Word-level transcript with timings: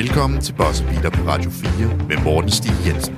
Velkommen 0.00 0.40
til 0.40 0.52
Boss 0.52 0.82
Beater 0.82 1.10
på 1.10 1.22
Radio 1.28 1.50
4 1.50 2.06
med 2.08 2.24
Morten 2.24 2.50
Stig 2.50 2.72
Jensen. 2.86 3.16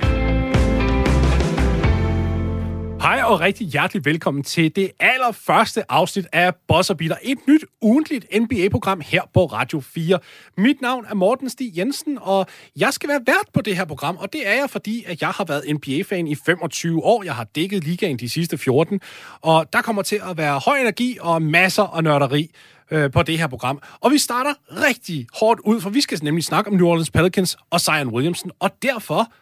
Hej 3.03 3.23
og 3.25 3.41
rigtig 3.41 3.67
hjertelig 3.67 4.05
velkommen 4.05 4.43
til 4.43 4.77
det 4.77 4.91
allerførste 5.01 5.93
afsnit 5.93 6.27
af 6.33 6.55
Boss 6.69 6.93
Beater. 6.99 7.17
Et 7.23 7.39
nyt 7.49 7.65
ugentligt 7.81 8.27
NBA-program 8.41 9.01
her 9.05 9.23
på 9.35 9.45
Radio 9.45 9.81
4. 9.81 10.19
Mit 10.59 10.81
navn 10.81 11.07
er 11.11 11.15
Morten 11.15 11.51
Stig 11.51 11.79
Jensen, 11.79 12.19
og 12.21 12.47
jeg 12.77 12.93
skal 12.93 13.09
være 13.09 13.21
vært 13.27 13.47
på 13.55 13.61
det 13.61 13.77
her 13.77 13.85
program, 13.85 14.17
og 14.17 14.33
det 14.33 14.49
er 14.49 14.55
jeg, 14.55 14.71
fordi 14.71 15.05
at 15.07 15.23
jeg 15.23 15.29
har 15.29 15.45
været 15.45 15.65
NBA-fan 15.75 16.27
i 16.27 16.35
25 16.35 17.05
år. 17.05 17.23
Jeg 17.23 17.35
har 17.35 17.45
dækket 17.45 17.85
ligaen 17.85 18.19
de 18.19 18.29
sidste 18.29 18.59
14, 18.59 19.01
og 19.41 19.73
der 19.73 19.83
kommer 19.83 20.03
til 20.03 20.21
at 20.31 20.37
være 20.37 20.59
høj 20.59 20.79
energi 20.79 21.19
og 21.21 21.43
masser 21.43 21.97
af 21.97 22.05
nørderi 22.05 22.51
øh, 22.91 23.11
på 23.11 23.23
det 23.23 23.39
her 23.39 23.47
program. 23.47 23.83
Og 24.01 24.11
vi 24.11 24.19
starter 24.19 24.55
rigtig 24.71 25.27
hårdt 25.35 25.61
ud, 25.61 25.81
for 25.81 25.91
vi 25.91 26.01
skal 26.01 26.19
nemlig 26.23 26.45
snakke 26.45 26.71
om 26.71 26.77
New 26.77 26.87
Orleans 26.87 27.11
Pelicans 27.11 27.57
og 27.71 27.81
Zion 27.81 28.09
Williamson, 28.09 28.51
og 28.61 28.71
derfor, 28.83 29.33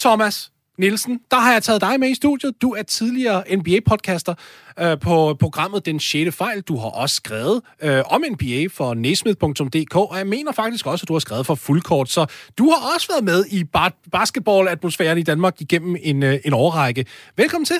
Thomas, 0.00 0.52
Nielsen, 0.78 1.20
der 1.30 1.36
har 1.36 1.52
jeg 1.52 1.62
taget 1.62 1.80
dig 1.80 2.00
med 2.00 2.08
i 2.08 2.14
studiet. 2.14 2.62
Du 2.62 2.70
er 2.70 2.82
tidligere 2.82 3.42
NBA-podcaster 3.48 4.34
øh, 4.80 4.98
på 4.98 5.36
programmet 5.40 5.86
Den 5.86 6.00
6. 6.00 6.36
Fejl. 6.36 6.60
Du 6.60 6.76
har 6.76 6.88
også 6.88 7.14
skrevet 7.14 7.60
øh, 7.82 8.02
om 8.06 8.24
NBA 8.32 8.66
for 8.70 8.94
nesmith.dk, 8.94 9.96
og 9.96 10.18
jeg 10.18 10.26
mener 10.26 10.52
faktisk 10.52 10.86
også, 10.86 11.04
at 11.04 11.08
du 11.08 11.12
har 11.12 11.20
skrevet 11.20 11.46
for 11.46 11.54
Fuldkort. 11.54 12.10
Så 12.10 12.26
du 12.58 12.70
har 12.70 12.94
også 12.94 13.06
været 13.10 13.24
med 13.24 13.44
i 13.50 13.64
bar- 13.64 13.96
basketball-atmosfæren 14.12 15.18
i 15.18 15.22
Danmark 15.22 15.60
igennem 15.60 15.96
en, 16.02 16.22
øh, 16.22 16.38
en 16.44 16.52
årrække. 16.52 17.06
Velkommen 17.36 17.66
til. 17.66 17.76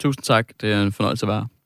Tusind 0.00 0.24
tak. 0.24 0.48
Det 0.60 0.72
er 0.72 0.82
en 0.82 0.92
fornøjelse 0.92 1.26
at 1.26 1.28
være. 1.28 1.57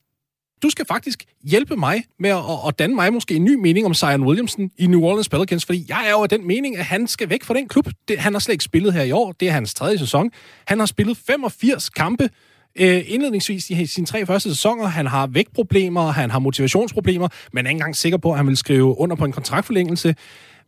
Du 0.63 0.69
skal 0.69 0.85
faktisk 0.85 1.25
hjælpe 1.43 1.75
mig 1.75 2.03
med 2.19 2.29
at, 2.29 2.37
at 2.67 2.79
danne 2.79 2.95
mig 2.95 3.13
måske 3.13 3.35
en 3.35 3.43
ny 3.43 3.55
mening 3.55 3.85
om 3.85 3.93
Zion 3.93 4.23
Williamson 4.23 4.71
i 4.77 4.87
New 4.87 5.01
Orleans 5.01 5.29
Pelicans, 5.29 5.65
fordi 5.65 5.85
jeg 5.89 6.03
er 6.07 6.11
jo 6.11 6.23
af 6.23 6.29
den 6.29 6.47
mening, 6.47 6.77
at 6.77 6.85
han 6.85 7.07
skal 7.07 7.29
væk 7.29 7.43
fra 7.43 7.53
den 7.53 7.67
klub. 7.67 7.87
Det, 8.07 8.19
han 8.19 8.33
har 8.33 8.39
slet 8.39 8.53
ikke 8.53 8.63
spillet 8.63 8.93
her 8.93 9.03
i 9.03 9.11
år. 9.11 9.31
Det 9.31 9.47
er 9.47 9.51
hans 9.51 9.73
tredje 9.73 9.97
sæson. 9.97 10.31
Han 10.67 10.79
har 10.79 10.85
spillet 10.85 11.17
85 11.17 11.89
kampe 11.89 12.29
øh, 12.75 13.03
indledningsvis 13.07 13.69
i 13.69 13.85
sine 13.85 14.05
tre 14.05 14.25
første 14.25 14.49
sæsoner. 14.49 14.85
Han 14.85 15.07
har 15.07 15.27
vægtproblemer, 15.27 16.11
han 16.11 16.31
har 16.31 16.39
motivationsproblemer, 16.39 17.27
men 17.53 17.65
er 17.65 17.69
ikke 17.69 17.77
engang 17.77 17.95
sikker 17.95 18.17
på, 18.17 18.31
at 18.31 18.37
han 18.37 18.47
vil 18.47 18.57
skrive 18.57 18.97
under 18.97 19.15
på 19.15 19.25
en 19.25 19.31
kontraktforlængelse. 19.31 20.15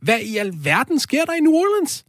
Hvad 0.01 0.19
i 0.19 0.37
alverden 0.37 0.99
sker 0.99 1.25
der 1.25 1.33
i 1.33 1.39
New 1.39 1.53
Orleans? 1.53 2.05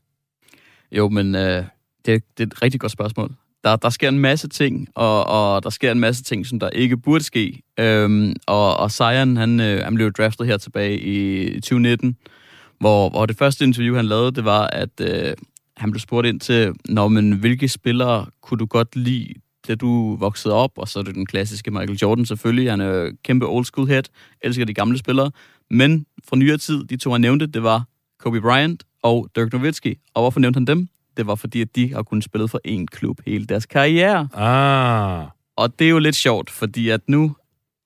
Jo, 0.92 1.08
men 1.08 1.34
øh, 1.34 1.64
det, 2.06 2.22
det 2.38 2.42
er 2.42 2.46
et 2.46 2.62
rigtig 2.62 2.80
godt 2.80 2.92
spørgsmål. 2.92 3.34
Der, 3.66 3.76
der 3.76 3.90
sker 3.90 4.08
en 4.08 4.18
masse 4.18 4.48
ting, 4.48 4.88
og, 4.94 5.26
og 5.26 5.62
der 5.62 5.70
sker 5.70 5.92
en 5.92 6.00
masse 6.00 6.22
ting, 6.22 6.46
som 6.46 6.60
der 6.60 6.70
ikke 6.70 6.96
burde 6.96 7.24
ske. 7.24 7.62
Øhm, 7.80 8.34
og, 8.46 8.76
og 8.76 8.90
Zion, 8.90 9.36
han, 9.36 9.60
øh, 9.60 9.84
han 9.84 9.94
blev 9.94 10.12
draftet 10.12 10.46
her 10.46 10.56
tilbage 10.56 11.00
i 11.00 11.52
2019, 11.54 12.16
hvor, 12.80 13.08
hvor 13.08 13.26
det 13.26 13.38
første 13.38 13.64
interview, 13.64 13.96
han 13.96 14.04
lavede, 14.04 14.32
det 14.32 14.44
var, 14.44 14.66
at 14.66 15.00
øh, 15.00 15.34
han 15.76 15.90
blev 15.90 16.00
spurgt 16.00 16.26
ind 16.26 16.40
til, 16.40 16.72
når 16.88 17.08
men 17.08 17.32
hvilke 17.32 17.68
spillere 17.68 18.26
kunne 18.42 18.58
du 18.58 18.66
godt 18.66 18.96
lide, 18.96 19.34
da 19.68 19.74
du 19.74 20.16
voksede 20.16 20.54
op? 20.54 20.70
Og 20.76 20.88
så 20.88 20.98
er 20.98 21.02
det 21.02 21.14
den 21.14 21.26
klassiske 21.26 21.70
Michael 21.70 21.98
Jordan 22.02 22.26
selvfølgelig. 22.26 22.70
Han 22.70 22.80
er 22.80 23.10
kæmpe 23.24 23.46
old 23.46 23.64
school 23.64 23.88
head, 23.88 24.02
elsker 24.42 24.64
de 24.64 24.74
gamle 24.74 24.98
spillere. 24.98 25.30
Men 25.70 26.06
fra 26.28 26.36
nyere 26.36 26.58
tid, 26.58 26.84
de 26.84 26.96
to, 26.96 27.12
han 27.12 27.20
nævnte, 27.20 27.46
det 27.46 27.62
var 27.62 27.84
Kobe 28.18 28.40
Bryant 28.40 28.84
og 29.02 29.28
Dirk 29.36 29.52
Nowitzki. 29.52 29.94
Og 30.14 30.22
hvorfor 30.22 30.40
nævnte 30.40 30.56
han 30.56 30.66
dem? 30.66 30.88
Det 31.16 31.26
var 31.26 31.34
fordi, 31.34 31.60
at 31.60 31.76
de 31.76 31.94
har 31.94 32.02
kunnet 32.02 32.24
spille 32.24 32.48
for 32.48 32.60
én 32.68 32.84
klub 32.84 33.20
hele 33.26 33.46
deres 33.46 33.66
karriere. 33.66 34.28
Ah. 34.34 35.26
Og 35.56 35.78
det 35.78 35.84
er 35.84 35.90
jo 35.90 35.98
lidt 35.98 36.16
sjovt, 36.16 36.50
fordi 36.50 36.88
at 36.88 37.00
nu 37.08 37.36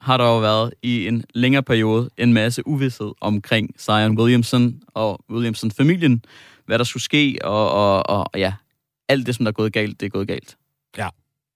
har 0.01 0.17
der 0.17 0.25
jo 0.25 0.39
været 0.39 0.75
i 0.83 1.07
en 1.07 1.25
længere 1.35 1.63
periode 1.63 2.11
en 2.17 2.33
masse 2.33 2.67
uvidshed 2.67 3.13
omkring 3.21 3.75
Zion 3.79 4.19
Williamson 4.19 4.81
og 4.87 5.25
Williamson-familien, 5.31 6.25
hvad 6.67 6.79
der 6.79 6.85
skulle 6.85 7.03
ske, 7.03 7.39
og, 7.45 7.71
og, 7.71 8.11
og 8.11 8.39
ja, 8.39 8.55
alt 9.09 9.27
det, 9.27 9.35
som 9.35 9.45
der 9.45 9.51
er 9.51 9.53
gået 9.53 9.73
galt, 9.73 10.01
det 10.01 10.07
er 10.07 10.11
gået 10.11 10.29
galt. 10.29 10.57
Ja. 10.99 11.09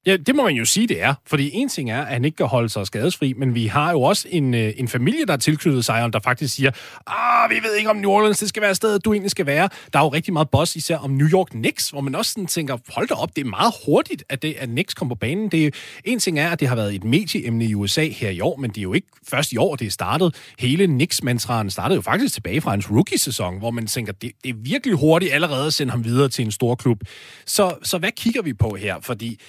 Ja, 0.07 0.17
det 0.17 0.35
må 0.35 0.43
man 0.43 0.55
jo 0.55 0.65
sige, 0.65 0.87
det 0.87 1.03
er. 1.03 1.15
Fordi 1.27 1.51
en 1.55 1.69
ting 1.69 1.91
er, 1.91 2.01
at 2.01 2.07
han 2.07 2.25
ikke 2.25 2.37
kan 2.37 2.47
holde 2.47 2.69
sig 2.69 2.87
skadesfri, 2.87 3.33
men 3.33 3.55
vi 3.55 3.67
har 3.67 3.91
jo 3.91 4.03
også 4.03 4.29
en, 4.31 4.55
øh, 4.55 4.73
en 4.77 4.89
familie, 4.89 5.27
der 5.27 5.33
er 5.33 5.37
tilknyttet 5.37 5.85
Zion, 5.85 6.13
der 6.13 6.21
faktisk 6.21 6.55
siger, 6.55 6.71
ah, 7.07 7.51
vi 7.51 7.55
ved 7.63 7.75
ikke, 7.75 7.91
om 7.91 7.97
New 7.97 8.11
Orleans 8.11 8.39
det 8.39 8.49
skal 8.49 8.63
være 8.63 8.75
stedet, 8.75 9.05
du 9.05 9.13
egentlig 9.13 9.31
skal 9.31 9.47
være. 9.47 9.69
Der 9.93 9.99
er 9.99 10.03
jo 10.03 10.09
rigtig 10.09 10.33
meget 10.33 10.51
boss, 10.51 10.77
især 10.77 10.97
om 10.97 11.11
New 11.11 11.29
York 11.29 11.47
Knicks, 11.47 11.91
hvor 11.91 12.01
man 12.01 12.15
også 12.15 12.33
sådan 12.33 12.47
tænker, 12.47 12.77
hold 12.89 13.09
da 13.09 13.15
op, 13.15 13.37
det 13.37 13.45
er 13.47 13.49
meget 13.49 13.75
hurtigt, 13.87 14.25
at, 14.29 14.43
det, 14.43 14.55
at 14.59 14.69
Knicks 14.69 14.95
kom 14.95 15.09
på 15.09 15.15
banen. 15.15 15.49
Det 15.49 15.67
er, 15.67 15.71
en 16.05 16.19
ting 16.19 16.39
er, 16.39 16.51
at 16.51 16.61
det 16.61 16.69
har 16.69 16.77
været 16.77 16.95
et 16.95 17.05
medieemne 17.05 17.65
i 17.65 17.75
USA 17.75 18.09
her 18.09 18.31
i 18.31 18.41
år, 18.41 18.57
men 18.57 18.71
det 18.71 18.79
er 18.79 18.83
jo 18.83 18.93
ikke 18.93 19.09
først 19.29 19.53
i 19.53 19.57
år, 19.57 19.77
det 19.77 19.87
er 19.87 19.91
startet. 19.91 20.35
Hele 20.59 20.87
Knicks-mantraen 20.87 21.71
startede 21.71 21.97
jo 21.97 22.03
faktisk 22.03 22.35
tilbage 22.35 22.61
fra 22.61 22.71
hans 22.71 22.91
rookie-sæson, 22.91 23.59
hvor 23.59 23.71
man 23.71 23.87
tænker, 23.87 24.13
det, 24.13 24.33
det 24.45 24.51
er 24.51 24.55
virkelig 24.57 24.97
hurtigt 24.97 25.33
allerede 25.33 25.67
at 25.67 25.75
sende 25.75 25.91
ham 25.91 26.05
videre 26.05 26.29
til 26.29 26.45
en 26.45 26.51
stor 26.51 26.75
klub. 26.75 26.99
Så, 27.47 27.75
så 27.83 27.99
hvad 27.99 28.11
kigger 28.11 28.43
vi 28.43 28.53
på 28.53 28.75
her? 28.75 28.97
Fordi 29.01 29.41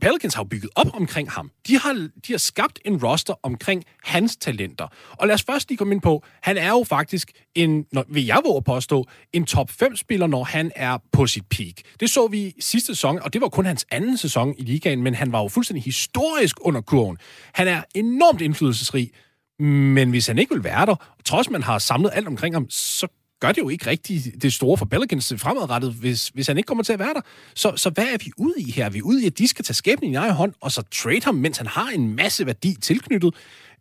Pelicans 0.00 0.34
har 0.34 0.42
jo 0.42 0.48
bygget 0.48 0.70
op 0.74 0.86
omkring 0.94 1.30
ham. 1.30 1.50
De 1.66 1.78
har, 1.78 2.08
de 2.26 2.32
har 2.32 2.38
skabt 2.38 2.78
en 2.84 3.04
roster 3.04 3.34
omkring 3.42 3.84
hans 4.02 4.36
talenter. 4.36 4.86
Og 5.10 5.26
lad 5.26 5.34
os 5.34 5.42
først 5.42 5.68
lige 5.68 5.78
komme 5.78 5.94
ind 5.94 6.02
på, 6.02 6.24
han 6.42 6.58
er 6.58 6.68
jo 6.68 6.84
faktisk 6.88 7.32
en, 7.54 7.86
når, 7.92 8.04
vil 8.08 8.26
jeg 8.26 8.40
våge 8.44 8.62
påstå, 8.62 9.06
en 9.32 9.46
top 9.46 9.70
5-spiller, 9.82 10.26
når 10.26 10.44
han 10.44 10.72
er 10.76 10.98
på 11.12 11.26
sit 11.26 11.46
peak. 11.50 11.74
Det 12.00 12.10
så 12.10 12.26
vi 12.26 12.54
sidste 12.60 12.86
sæson, 12.86 13.18
og 13.22 13.32
det 13.32 13.40
var 13.40 13.48
kun 13.48 13.66
hans 13.66 13.86
anden 13.90 14.16
sæson 14.16 14.54
i 14.58 14.62
ligaen, 14.62 15.02
men 15.02 15.14
han 15.14 15.32
var 15.32 15.42
jo 15.42 15.48
fuldstændig 15.48 15.84
historisk 15.84 16.56
under 16.60 16.80
kurven. 16.80 17.18
Han 17.52 17.68
er 17.68 17.82
enormt 17.94 18.40
indflydelsesrig, 18.40 19.10
men 19.58 20.10
hvis 20.10 20.26
han 20.26 20.38
ikke 20.38 20.54
vil 20.54 20.64
være 20.64 20.86
der, 20.86 20.94
trods 21.24 21.50
man 21.50 21.62
har 21.62 21.78
samlet 21.78 22.10
alt 22.14 22.26
omkring 22.26 22.54
ham, 22.54 22.70
så 22.70 23.08
gør 23.40 23.52
det 23.52 23.58
jo 23.58 23.68
ikke 23.68 23.86
rigtig 23.86 24.42
det 24.42 24.52
store 24.52 24.76
for 24.76 24.84
Pelicans 24.84 25.34
fremadrettet, 25.36 25.92
hvis, 25.92 26.28
hvis 26.28 26.46
han 26.46 26.56
ikke 26.56 26.66
kommer 26.66 26.84
til 26.84 26.92
at 26.92 26.98
være 26.98 27.14
der. 27.14 27.20
Så, 27.54 27.72
så 27.76 27.90
hvad 27.90 28.04
er 28.04 28.18
vi 28.24 28.30
ude 28.36 28.54
i 28.58 28.70
her? 28.70 28.84
Er 28.84 28.90
vi 28.90 29.02
ude 29.02 29.22
i, 29.22 29.26
at 29.26 29.38
de 29.38 29.48
skal 29.48 29.64
tage 29.64 29.74
skæbnen 29.74 30.12
i 30.12 30.14
egen 30.14 30.32
hånd, 30.32 30.52
og 30.60 30.72
så 30.72 30.82
trade 30.82 31.24
ham, 31.24 31.34
mens 31.34 31.58
han 31.58 31.66
har 31.66 31.88
en 31.88 32.16
masse 32.16 32.46
værdi 32.46 32.74
tilknyttet? 32.80 33.34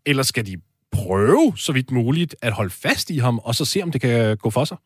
Eller 0.06 0.24
skal 0.24 0.46
de 0.46 0.58
prøve, 0.92 1.54
så 1.58 1.72
vidt 1.72 1.92
muligt, 1.92 2.36
at 2.42 2.54
holde 2.54 2.70
fast 2.70 3.10
i 3.10 3.18
ham, 3.18 3.40
og 3.40 3.56
så 3.56 3.66
se, 3.66 3.84
om 3.84 3.92
det 3.92 4.02
kan 4.02 4.38
gå 4.38 4.50
for 4.50 4.66
sig? 4.66 4.78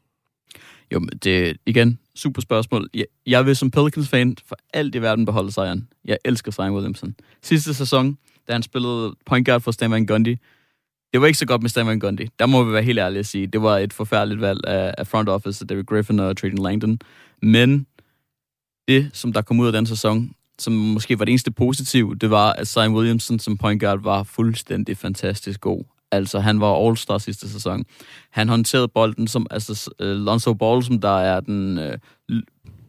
Jo, 0.93 0.99
men 0.99 1.09
det 1.09 1.49
er 1.49 1.53
igen 1.65 1.99
super 2.15 2.41
spørgsmål. 2.41 2.89
Jeg, 2.93 3.05
jeg 3.25 3.45
vil 3.45 3.55
som 3.55 3.71
Pelicans-fan 3.71 4.37
for 4.47 4.57
alt 4.73 4.95
i 4.95 5.01
verden 5.01 5.25
beholde 5.25 5.51
sejren. 5.51 5.87
Jeg 6.05 6.17
elsker 6.25 6.51
Zion 6.51 6.71
Williamson. 6.71 7.15
Sidste 7.43 7.73
sæson, 7.73 8.17
da 8.47 8.53
han 8.53 8.63
spillede 8.63 9.15
point 9.25 9.45
guard 9.45 9.61
for 9.61 9.71
Stan 9.71 9.91
Van 9.91 10.05
Gundy, 10.05 10.37
det 11.13 11.21
var 11.21 11.27
ikke 11.27 11.39
så 11.39 11.45
godt 11.45 11.61
med 11.61 11.69
Stan 11.69 11.87
Van 11.87 11.99
Gundy. 11.99 12.27
Der 12.39 12.45
må 12.45 12.63
vi 12.63 12.73
være 12.73 12.83
helt 12.83 12.99
ærlige 12.99 13.19
at 13.19 13.25
sige. 13.25 13.47
Det 13.47 13.61
var 13.61 13.77
et 13.77 13.93
forfærdeligt 13.93 14.41
valg 14.41 14.59
af, 14.67 14.95
af 14.97 15.07
front 15.07 15.29
office, 15.29 15.65
David 15.65 15.83
Griffin 15.83 16.19
og 16.19 16.37
Trajan 16.37 16.57
Langdon. 16.57 16.99
Men 17.41 17.87
det, 18.87 19.09
som 19.13 19.33
der 19.33 19.41
kom 19.41 19.59
ud 19.59 19.67
af 19.67 19.73
den 19.73 19.85
sæson, 19.85 20.31
som 20.59 20.73
måske 20.73 21.19
var 21.19 21.25
det 21.25 21.31
eneste 21.31 21.51
positive, 21.51 22.15
det 22.15 22.29
var, 22.29 22.53
at 22.53 22.67
Simon 22.67 22.95
Williamson 22.95 23.39
som 23.39 23.57
point 23.57 23.81
guard 23.81 24.03
var 24.03 24.23
fuldstændig 24.23 24.97
fantastisk 24.97 25.61
god. 25.61 25.83
Altså, 26.11 26.39
han 26.39 26.61
var 26.61 26.87
all-star 26.87 27.17
sidste 27.17 27.49
sæson. 27.49 27.85
Han 28.29 28.49
håndterede 28.49 28.87
bolden 28.87 29.27
som, 29.27 29.47
altså, 29.51 29.93
øh, 29.99 30.15
Lonzo 30.15 30.53
Ball, 30.53 30.83
som 30.83 31.01
der 31.01 31.19
er 31.19 31.39
den 31.39 31.77
øh, 31.77 31.97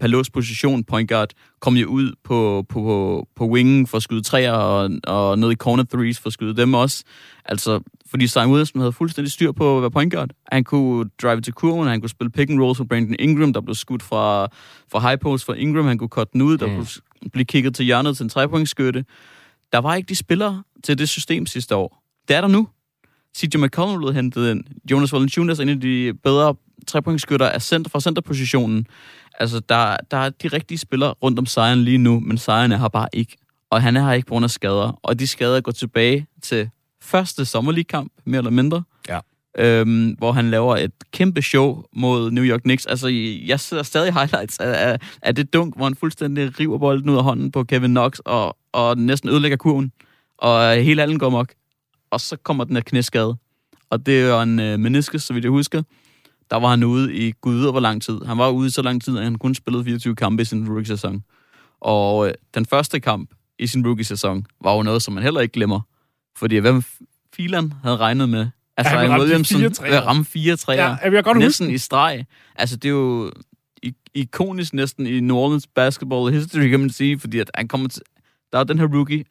Palos 0.00 0.30
position, 0.30 0.84
point 0.84 1.10
guard, 1.10 1.30
kom 1.60 1.76
jo 1.76 1.86
ud 1.86 2.12
på, 2.24 2.66
på, 2.68 2.80
på, 2.82 3.28
på 3.36 3.46
wingen 3.48 3.86
for 3.86 3.96
at 3.96 4.02
skyde 4.02 4.22
træer, 4.22 4.52
og, 4.52 4.90
og 5.04 5.38
ned 5.38 5.52
i 5.52 5.54
corner 5.54 5.84
threes 5.84 6.18
for 6.18 6.26
at 6.26 6.32
skyde 6.32 6.56
dem 6.56 6.74
også. 6.74 7.04
Altså, 7.44 7.80
fordi 8.10 8.26
Simon 8.26 8.46
Williamson 8.46 8.80
havde 8.80 8.92
fuldstændig 8.92 9.32
styr 9.32 9.52
på 9.52 9.76
at 9.76 9.82
være 9.82 9.90
point 9.90 10.12
guard. 10.12 10.30
Han 10.52 10.64
kunne 10.64 11.10
drive 11.22 11.40
til 11.40 11.52
kurven, 11.52 11.88
han 11.88 12.00
kunne 12.00 12.10
spille 12.10 12.30
pick 12.30 12.50
and 12.50 12.60
rolls 12.60 12.76
for 12.76 12.84
Brandon 12.84 13.16
Ingram, 13.18 13.52
der 13.52 13.60
blev 13.60 13.74
skudt 13.74 14.02
fra, 14.02 14.48
fra 14.92 15.08
high 15.08 15.18
post 15.18 15.44
for 15.44 15.54
Ingram, 15.54 15.86
han 15.86 15.98
kunne 15.98 16.08
cutte 16.08 16.32
den 16.32 16.42
ud, 16.42 16.58
der 16.58 16.66
mm. 16.66 16.74
kunne 16.74 16.86
blive 17.32 17.44
kigget 17.44 17.74
til 17.74 17.84
hjørnet 17.84 18.16
til 18.16 18.24
en 18.24 18.28
trepointsskytte. 18.28 19.04
Der 19.72 19.78
var 19.78 19.94
ikke 19.94 20.08
de 20.08 20.16
spillere 20.16 20.62
til 20.84 20.98
det 20.98 21.08
system 21.08 21.46
sidste 21.46 21.76
år. 21.76 22.02
Det 22.28 22.36
er 22.36 22.40
der 22.40 22.48
nu. 22.48 22.68
CJ 23.36 23.56
McCollum 23.56 23.98
blev 23.98 24.14
hentet 24.14 24.50
ind. 24.50 24.64
Jonas 24.90 25.12
Valanciunas 25.12 25.58
er 25.58 25.62
en 25.62 25.68
af 25.68 25.80
de 25.80 26.14
bedre 26.22 26.54
trepointskytter 26.86 27.48
af 27.48 27.62
center, 27.62 27.90
fra 27.90 28.00
centerpositionen. 28.00 28.86
Altså, 29.38 29.60
der, 29.60 29.96
der 30.10 30.16
er 30.16 30.30
de 30.30 30.48
rigtige 30.48 30.78
spillere 30.78 31.10
rundt 31.10 31.38
om 31.38 31.46
Zion 31.46 31.78
lige 31.78 31.98
nu, 31.98 32.20
men 32.20 32.38
Zion 32.38 32.72
er 32.72 32.76
her 32.76 32.88
bare 32.88 33.08
ikke. 33.12 33.36
Og 33.70 33.82
han 33.82 33.96
er 33.96 34.04
her 34.04 34.12
ikke 34.12 34.26
på 34.26 34.34
grund 34.34 34.44
af 34.44 34.50
skader. 34.50 35.00
Og 35.02 35.18
de 35.18 35.26
skader 35.26 35.60
går 35.60 35.72
tilbage 35.72 36.26
til 36.42 36.70
første 37.02 37.44
sommerligkamp, 37.44 38.12
mere 38.24 38.38
eller 38.38 38.50
mindre. 38.50 38.82
Ja. 39.08 39.18
Øhm, 39.58 40.14
hvor 40.18 40.32
han 40.32 40.50
laver 40.50 40.76
et 40.76 40.92
kæmpe 41.12 41.42
show 41.42 41.82
mod 41.92 42.30
New 42.30 42.44
York 42.44 42.60
Knicks. 42.60 42.86
Altså, 42.86 43.08
jeg 43.46 43.60
ser 43.60 43.82
stadig 43.82 44.14
highlights 44.14 44.58
af, 44.58 44.90
af, 44.90 44.98
af 45.22 45.34
det 45.34 45.52
dunk, 45.52 45.76
hvor 45.76 45.84
han 45.84 45.94
fuldstændig 45.94 46.60
river 46.60 46.78
bolden 46.78 47.10
ud 47.10 47.16
af 47.16 47.22
hånden 47.22 47.52
på 47.52 47.64
Kevin 47.64 47.90
Knox, 47.90 48.18
og, 48.18 48.56
og 48.72 48.98
næsten 48.98 49.30
ødelægger 49.30 49.56
kurven. 49.56 49.92
Og 50.38 50.74
hele 50.74 51.02
alden 51.02 51.18
går 51.18 51.30
mok. 51.30 51.52
Og 52.10 52.20
så 52.20 52.36
kommer 52.36 52.64
den 52.64 52.76
her 52.76 52.82
knæskade. 52.82 53.36
Og 53.90 54.06
det 54.06 54.20
er 54.20 54.42
en 54.42 54.60
øh, 54.60 54.78
meniskus, 54.78 55.22
så 55.22 55.32
vidt 55.32 55.44
jeg 55.44 55.50
husker 55.50 55.82
der 56.50 56.56
var 56.56 56.68
han 56.68 56.84
ude 56.84 57.14
i 57.14 57.32
gud 57.40 57.60
ved 57.60 57.70
hvor 57.70 57.80
lang 57.80 58.02
tid. 58.02 58.20
Han 58.26 58.38
var 58.38 58.50
ude 58.50 58.70
så 58.70 58.82
lang 58.82 59.02
tid, 59.02 59.18
at 59.18 59.24
han 59.24 59.38
kun 59.38 59.54
spillede 59.54 59.84
24 59.84 60.16
kampe 60.16 60.42
i 60.42 60.44
sin 60.44 60.68
rookie-sæson. 60.68 61.24
Og 61.80 62.28
øh, 62.28 62.34
den 62.54 62.66
første 62.66 63.00
kamp 63.00 63.30
i 63.58 63.66
sin 63.66 63.86
rookie-sæson 63.86 64.46
var 64.62 64.74
jo 64.74 64.82
noget, 64.82 65.02
som 65.02 65.14
man 65.14 65.22
heller 65.22 65.40
ikke 65.40 65.52
glemmer. 65.52 65.80
Fordi 66.36 66.56
hvem 66.56 66.82
filan 67.34 67.72
havde 67.82 67.96
regnet 67.96 68.28
med, 68.28 68.46
Altså, 68.76 68.96
han 68.96 69.00
Zion 69.00 69.10
ramte 69.10 69.26
de 69.26 69.54
Williamson 69.56 69.86
at 69.86 70.06
ramme 70.06 70.24
fire 70.24 70.56
træer. 70.56 70.82
Ja, 70.84 70.96
jeg 71.02 71.12
vil 71.12 71.22
godt 71.22 71.36
huske 71.36 71.46
næsten 71.46 71.70
i 71.70 71.78
streg. 71.78 72.26
Altså, 72.56 72.76
det 72.76 72.88
er 72.88 72.92
jo 72.92 73.32
ikonisk 74.14 74.74
næsten 74.74 75.06
i 75.06 75.20
New 75.20 75.36
Orleans 75.36 75.66
basketball 75.66 76.32
history, 76.32 76.68
kan 76.68 76.80
man 76.80 76.90
sige, 76.90 77.18
fordi 77.18 77.38
at 77.38 77.50
han 77.54 77.68
kommer 77.68 77.88
til... 77.88 78.02
Der 78.52 78.58
er 78.58 78.64
den 78.64 78.78
her 78.78 78.86
rookie, 78.86 79.24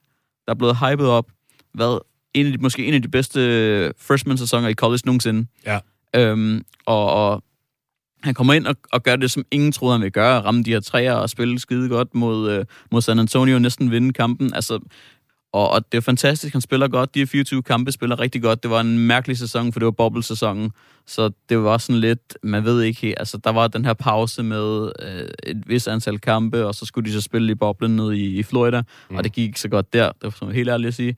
der 0.46 0.54
er 0.54 0.58
blevet 0.58 0.78
hypet 0.78 1.08
op, 1.08 1.28
hvad 1.74 2.00
en 2.34 2.46
af 2.46 2.52
de, 2.52 2.58
måske 2.58 2.86
en 2.86 2.94
af 2.94 3.02
de 3.02 3.08
bedste 3.08 3.94
freshman-sæsoner 3.98 4.68
i 4.68 4.74
college 4.74 5.02
nogensinde. 5.06 5.48
Ja. 5.66 5.80
Øhm, 6.16 6.64
og, 6.86 7.14
og 7.14 7.44
han 8.24 8.34
kommer 8.34 8.54
ind 8.54 8.68
og, 8.68 8.76
og 8.92 9.04
gør 9.04 9.16
det, 9.16 9.32
som 9.32 9.46
ingen 9.52 9.72
troede, 9.72 9.94
han 9.94 10.02
ville 10.02 10.12
gøre. 10.12 10.42
Ramme 10.42 10.64
de 10.64 10.72
her 10.72 10.80
træer 10.80 11.14
og 11.14 11.30
spille 11.30 11.60
skide 11.60 11.90
godt 11.90 12.16
mod, 12.16 12.52
øh, 12.52 12.66
mod 12.92 13.02
San 13.02 13.20
Antonio 13.20 13.60
næsten 13.60 13.92
vinde 13.92 14.14
kampen. 14.14 14.54
Altså, 14.54 14.80
og, 15.54 15.70
og 15.70 15.92
det 15.92 15.98
er 15.98 16.02
fantastisk, 16.02 16.54
han 16.54 16.62
spiller 16.62 16.88
godt. 16.88 17.16
De 17.16 17.20
her 17.20 17.26
24 17.26 17.64
kampe 17.64 17.92
spiller 17.92 18.20
rigtig 18.20 18.42
godt. 18.42 18.64
Det 18.64 18.72
var 18.72 18.82
en 18.82 19.00
mærkelig 19.00 19.38
sæson, 19.38 19.74
for 19.74 19.80
det 19.80 19.86
var 19.86 19.92
bobble-sæsonen. 19.92 20.72
Så 21.08 21.32
det 21.50 21.64
var 21.64 21.78
sådan 21.78 22.00
lidt, 22.00 22.38
man 22.44 22.66
ved 22.66 22.82
ikke 22.82 23.02
helt, 23.02 23.20
altså 23.20 23.38
der 23.38 23.50
var 23.50 23.68
den 23.68 23.86
her 23.86 23.94
pause 23.94 24.44
med 24.44 24.92
øh, 25.02 25.30
et 25.44 25.64
vis 25.68 25.88
antal 25.88 26.20
kampe, 26.20 26.66
og 26.66 26.76
så 26.76 26.86
skulle 26.86 27.10
de 27.10 27.14
så 27.14 27.22
spille 27.22 27.52
i 27.52 27.56
boblen 27.56 27.96
nede 27.96 28.18
i, 28.18 28.40
i 28.40 28.44
Florida, 28.44 28.82
mm. 29.10 29.16
og 29.16 29.24
det 29.24 29.32
gik 29.32 29.48
ikke 29.48 29.60
så 29.60 29.70
godt 29.70 29.94
der, 29.94 30.12
det 30.22 30.42
var 30.42 30.52
helt 30.52 30.70
ærligt 30.70 30.88
at 30.88 30.94
sige. 30.94 31.16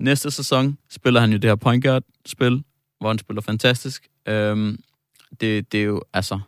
Næste 0.00 0.30
sæson 0.30 0.78
spiller 0.90 1.20
han 1.20 1.30
jo 1.30 1.38
det 1.38 1.50
her 1.50 1.54
point 1.54 1.84
guard-spil, 1.84 2.62
hvor 3.00 3.08
han 3.08 3.18
spiller 3.18 3.40
fantastisk. 3.40 4.08
Øhm, 4.26 4.78
det, 5.40 5.72
det 5.72 5.80
er 5.80 5.84
jo, 5.84 6.02
altså, 6.12 6.40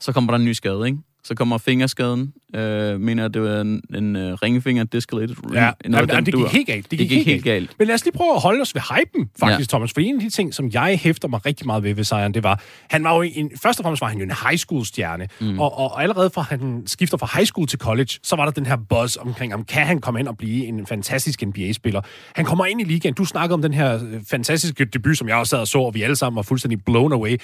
så 0.00 0.12
kommer 0.12 0.32
der 0.32 0.38
en 0.38 0.44
ny 0.44 0.52
skade, 0.52 0.86
ikke? 0.86 0.98
Så 1.24 1.34
kommer 1.34 1.58
fingerskaden, 1.58 2.32
øh, 2.54 3.00
mener 3.00 3.22
jeg, 3.22 3.34
det 3.34 3.42
var 3.42 3.60
en, 3.60 3.82
en 3.94 4.16
uh, 4.16 4.22
ringefinger 4.22 4.84
discalated. 4.84 5.36
Ja, 5.44 5.50
noget 5.50 5.64
af 5.84 5.90
jamen, 5.92 6.08
jamen, 6.10 6.26
det 6.26 6.34
gik 6.34 6.46
helt 6.46 6.66
galt. 6.66 6.90
Det 6.90 6.98
gik 6.98 7.12
ikke 7.12 7.30
helt 7.30 7.44
galt. 7.44 7.70
Men 7.78 7.86
lad 7.86 7.94
os 7.94 8.04
lige 8.04 8.12
prøve 8.12 8.34
at 8.34 8.40
holde 8.40 8.60
os 8.60 8.74
ved 8.74 8.82
hypen, 8.82 9.30
faktisk, 9.40 9.72
ja. 9.72 9.76
Thomas. 9.76 9.92
For 9.92 10.00
en 10.00 10.14
af 10.14 10.20
de 10.20 10.30
ting, 10.30 10.54
som 10.54 10.70
jeg 10.72 10.98
hæfter 11.02 11.28
mig 11.28 11.46
rigtig 11.46 11.66
meget 11.66 11.82
ved 11.82 11.94
ved 11.94 12.04
Zion, 12.04 12.34
det 12.34 12.42
var, 12.42 12.62
han 12.90 13.04
var 13.04 13.14
jo 13.14 13.22
en, 13.22 13.50
først 13.62 13.78
og 13.80 13.82
fremmest 13.82 14.00
var 14.00 14.08
han 14.08 14.18
jo 14.18 14.24
en 14.24 14.32
high 14.48 14.58
school 14.58 14.84
stjerne. 14.84 15.28
Mm. 15.40 15.58
Og, 15.58 15.78
og, 15.78 16.02
allerede 16.02 16.30
fra 16.30 16.42
han 16.42 16.82
skifter 16.86 17.16
fra 17.16 17.28
high 17.34 17.46
school 17.46 17.66
til 17.66 17.78
college, 17.78 18.18
så 18.22 18.36
var 18.36 18.44
der 18.44 18.52
den 18.52 18.66
her 18.66 18.76
buzz 18.88 19.16
omkring, 19.16 19.54
om 19.54 19.64
kan 19.64 19.86
han 19.86 20.00
komme 20.00 20.20
ind 20.20 20.28
og 20.28 20.36
blive 20.36 20.66
en 20.66 20.86
fantastisk 20.86 21.42
NBA-spiller. 21.42 22.00
Han 22.34 22.44
kommer 22.44 22.66
ind 22.66 22.80
i 22.80 22.84
ligaen. 22.84 23.14
Du 23.14 23.24
snakkede 23.24 23.54
om 23.54 23.62
den 23.62 23.74
her 23.74 23.94
øh, 23.94 24.20
fantastiske 24.30 24.84
debut, 24.84 25.18
som 25.18 25.28
jeg 25.28 25.36
også 25.36 25.50
sad 25.50 25.58
og 25.58 25.68
så, 25.68 25.78
og 25.78 25.94
vi 25.94 26.02
alle 26.02 26.16
sammen 26.16 26.36
var 26.36 26.42
fuldstændig 26.42 26.84
blown 26.84 27.12
away. 27.12 27.36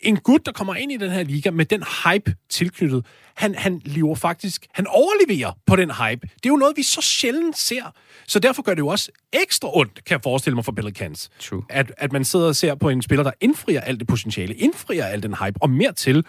En 0.00 0.16
gut, 0.16 0.46
der 0.46 0.52
kommer 0.52 0.74
ind 0.74 0.92
i 0.92 0.96
den 0.96 1.10
her 1.10 1.22
liga 1.22 1.50
med 1.50 1.64
den 1.64 1.82
hype 2.04 2.34
tilknyttet, 2.48 3.06
han, 3.36 3.54
han 3.54 3.82
lever 3.84 4.14
faktisk, 4.14 4.66
han 4.74 4.86
overleverer 4.86 5.52
på 5.66 5.76
den 5.76 5.90
hype. 5.90 6.20
Det 6.20 6.46
er 6.46 6.48
jo 6.48 6.56
noget, 6.56 6.76
vi 6.76 6.82
så 6.82 7.00
sjældent 7.00 7.58
ser. 7.58 7.82
Så 8.26 8.38
derfor 8.38 8.62
gør 8.62 8.74
det 8.74 8.78
jo 8.78 8.88
også 8.88 9.10
ekstra 9.32 9.76
ondt, 9.76 9.94
kan 10.04 10.14
jeg 10.14 10.20
forestille 10.22 10.54
mig 10.54 10.64
for 10.64 10.72
Pelicans. 10.72 11.30
True. 11.40 11.62
At, 11.68 11.92
at 11.98 12.12
man 12.12 12.24
sidder 12.24 12.46
og 12.46 12.56
ser 12.56 12.74
på 12.74 12.88
en 12.88 13.02
spiller, 13.02 13.22
der 13.22 13.30
indfrier 13.40 13.80
alt 13.80 14.00
det 14.00 14.08
potentiale, 14.08 14.54
indfrier 14.54 15.04
al 15.04 15.22
den 15.22 15.34
hype, 15.34 15.62
og 15.62 15.70
mere 15.70 15.92
til, 15.92 16.24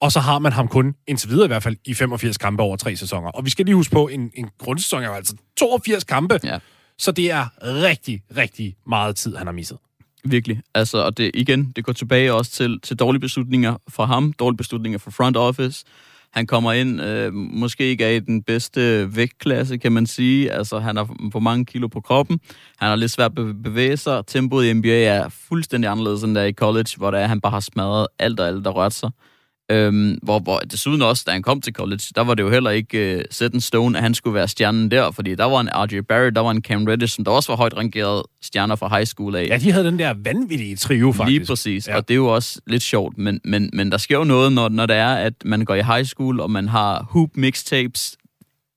og 0.00 0.12
så 0.12 0.20
har 0.20 0.38
man 0.38 0.52
ham 0.52 0.68
kun, 0.68 0.94
indtil 1.06 1.28
videre 1.30 1.44
i 1.44 1.48
hvert 1.48 1.62
fald, 1.62 1.76
i 1.84 1.94
85 1.94 2.36
kampe 2.38 2.62
over 2.62 2.76
tre 2.76 2.96
sæsoner. 2.96 3.28
Og 3.30 3.44
vi 3.44 3.50
skal 3.50 3.64
lige 3.64 3.74
huske 3.74 3.92
på, 3.92 4.08
en, 4.08 4.30
en 4.34 4.48
grundsæson 4.58 5.02
er 5.02 5.06
jo 5.06 5.14
altså 5.14 5.36
82 5.56 6.04
kampe, 6.04 6.40
Ja. 6.44 6.58
så 6.98 7.12
det 7.12 7.30
er 7.30 7.46
rigtig, 7.62 8.22
rigtig 8.36 8.76
meget 8.86 9.16
tid, 9.16 9.36
han 9.36 9.46
har 9.46 9.52
misset. 9.54 9.78
Virkelig. 10.24 10.60
Altså, 10.74 10.98
og 10.98 11.16
det, 11.16 11.30
igen, 11.34 11.72
det 11.76 11.84
går 11.84 11.92
tilbage 11.92 12.34
også 12.34 12.50
til, 12.50 12.80
til 12.80 12.96
dårlige 12.96 13.20
beslutninger 13.20 13.76
fra 13.88 14.04
ham, 14.04 14.32
dårlige 14.32 14.56
beslutninger 14.56 14.98
fra 14.98 15.10
front 15.10 15.36
office. 15.36 15.84
Han 16.30 16.46
kommer 16.46 16.72
ind, 16.72 17.02
øh, 17.02 17.32
måske 17.34 17.84
ikke 17.84 18.04
er 18.04 18.10
i 18.10 18.20
den 18.20 18.42
bedste 18.42 19.08
vægtklasse, 19.16 19.76
kan 19.76 19.92
man 19.92 20.06
sige. 20.06 20.52
Altså, 20.52 20.78
han 20.78 20.96
har 20.96 21.16
for 21.32 21.40
mange 21.40 21.64
kilo 21.64 21.88
på 21.88 22.00
kroppen. 22.00 22.40
Han 22.78 22.88
har 22.88 22.96
lidt 22.96 23.10
svært 23.10 23.38
at 23.38 23.62
bevæge 23.62 23.96
sig. 23.96 24.26
Tempoet 24.26 24.66
i 24.66 24.72
NBA 24.72 25.02
er 25.02 25.28
fuldstændig 25.28 25.90
anderledes 25.90 26.22
end 26.22 26.34
der 26.34 26.44
i 26.44 26.52
college, 26.52 26.88
hvor 26.96 27.10
der 27.10 27.18
er, 27.18 27.26
han 27.26 27.40
bare 27.40 27.50
har 27.50 27.60
smadret 27.60 28.06
alt 28.18 28.40
og 28.40 28.46
alt, 28.46 28.64
der 28.64 28.70
rørte 28.70 28.94
sig. 28.94 29.10
Øhm, 29.70 30.18
hvor, 30.22 30.38
hvor 30.38 30.58
desuden 30.58 31.02
også, 31.02 31.24
da 31.26 31.32
han 31.32 31.42
kom 31.42 31.60
til 31.60 31.72
college, 31.72 32.02
der 32.14 32.20
var 32.24 32.34
det 32.34 32.42
jo 32.42 32.50
heller 32.50 32.70
ikke 32.70 33.16
uh, 33.16 33.22
set 33.30 33.54
en 33.54 33.60
stone, 33.60 33.98
at 33.98 34.02
han 34.02 34.14
skulle 34.14 34.34
være 34.34 34.48
stjernen 34.48 34.90
der, 34.90 35.10
fordi 35.10 35.34
der 35.34 35.44
var 35.44 35.60
en 35.60 35.68
R.J. 35.68 36.00
Barrett, 36.08 36.36
der 36.36 36.42
var 36.42 36.50
en 36.50 36.62
Cam 36.62 36.84
Reddish, 36.84 37.16
som 37.16 37.24
der 37.24 37.32
også 37.32 37.52
var 37.52 37.56
højt 37.56 37.76
rangeret 37.76 38.22
stjerner 38.42 38.76
fra 38.76 38.96
high 38.96 39.06
school 39.06 39.36
af. 39.36 39.46
Ja, 39.48 39.56
de 39.58 39.72
havde 39.72 39.84
den 39.84 39.98
der 39.98 40.14
vanvittige 40.24 40.76
trio, 40.76 41.12
faktisk. 41.12 41.38
Lige 41.38 41.46
præcis, 41.46 41.88
Ja. 41.88 41.96
og 41.96 42.08
det 42.08 42.14
er 42.14 42.16
jo 42.16 42.26
også 42.34 42.60
lidt 42.66 42.82
sjovt, 42.82 43.18
men, 43.18 43.40
men, 43.44 43.70
men 43.72 43.92
der 43.92 43.98
sker 43.98 44.16
jo 44.18 44.24
noget, 44.24 44.52
når, 44.52 44.68
når 44.68 44.86
det 44.86 44.96
er, 44.96 45.14
at 45.14 45.34
man 45.44 45.64
går 45.64 45.74
i 45.74 45.82
high 45.82 46.04
school, 46.04 46.40
og 46.40 46.50
man 46.50 46.68
har 46.68 47.06
hoop 47.10 47.28
mixtapes, 47.34 48.16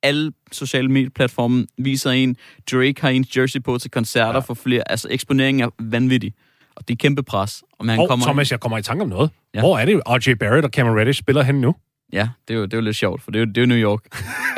alle 0.04 0.32
sociale 0.52 0.88
medieplatforme 0.90 1.66
viser 1.78 2.12
en, 2.12 2.36
Drake 2.72 3.02
har 3.02 3.10
ens 3.10 3.38
jersey 3.38 3.64
på 3.64 3.78
til 3.78 3.92
koncerter 3.92 4.34
ja. 4.34 4.40
for 4.40 4.54
flere, 4.54 4.92
altså 4.92 5.08
eksponeringen 5.12 5.64
er 5.64 5.70
vanvittig, 5.80 6.34
og 6.76 6.88
det 6.88 6.94
er 6.94 6.98
kæmpe 6.98 7.24
pres. 7.24 7.64
Og 7.80 7.86
man 7.86 8.00
Og 8.00 8.08
kommer 8.10 8.26
Thomas, 8.26 8.52
jeg 8.52 8.60
kommer 8.60 8.78
i 8.78 8.82
tanke 8.82 9.04
om 9.04 9.10
noget. 9.10 9.30
Ja. 9.54 9.60
Hvor 9.60 9.78
er 9.78 9.86
det, 9.86 10.02
R.J. 10.08 10.34
Barrett 10.34 10.66
og 10.66 10.72
Cameron 10.72 10.98
Reddish 11.00 11.20
spiller 11.20 11.44
hen 11.44 11.56
nu? 11.62 11.76
Ja, 12.14 12.30
det 12.48 12.54
er 12.54 12.58
jo, 12.58 12.66
det 12.66 12.74
er 12.74 12.78
jo 12.78 12.82
lidt 12.82 12.96
sjovt, 12.96 13.22
for 13.22 13.32
det 13.32 13.40
er 13.40 13.46
jo, 13.46 13.50
det 13.52 13.58
er 13.58 13.62
jo 13.62 13.68
New 13.68 13.78
York. 13.78 14.02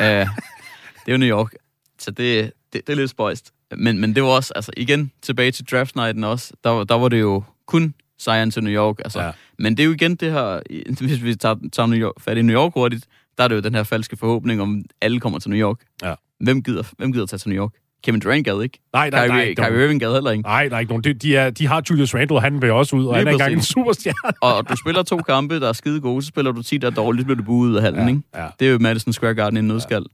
det 1.06 1.08
er 1.08 1.12
jo 1.12 1.16
New 1.16 1.28
York, 1.28 1.50
så 1.98 2.10
det, 2.10 2.52
det, 2.72 2.86
det 2.86 2.92
er 2.92 2.96
lidt 2.96 3.10
spøjst. 3.10 3.52
Men, 3.76 3.98
men 4.00 4.14
det 4.14 4.22
var 4.22 4.28
også, 4.28 4.52
altså 4.56 4.72
igen, 4.76 5.12
tilbage 5.22 5.50
til 5.50 5.64
draft 5.70 5.96
nighten 5.96 6.24
også, 6.24 6.52
der, 6.64 6.70
var- 6.70 6.84
der 6.84 6.94
var 6.94 7.08
det 7.08 7.20
jo 7.20 7.42
kun 7.66 7.94
Zion 8.20 8.50
til 8.50 8.64
New 8.64 8.72
York. 8.72 8.98
Altså. 8.98 9.22
Ja. 9.22 9.30
Men 9.58 9.76
det 9.76 9.82
er 9.82 9.86
jo 9.86 9.92
igen 9.92 10.14
det 10.16 10.32
her, 10.32 10.60
hvis 11.06 11.22
vi 11.22 11.34
tager, 11.34 11.54
tager 11.72 11.86
New 11.86 11.98
York, 11.98 12.14
fat 12.20 12.36
i 12.38 12.42
New 12.42 12.56
York 12.56 12.72
hurtigt, 12.74 13.06
der 13.38 13.44
er 13.44 13.48
det 13.48 13.54
jo 13.56 13.60
den 13.60 13.74
her 13.74 13.82
falske 13.82 14.16
forhåbning 14.16 14.62
om, 14.62 14.84
alle 15.00 15.20
kommer 15.20 15.38
til 15.38 15.50
New 15.50 15.60
York. 15.60 15.76
Ja. 16.02 16.14
Hvem 16.40 16.62
gider, 16.62 16.82
hvem 16.98 17.12
gider 17.12 17.26
tage 17.26 17.38
til 17.38 17.48
New 17.50 17.58
York? 17.62 17.72
Kevin 18.06 18.20
Durant 18.20 18.44
gad 18.44 18.62
ikke. 18.62 18.78
Nej, 18.92 19.10
nej, 19.10 19.28
nej. 19.28 19.40
Kyrie, 19.44 19.54
Kyrie 19.54 19.84
Irving 19.84 20.00
gad 20.00 20.12
heller 20.14 20.30
ikke. 20.30 20.42
Nej, 20.42 20.68
der 20.68 20.76
er 20.76 20.80
ikke 20.80 20.90
nogen. 20.92 21.04
De, 21.04 21.12
de, 21.14 21.36
er, 21.36 21.50
de 21.50 21.66
har 21.66 21.82
Julius 21.90 22.14
Randle, 22.14 22.40
han 22.40 22.62
vil 22.62 22.72
også 22.72 22.96
ud, 22.96 23.06
og 23.06 23.12
Lige 23.14 23.18
han 23.18 23.26
er 23.28 23.32
engang 23.32 23.52
en 23.52 23.62
superstjerne. 23.62 24.32
Og 24.42 24.68
du 24.70 24.76
spiller 24.76 25.02
to 25.02 25.16
kampe, 25.16 25.60
der 25.60 25.68
er 25.68 25.72
skide 25.72 26.00
gode, 26.00 26.22
så 26.22 26.28
spiller 26.28 26.52
du 26.52 26.62
10, 26.62 26.78
der 26.78 26.86
er 26.86 26.90
dårligt, 26.90 27.22
så 27.22 27.26
bliver 27.26 27.36
du 27.36 27.42
buet 27.44 27.68
ud 27.70 27.76
af 27.76 27.82
hallen, 27.82 28.02
Ja, 28.02 28.08
ikke? 28.08 28.22
ja. 28.34 28.46
Det 28.60 28.68
er 28.68 28.72
jo 28.72 28.78
Madison 28.78 29.12
Square 29.12 29.34
Garden 29.34 29.56
i 29.56 29.60
en 29.60 29.68
nødskal. 29.68 30.04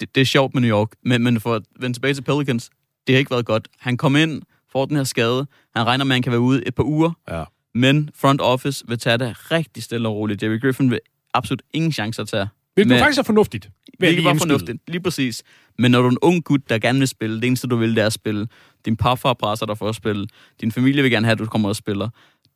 Det, 0.00 0.14
det 0.14 0.20
er 0.20 0.24
sjovt 0.24 0.54
med 0.54 0.62
New 0.62 0.70
York, 0.70 0.88
men, 1.04 1.22
men 1.24 1.40
for 1.40 1.54
at 1.54 1.62
vende 1.80 1.96
tilbage 1.96 2.14
til 2.14 2.22
Pelicans, 2.22 2.70
det 3.06 3.14
har 3.14 3.18
ikke 3.18 3.30
været 3.30 3.46
godt. 3.46 3.68
Han 3.80 3.96
kom 3.96 4.16
ind, 4.16 4.42
får 4.72 4.84
den 4.84 4.96
her 4.96 5.04
skade, 5.04 5.46
han 5.76 5.86
regner 5.86 6.04
med, 6.04 6.12
at 6.12 6.14
han 6.16 6.22
kan 6.22 6.32
være 6.32 6.40
ude 6.40 6.66
et 6.66 6.74
par 6.74 6.84
uger, 6.84 7.10
Ja. 7.30 7.44
men 7.74 8.10
front 8.14 8.40
office 8.40 8.84
vil 8.88 8.98
tage 8.98 9.18
det 9.18 9.50
rigtig 9.52 9.82
stille 9.82 10.08
og 10.08 10.14
roligt. 10.16 10.42
Jerry 10.42 10.60
Griffin 10.60 10.90
vil 10.90 11.00
absolut 11.34 11.62
ingen 11.74 11.92
chancer 11.92 12.24
tage. 12.24 12.48
Hvilket 12.78 12.88
Men- 12.94 12.98
faktisk 13.00 13.18
er 13.18 13.22
fornuftigt. 13.22 13.70
lige 14.00 14.24
var 14.24 14.34
fornuftigt, 14.34 14.78
lige 14.88 15.00
præcis. 15.00 15.42
Men 15.78 15.90
når 15.90 16.00
du 16.02 16.06
er 16.06 16.10
en 16.10 16.18
ung 16.22 16.44
gut, 16.44 16.60
der 16.68 16.78
gerne 16.78 16.98
vil 16.98 17.08
spille, 17.08 17.36
det 17.36 17.44
eneste 17.46 17.66
du 17.66 17.76
vil, 17.76 17.94
det 17.96 18.02
er 18.02 18.06
at 18.06 18.12
spille. 18.12 18.48
Din 18.84 18.96
parfar 18.96 19.32
presser 19.34 19.66
dig 19.66 19.78
for 19.78 19.88
at 19.88 19.94
spille. 19.94 20.26
Din 20.60 20.72
familie 20.72 21.02
vil 21.02 21.10
gerne 21.10 21.26
have, 21.26 21.32
at 21.32 21.38
du 21.38 21.46
kommer 21.46 21.68
og 21.68 21.76
spiller. 21.76 22.08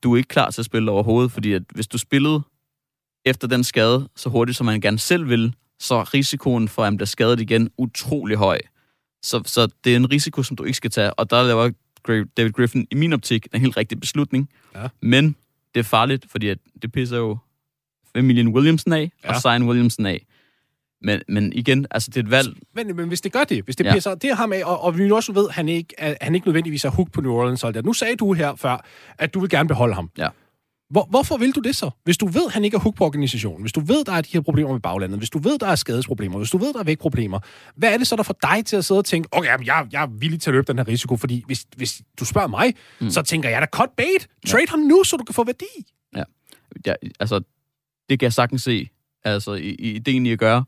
Du 0.02 0.12
er 0.12 0.16
ikke 0.16 0.28
klar 0.28 0.50
til 0.50 0.60
at 0.60 0.64
spille 0.64 0.90
overhovedet, 0.90 1.32
fordi 1.32 1.52
at 1.52 1.62
hvis 1.74 1.86
du 1.86 1.98
spillede 1.98 2.42
efter 3.24 3.48
den 3.48 3.64
skade, 3.64 4.08
så 4.16 4.28
hurtigt 4.28 4.56
som 4.58 4.66
man 4.66 4.80
gerne 4.80 4.98
selv 4.98 5.28
vil, 5.28 5.54
så 5.80 5.94
er 5.94 6.14
risikoen 6.14 6.68
for, 6.68 6.82
at 6.82 6.86
han 6.86 6.96
bliver 6.96 7.06
skadet 7.06 7.40
igen, 7.40 7.70
utrolig 7.78 8.36
høj. 8.36 8.58
Så, 9.22 9.42
så 9.46 9.68
det 9.84 9.92
er 9.92 9.96
en 9.96 10.10
risiko, 10.12 10.42
som 10.42 10.56
du 10.56 10.64
ikke 10.64 10.76
skal 10.76 10.90
tage. 10.90 11.14
Og 11.14 11.30
der 11.30 11.42
laver 11.42 11.70
David 12.36 12.52
Griffin 12.52 12.86
i 12.90 12.94
min 12.94 13.12
optik 13.12 13.46
en 13.54 13.60
helt 13.60 13.76
rigtig 13.76 14.00
beslutning. 14.00 14.48
Ja. 14.74 14.88
Men 15.02 15.36
det 15.74 15.80
er 15.80 15.84
farligt, 15.84 16.26
fordi 16.30 16.48
at 16.48 16.58
det 16.82 16.92
pisser 16.92 17.16
jo 17.16 17.38
familien 18.16 18.48
Williamson 18.48 18.92
af, 18.92 18.98
Ja. 19.24 19.28
ja. 19.28 19.34
og 19.34 19.40
Zion 19.40 19.62
Williamson 19.62 20.06
af. 20.06 20.26
Men, 21.04 21.20
men 21.28 21.52
igen, 21.52 21.86
altså 21.90 22.10
det 22.10 22.16
er 22.16 22.22
et 22.24 22.30
valg. 22.30 22.56
Men, 22.74 22.96
men 22.96 23.08
hvis 23.08 23.20
det 23.20 23.32
gør 23.32 23.44
det, 23.44 23.64
hvis 23.64 23.76
det 23.76 23.84
Ja. 23.84 23.94
pisser 23.94 24.14
det 24.14 24.36
ham 24.36 24.52
af, 24.52 24.62
og, 24.64 24.80
og 24.84 24.98
vi 24.98 25.10
også 25.10 25.32
ved, 25.32 25.48
at 25.48 25.54
han 25.54 25.68
ikke, 25.68 26.00
at 26.00 26.18
han 26.20 26.34
ikke 26.34 26.46
nødvendigvis 26.46 26.84
er 26.84 26.90
hooked 26.90 27.12
på 27.12 27.20
New 27.20 27.32
Orleans. 27.32 27.64
Og 27.64 27.74
det. 27.74 27.84
Nu 27.84 27.92
sagde 27.92 28.16
du 28.16 28.32
her 28.32 28.54
før, 28.54 28.84
at 29.18 29.34
du 29.34 29.40
vil 29.40 29.48
gerne 29.50 29.68
beholde 29.68 29.94
ham. 29.94 30.10
Ja. 30.18 30.28
Hvor, 30.90 31.06
hvorfor 31.10 31.36
vil 31.36 31.52
du 31.52 31.60
det 31.60 31.76
så? 31.76 31.90
Hvis 32.04 32.18
du 32.18 32.26
ved, 32.26 32.46
at 32.46 32.52
han 32.52 32.64
ikke 32.64 32.74
er 32.74 32.78
hooked 32.78 32.96
på 32.96 33.04
organisationen, 33.04 33.60
hvis 33.60 33.72
du 33.72 33.80
ved, 33.80 34.04
der 34.04 34.12
er 34.12 34.20
de 34.20 34.28
her 34.32 34.40
problemer 34.40 34.72
med 34.72 34.80
baglandet, 34.80 35.18
hvis 35.18 35.30
du 35.30 35.38
ved, 35.38 35.58
der 35.58 35.66
er 35.66 35.74
skadesproblemer, 35.74 36.38
hvis 36.38 36.50
du 36.50 36.58
ved, 36.58 36.72
der 36.72 36.80
er 36.80 36.84
vægtproblemer, 36.84 37.38
hvad 37.76 37.94
er 37.94 37.98
det 37.98 38.06
så, 38.06 38.16
der 38.16 38.22
får 38.22 38.36
dig 38.42 38.66
til 38.66 38.76
at 38.76 38.84
sidde 38.84 38.98
og 38.98 39.04
tænke, 39.04 39.28
okay, 39.32 39.48
jamen, 39.48 39.66
jeg, 39.66 39.86
jeg 39.92 40.02
er 40.02 40.06
villig 40.06 40.40
til 40.40 40.50
at 40.50 40.54
løbe 40.54 40.66
den 40.66 40.78
her 40.78 40.88
risiko, 40.88 41.16
fordi 41.16 41.42
hvis, 41.46 41.66
hvis 41.76 42.02
du 42.20 42.24
spørger 42.24 42.48
mig, 42.48 42.74
mm. 43.00 43.10
så 43.10 43.22
tænker 43.22 43.48
jeg 43.48 43.60
da, 43.60 43.66
cut 43.72 43.88
bait, 43.96 44.28
trade 44.48 44.66
ham 44.68 44.78
nu, 44.78 45.04
så 45.04 45.16
du 45.16 45.24
kan 45.24 45.34
få 45.34 45.44
værdi. 45.44 45.66
Ja, 46.86 46.94
altså, 47.20 47.40
det 48.12 48.18
kan 48.18 48.24
jeg 48.26 48.32
sagtens 48.32 48.62
se, 48.62 48.88
altså 49.24 49.54
i, 49.54 49.68
i 49.78 49.94
ideen 49.94 50.26
i 50.26 50.32
at 50.32 50.38
gøre. 50.38 50.64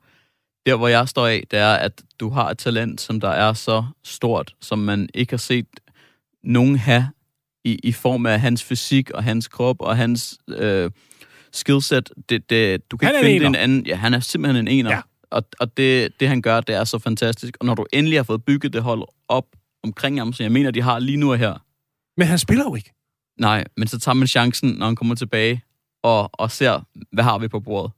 Der, 0.67 0.77
hvor 0.77 0.89
jeg 0.89 1.09
står 1.09 1.27
af, 1.27 1.45
det 1.51 1.59
er, 1.59 1.73
at 1.75 2.03
du 2.21 2.29
har 2.29 2.51
et 2.51 2.59
talent, 2.59 3.01
som 3.01 3.21
der 3.21 3.29
er 3.29 3.53
så 3.53 3.85
stort, 4.05 4.55
som 4.61 4.79
man 4.79 5.09
ikke 5.15 5.33
har 5.33 5.37
set 5.39 5.67
nogen 6.45 6.77
have 6.77 7.09
i, 7.65 7.75
i 7.83 7.93
form 7.93 8.27
af 8.27 8.41
hans 8.41 8.65
fysik 8.65 9.11
og 9.11 9.25
hans 9.25 9.49
krop 9.49 9.77
og 9.81 9.97
hans 9.97 10.39
øh, 10.49 10.91
skillset. 11.53 12.11
Det, 12.29 12.51
det, 12.51 12.91
du 12.91 12.97
kan 12.97 13.07
Han 13.07 13.15
ikke 13.17 13.27
en 13.29 13.33
finde 13.33 13.47
en 13.47 13.51
ener. 13.55 13.59
anden. 13.59 13.87
Ja, 13.87 13.97
han 13.97 14.15
er 14.15 14.21
simpelthen 14.21 14.69
en 14.69 14.79
ener. 14.79 14.91
Ja. 14.91 15.01
Og, 15.31 15.43
og 15.61 15.77
det, 15.77 16.21
det, 16.21 16.29
han 16.29 16.43
gør, 16.43 16.61
det 16.61 16.75
er 16.75 16.85
så 16.85 16.99
fantastisk. 16.99 17.57
Og 17.61 17.67
når 17.67 17.75
du 17.75 17.87
endelig 17.93 18.19
har 18.19 18.25
fået 18.25 18.45
bygget 18.45 18.73
det 18.73 18.83
hold 18.83 19.03
op 19.29 19.47
omkring 19.83 20.21
ham, 20.21 20.33
som 20.33 20.45
jeg 20.45 20.53
mener, 20.53 20.71
de 20.71 20.83
har 20.83 20.99
lige 20.99 21.17
nu 21.17 21.33
og 21.33 21.39
her, 21.39 21.55
Men 22.17 22.27
han 22.27 22.39
spiller 22.39 22.65
jo 22.65 22.75
ikke. 22.75 22.93
Nej, 23.41 23.65
men 23.77 23.89
så 23.89 23.99
tager 23.99 24.15
man 24.15 24.29
chancen, 24.29 24.71
når 24.71 24.87
han 24.87 24.97
kommer 24.97 25.15
tilbage, 25.15 25.63
og, 26.05 26.31
og 26.33 26.51
ser, 26.51 26.81
hvad 27.13 27.25
har 27.25 27.39
vi 27.39 27.49
på 27.49 27.61
bordet. 27.61 27.93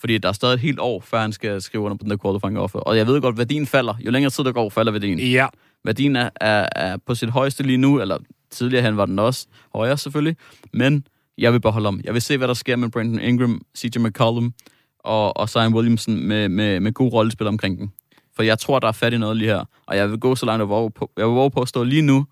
Fordi 0.00 0.18
der 0.18 0.28
er 0.28 0.32
stadig 0.32 0.54
et 0.54 0.60
helt 0.60 0.80
år, 0.80 1.00
før 1.00 1.20
han 1.20 1.32
skal 1.32 1.62
skrive 1.62 1.84
under 1.84 1.96
på 1.96 2.02
den 2.02 2.10
der 2.10 2.16
qualifying 2.16 2.58
offer. 2.58 2.78
Og 2.78 2.96
jeg 2.96 3.06
ved 3.06 3.20
godt, 3.20 3.38
værdien 3.38 3.66
falder. 3.66 3.94
Jo 4.00 4.10
længere 4.10 4.30
tid 4.30 4.44
der 4.44 4.52
går, 4.52 4.68
falder 4.68 4.92
værdien. 4.92 5.18
Ja. 5.18 5.46
Værdien 5.84 6.16
er, 6.16 6.30
er, 6.40 6.68
er 6.76 6.96
på 6.96 7.14
sit 7.14 7.30
højeste 7.30 7.62
lige 7.62 7.78
nu, 7.78 8.00
eller 8.00 8.18
Tidligere 8.54 8.82
han 8.82 8.96
var 8.96 9.06
den 9.06 9.18
også 9.18 9.46
højere 9.74 9.98
selvfølgelig, 9.98 10.36
men 10.72 11.06
jeg 11.38 11.52
vil 11.52 11.60
beholde 11.60 11.86
ham. 11.86 12.00
Jeg 12.04 12.14
vil 12.14 12.22
se, 12.22 12.38
hvad 12.38 12.48
der 12.48 12.54
sker 12.54 12.76
med 12.76 12.90
Brandon 12.90 13.20
Ingram, 13.20 13.62
CJ 13.78 13.98
McCollum 13.98 14.54
og, 14.98 15.36
og 15.36 15.48
Zion 15.48 15.74
Williamson 15.74 16.16
med, 16.16 16.48
med, 16.48 16.80
med 16.80 16.92
god 16.92 17.12
rollespil 17.12 17.46
omkring 17.46 17.78
den. 17.78 17.92
For 18.36 18.42
jeg 18.42 18.58
tror, 18.58 18.78
der 18.78 18.88
er 18.88 18.92
fat 18.92 19.12
i 19.12 19.18
noget 19.18 19.36
lige 19.36 19.48
her. 19.48 19.64
Og 19.86 19.96
jeg 19.96 20.10
vil 20.10 20.18
gå 20.18 20.34
så 20.34 20.46
langt, 20.46 20.60
jeg 20.60 20.68
våge 20.68 20.90
på, 20.90 21.10
jeg 21.16 21.26
vil 21.26 21.34
våge 21.34 21.50
på 21.50 21.60
at 21.60 21.68
stå 21.68 21.82
lige 21.82 22.02
nu, 22.02 22.26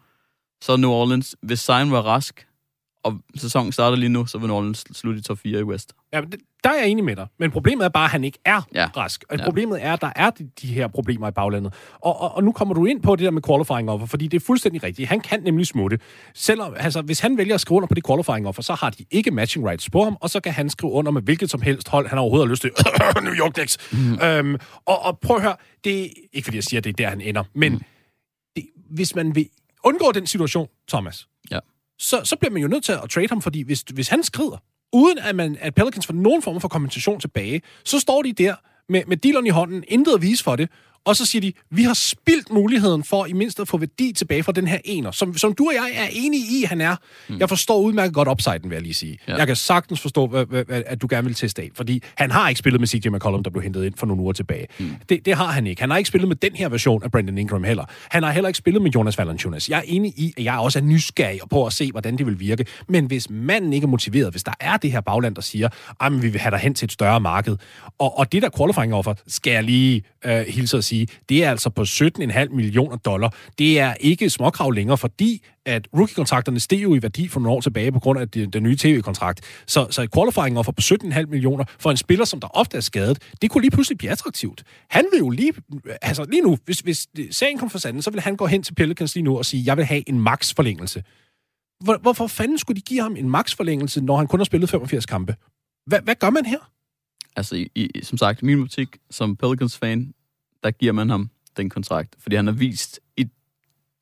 så 0.62 0.76
New 0.76 0.90
Orleans, 0.90 1.36
hvis 1.42 1.60
Zion 1.60 1.92
var 1.92 2.00
rask, 2.00 2.46
og 3.02 3.18
sæsonen 3.36 3.72
starter 3.72 3.96
lige 3.96 4.08
nu, 4.08 4.26
så 4.26 4.38
vil 4.38 4.46
New 4.48 4.56
Orleans 4.56 4.84
slutte 4.92 5.18
i 5.18 5.22
top 5.22 5.38
4 5.38 5.60
i 5.60 5.62
West. 5.62 5.92
Ja, 6.12 6.20
men 6.20 6.32
det- 6.32 6.40
der 6.64 6.70
er 6.70 6.74
jeg 6.78 6.88
enig 6.88 7.04
med 7.04 7.16
dig. 7.16 7.26
Men 7.38 7.50
problemet 7.50 7.84
er 7.84 7.88
bare, 7.88 8.04
at 8.04 8.10
han 8.10 8.24
ikke 8.24 8.38
er 8.44 8.62
ja. 8.74 8.88
Rask. 8.96 9.24
Og 9.30 9.38
Ja. 9.38 9.44
problemet 9.44 9.84
er, 9.84 9.92
at 9.92 10.00
der 10.00 10.12
er 10.16 10.30
de, 10.30 10.50
de 10.62 10.66
her 10.66 10.88
problemer 10.88 11.28
i 11.28 11.30
baglandet. 11.30 11.74
Og, 12.00 12.20
og, 12.20 12.34
og 12.36 12.44
nu 12.44 12.52
kommer 12.52 12.74
du 12.74 12.84
ind 12.84 13.02
på 13.02 13.16
det 13.16 13.24
der 13.24 13.30
med 13.30 13.42
qualifying 13.42 13.90
offer, 13.90 14.06
fordi 14.06 14.26
det 14.26 14.42
er 14.42 14.46
fuldstændig 14.46 14.82
rigtigt. 14.82 15.08
Han 15.08 15.20
kan 15.20 15.42
nemlig 15.42 15.66
smutte. 15.66 15.98
Selvom, 16.34 16.74
altså, 16.76 17.02
hvis 17.02 17.20
han 17.20 17.36
vælger 17.38 17.54
at 17.54 17.60
skrive 17.60 17.76
under 17.76 17.86
på 17.86 17.94
det 17.94 18.06
qualifying 18.06 18.46
offer, 18.48 18.62
så 18.62 18.74
har 18.74 18.90
de 18.90 19.04
ikke 19.10 19.30
matching 19.30 19.66
rights 19.68 19.90
på 19.90 20.04
ham, 20.04 20.16
og 20.20 20.30
så 20.30 20.40
kan 20.40 20.52
han 20.52 20.70
skrive 20.70 20.92
under 20.92 21.12
med 21.12 21.22
hvilket 21.22 21.50
som 21.50 21.60
helst 21.60 21.88
hold, 21.88 22.08
han 22.08 22.18
overhovedet 22.18 22.48
har 22.48 22.50
lyst 22.52 22.62
til. 22.62 22.70
New 23.24 23.34
York 23.34 23.52
Knicks. 23.52 23.78
Mm. 23.92 24.18
Øhm, 24.22 24.56
og, 24.86 25.02
og 25.02 25.18
prøv 25.18 25.36
at 25.36 25.42
høre, 25.42 25.56
det 25.84 26.02
er 26.04 26.08
ikke 26.32 26.46
fordi 26.46 26.56
jeg 26.56 26.64
siger, 26.64 26.80
at 26.80 26.84
det 26.84 26.90
er 26.90 26.96
der, 26.96 27.08
han 27.08 27.20
ender, 27.20 27.44
men 27.54 27.72
mm. 27.72 27.80
det, 28.56 28.64
hvis 28.90 29.14
man 29.14 29.34
vil 29.34 29.48
undgå 29.84 30.12
den 30.14 30.26
situation, 30.26 30.68
Thomas 30.88 31.28
så, 32.02 32.20
så 32.24 32.36
bliver 32.36 32.52
man 32.52 32.62
jo 32.62 32.68
nødt 32.68 32.84
til 32.84 32.92
at 32.92 33.10
trade 33.10 33.28
ham, 33.28 33.42
fordi 33.42 33.62
hvis, 33.62 33.84
hvis 33.94 34.08
han 34.08 34.22
skrider, 34.22 34.62
uden 34.92 35.18
at, 35.18 35.34
man, 35.34 35.56
at 35.60 35.74
Pelicans 35.74 36.06
får 36.06 36.14
nogen 36.14 36.42
form 36.42 36.60
for 36.60 36.68
kompensation 36.68 37.20
tilbage, 37.20 37.62
så 37.84 38.00
står 38.00 38.22
de 38.22 38.32
der 38.32 38.54
med, 38.88 39.02
med 39.06 39.16
dealeren 39.16 39.46
i 39.46 39.50
hånden, 39.50 39.84
intet 39.88 40.14
at 40.14 40.22
vise 40.22 40.44
for 40.44 40.56
det, 40.56 40.70
og 41.04 41.16
så 41.16 41.26
siger 41.26 41.40
de, 41.40 41.52
vi 41.70 41.82
har 41.82 41.94
spildt 41.94 42.52
muligheden 42.52 43.04
for 43.04 43.26
i 43.26 43.32
mindst 43.32 43.60
at 43.60 43.68
få 43.68 43.78
værdi 43.78 44.12
tilbage 44.12 44.42
fra 44.42 44.52
den 44.52 44.68
her 44.68 44.78
ener, 44.84 45.10
som, 45.10 45.36
som 45.36 45.52
du 45.52 45.66
og 45.66 45.74
jeg 45.74 45.90
er 45.94 46.08
enige 46.12 46.60
i, 46.60 46.64
han 46.64 46.80
er. 46.80 46.96
Mm. 47.28 47.38
Jeg 47.38 47.48
forstår 47.48 47.80
udmærket 47.80 48.14
godt 48.14 48.28
upsiden, 48.28 48.62
vil 48.62 48.72
jeg 48.72 48.82
lige 48.82 48.94
sige. 48.94 49.18
Ja. 49.28 49.36
Jeg 49.36 49.46
kan 49.46 49.56
sagtens 49.56 50.00
forstå, 50.00 50.46
at 50.68 51.02
du 51.02 51.06
gerne 51.10 51.26
vil 51.26 51.34
teste 51.34 51.62
af, 51.62 51.70
fordi 51.74 52.02
han 52.16 52.30
har 52.30 52.48
ikke 52.48 52.58
spillet 52.58 52.80
med 52.80 52.88
CJ 52.88 53.08
McCollum, 53.08 53.42
der 53.42 53.50
blev 53.50 53.62
hentet 53.62 53.84
ind 53.84 53.94
for 53.96 54.06
nogle 54.06 54.22
uger 54.22 54.32
tilbage. 54.32 54.66
Mm. 54.78 54.90
Det, 55.08 55.26
det 55.26 55.34
har 55.34 55.46
han 55.46 55.66
ikke. 55.66 55.80
Han 55.80 55.90
har 55.90 55.96
ikke 55.96 56.08
spillet 56.08 56.28
med 56.28 56.36
den 56.36 56.50
her 56.54 56.68
version 56.68 57.02
af 57.02 57.10
Brandon 57.10 57.38
Ingram 57.38 57.64
heller. 57.64 57.84
Han 58.10 58.22
har 58.22 58.32
heller 58.32 58.48
ikke 58.48 58.58
spillet 58.58 58.82
med 58.82 58.90
Jonas 58.90 59.18
Valanciunas. 59.18 59.68
Jeg 59.68 59.78
er 59.78 59.82
enig 59.86 60.12
i, 60.16 60.34
at 60.36 60.44
jeg 60.44 60.58
også 60.58 60.78
er 60.78 60.82
nysgerrig 60.82 61.40
på 61.50 61.66
at 61.66 61.72
se, 61.72 61.90
hvordan 61.90 62.18
det 62.18 62.26
vil 62.26 62.40
virke. 62.40 62.66
Men 62.88 63.06
hvis 63.06 63.30
manden 63.30 63.72
ikke 63.72 63.84
er 63.84 63.88
motiveret, 63.88 64.30
hvis 64.30 64.42
der 64.42 64.52
er 64.60 64.76
det 64.76 64.92
her 64.92 65.00
bagland, 65.00 65.34
der 65.34 65.42
siger, 65.42 65.68
at 66.00 66.22
vi 66.22 66.28
vil 66.28 66.40
have 66.40 66.50
dig 66.50 66.58
hen 66.58 66.74
til 66.74 66.86
et 66.86 66.92
større 66.92 67.20
marked, 67.20 67.56
og, 67.98 68.18
og 68.18 68.32
det 68.32 68.42
der 68.42 68.48
qualifying 68.56 68.94
offer, 68.94 69.14
skal 69.26 69.52
jeg 69.52 69.64
lige 69.64 70.02
øh, 70.24 70.44
hilse 70.48 70.76
at 70.76 70.84
sige, 70.84 70.91
det 71.28 71.44
er 71.44 71.50
altså 71.50 71.70
på 71.70 71.82
17,5 71.82 72.48
millioner 72.54 72.96
dollar. 72.96 73.34
Det 73.58 73.78
er 73.78 73.94
ikke 74.00 74.30
småkrav 74.30 74.70
længere, 74.70 74.98
fordi 74.98 75.44
at 75.66 75.88
rookie-kontrakterne 75.96 76.60
steg 76.60 76.82
jo 76.82 76.94
i 76.94 77.02
værdi 77.02 77.28
for 77.28 77.40
nogle 77.40 77.56
år 77.56 77.60
tilbage 77.60 77.92
på 77.92 78.00
grund 78.00 78.18
af 78.20 78.28
den, 78.28 78.50
den 78.50 78.62
nye 78.62 78.76
tv-kontrakt. 78.76 79.40
Så, 79.66 79.86
så 79.90 80.02
et 80.02 80.14
qualifying 80.14 80.58
offer 80.58 80.72
på 80.72 80.80
17,5 80.80 81.26
millioner 81.26 81.64
for 81.78 81.90
en 81.90 81.96
spiller, 81.96 82.24
som 82.24 82.40
der 82.40 82.48
ofte 82.56 82.76
er 82.76 82.80
skadet, 82.80 83.18
det 83.42 83.50
kunne 83.50 83.62
lige 83.62 83.70
pludselig 83.70 83.98
blive 83.98 84.10
attraktivt. 84.10 84.64
Han 84.90 85.04
vil 85.12 85.18
jo 85.18 85.30
lige, 85.30 85.52
altså 86.02 86.24
lige 86.24 86.42
nu, 86.42 86.58
hvis, 86.64 86.78
hvis 86.78 87.08
sagen 87.30 87.58
kom 87.58 87.70
for 87.70 87.78
sanden, 87.78 88.02
så 88.02 88.10
vil 88.10 88.20
han 88.20 88.36
gå 88.36 88.46
hen 88.46 88.62
til 88.62 88.74
Pelicans 88.74 89.14
lige 89.14 89.24
nu 89.24 89.38
og 89.38 89.44
sige, 89.44 89.62
jeg 89.66 89.76
vil 89.76 89.84
have 89.84 90.08
en 90.08 90.20
max-forlængelse. 90.20 91.02
Hvor, 91.84 91.98
hvorfor 91.98 92.26
fanden 92.26 92.58
skulle 92.58 92.76
de 92.76 92.82
give 92.82 93.02
ham 93.02 93.16
en 93.16 93.30
max-forlængelse, 93.30 94.00
når 94.00 94.16
han 94.16 94.26
kun 94.26 94.40
har 94.40 94.44
spillet 94.44 94.70
85 94.70 95.06
kampe? 95.06 95.36
Hvad, 95.86 95.98
hvad 96.04 96.14
gør 96.14 96.30
man 96.30 96.46
her? 96.46 96.70
Altså, 97.36 97.56
i, 97.56 97.68
i, 97.74 97.90
som 98.02 98.18
sagt, 98.18 98.42
min 98.42 98.58
butik, 98.58 98.88
som 99.10 99.36
Pelicans-fan, 99.36 100.12
der 100.64 100.70
giver 100.70 100.92
man 100.92 101.10
ham 101.10 101.30
den 101.56 101.70
kontrakt, 101.70 102.14
fordi 102.22 102.36
han 102.36 102.46
har 102.46 102.54
vist 102.54 103.00
i 103.16 103.26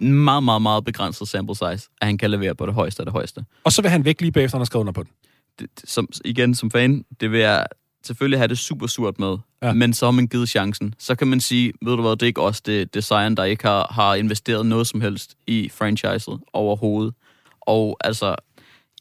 meget, 0.04 0.42
meget, 0.42 0.62
meget 0.62 0.84
begrænset 0.84 1.28
sample 1.28 1.54
size, 1.56 1.88
at 2.00 2.06
han 2.06 2.18
kan 2.18 2.30
levere 2.30 2.54
på 2.54 2.66
det 2.66 2.74
højeste 2.74 3.00
af 3.02 3.06
det 3.06 3.12
højeste. 3.12 3.44
Og 3.64 3.72
så 3.72 3.82
vil 3.82 3.90
han 3.90 4.04
væk 4.04 4.20
lige 4.20 4.32
bagefter, 4.32 4.56
han 4.56 4.60
har 4.60 4.64
skrevet 4.64 4.82
under 4.82 4.92
på 4.92 5.02
den. 5.02 5.10
Det, 5.58 5.68
som, 5.84 6.08
igen, 6.24 6.54
som 6.54 6.70
fan, 6.70 7.04
det 7.20 7.32
vil 7.32 7.40
jeg 7.40 7.66
selvfølgelig 8.04 8.38
have 8.38 8.48
det 8.48 8.58
super 8.58 8.86
surt 8.86 9.18
med, 9.18 9.36
Ja. 9.62 9.72
men 9.72 9.92
så 9.94 10.06
har 10.06 10.10
man 10.10 10.26
givet 10.26 10.48
chancen. 10.48 10.94
Så 10.98 11.14
kan 11.14 11.28
man 11.28 11.40
sige, 11.40 11.72
ved 11.82 11.96
du 11.96 12.02
hvad, 12.02 12.10
det 12.10 12.22
er 12.22 12.26
ikke 12.26 12.42
også 12.42 12.62
det, 12.66 12.94
det 12.94 13.04
Zion, 13.04 13.34
der 13.34 13.44
ikke 13.44 13.64
har, 13.64 13.86
har 13.90 14.14
investeret 14.14 14.66
noget 14.66 14.86
som 14.86 15.00
helst 15.00 15.34
i 15.46 15.68
franchiset 15.68 16.38
overhovedet. 16.52 17.14
Og 17.60 17.96
altså, 18.00 18.36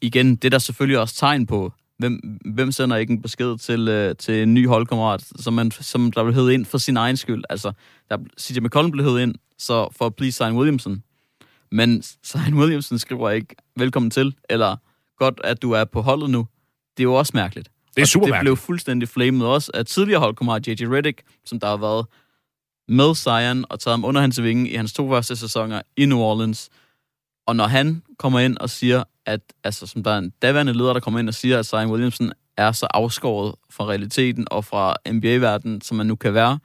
igen, 0.02 0.36
det 0.36 0.44
er 0.44 0.50
der 0.50 0.58
selvfølgelig 0.58 0.98
også 0.98 1.14
tegn 1.14 1.46
på, 1.46 1.72
hvem, 2.00 2.38
hvem 2.54 2.72
sender 2.72 2.96
ikke 2.96 3.12
en 3.12 3.22
besked 3.22 3.58
til, 3.58 3.88
øh, 3.88 4.16
til 4.16 4.42
en 4.42 4.54
ny 4.54 4.68
holdkammerat, 4.68 5.24
som, 5.36 5.54
man, 5.54 5.70
som 5.70 6.12
der 6.12 6.22
blev 6.24 6.34
hævet 6.34 6.52
ind 6.52 6.64
for 6.66 6.78
sin 6.78 6.96
egen 6.96 7.16
skyld. 7.16 7.44
Altså, 7.50 7.72
der, 8.08 8.18
CJ 8.40 8.60
McCollum 8.60 8.90
blev 8.90 9.04
hævet 9.04 9.22
ind, 9.22 9.34
så 9.58 9.88
for 9.96 10.06
at 10.06 10.14
please 10.14 10.36
Zion 10.36 10.56
Williamson. 10.56 11.02
Men 11.72 12.02
Zion 12.28 12.54
Williamson 12.54 12.98
skriver 12.98 13.30
ikke, 13.30 13.54
velkommen 13.76 14.10
til, 14.10 14.34
eller 14.50 14.76
godt, 15.16 15.40
at 15.44 15.62
du 15.62 15.72
er 15.72 15.84
på 15.84 16.00
holdet 16.02 16.30
nu. 16.30 16.46
Det 16.96 17.02
er 17.02 17.04
jo 17.04 17.14
også 17.14 17.32
mærkeligt. 17.34 17.70
Det 17.96 17.98
er 17.98 18.02
Og 18.02 18.08
super 18.08 18.26
det 18.26 18.30
mærkeligt. 18.32 18.44
blev 18.44 18.56
fuldstændig 18.56 19.08
flamet 19.08 19.46
også 19.46 19.70
af 19.74 19.86
tidligere 19.86 20.20
holdkammerat 20.20 20.68
J.J. 20.68 20.84
Redick, 20.84 21.22
som 21.44 21.60
der 21.60 21.66
har 21.66 21.76
været 21.76 22.06
med 22.88 23.14
Zion 23.14 23.64
og 23.70 23.80
taget 23.80 23.92
ham 23.92 24.04
under 24.04 24.20
hans 24.20 24.42
vinge 24.42 24.70
i 24.70 24.74
hans 24.74 24.92
to 24.92 25.08
første 25.08 25.36
sæsoner 25.36 25.82
i 25.96 26.06
New 26.06 26.18
Orleans. 26.18 26.68
Og 27.46 27.56
når 27.56 27.66
han 27.66 28.02
kommer 28.18 28.40
ind 28.40 28.58
og 28.58 28.70
siger, 28.70 29.04
at 29.30 29.40
altså, 29.64 29.86
som 29.86 30.02
der 30.02 30.10
er 30.10 30.18
en 30.18 30.32
daværende 30.42 30.72
leder, 30.72 30.92
der 30.92 31.00
kommer 31.00 31.20
ind 31.20 31.28
og 31.28 31.34
siger, 31.34 31.58
at 31.58 31.66
Zion 31.66 31.90
Williamson 31.90 32.32
er 32.56 32.72
så 32.72 32.86
afskåret 32.94 33.54
fra 33.70 33.84
realiteten 33.84 34.46
og 34.50 34.64
fra 34.64 34.94
NBA-verdenen, 35.12 35.80
som 35.80 35.96
man 35.96 36.06
nu 36.06 36.16
kan 36.16 36.34
være, 36.34 36.58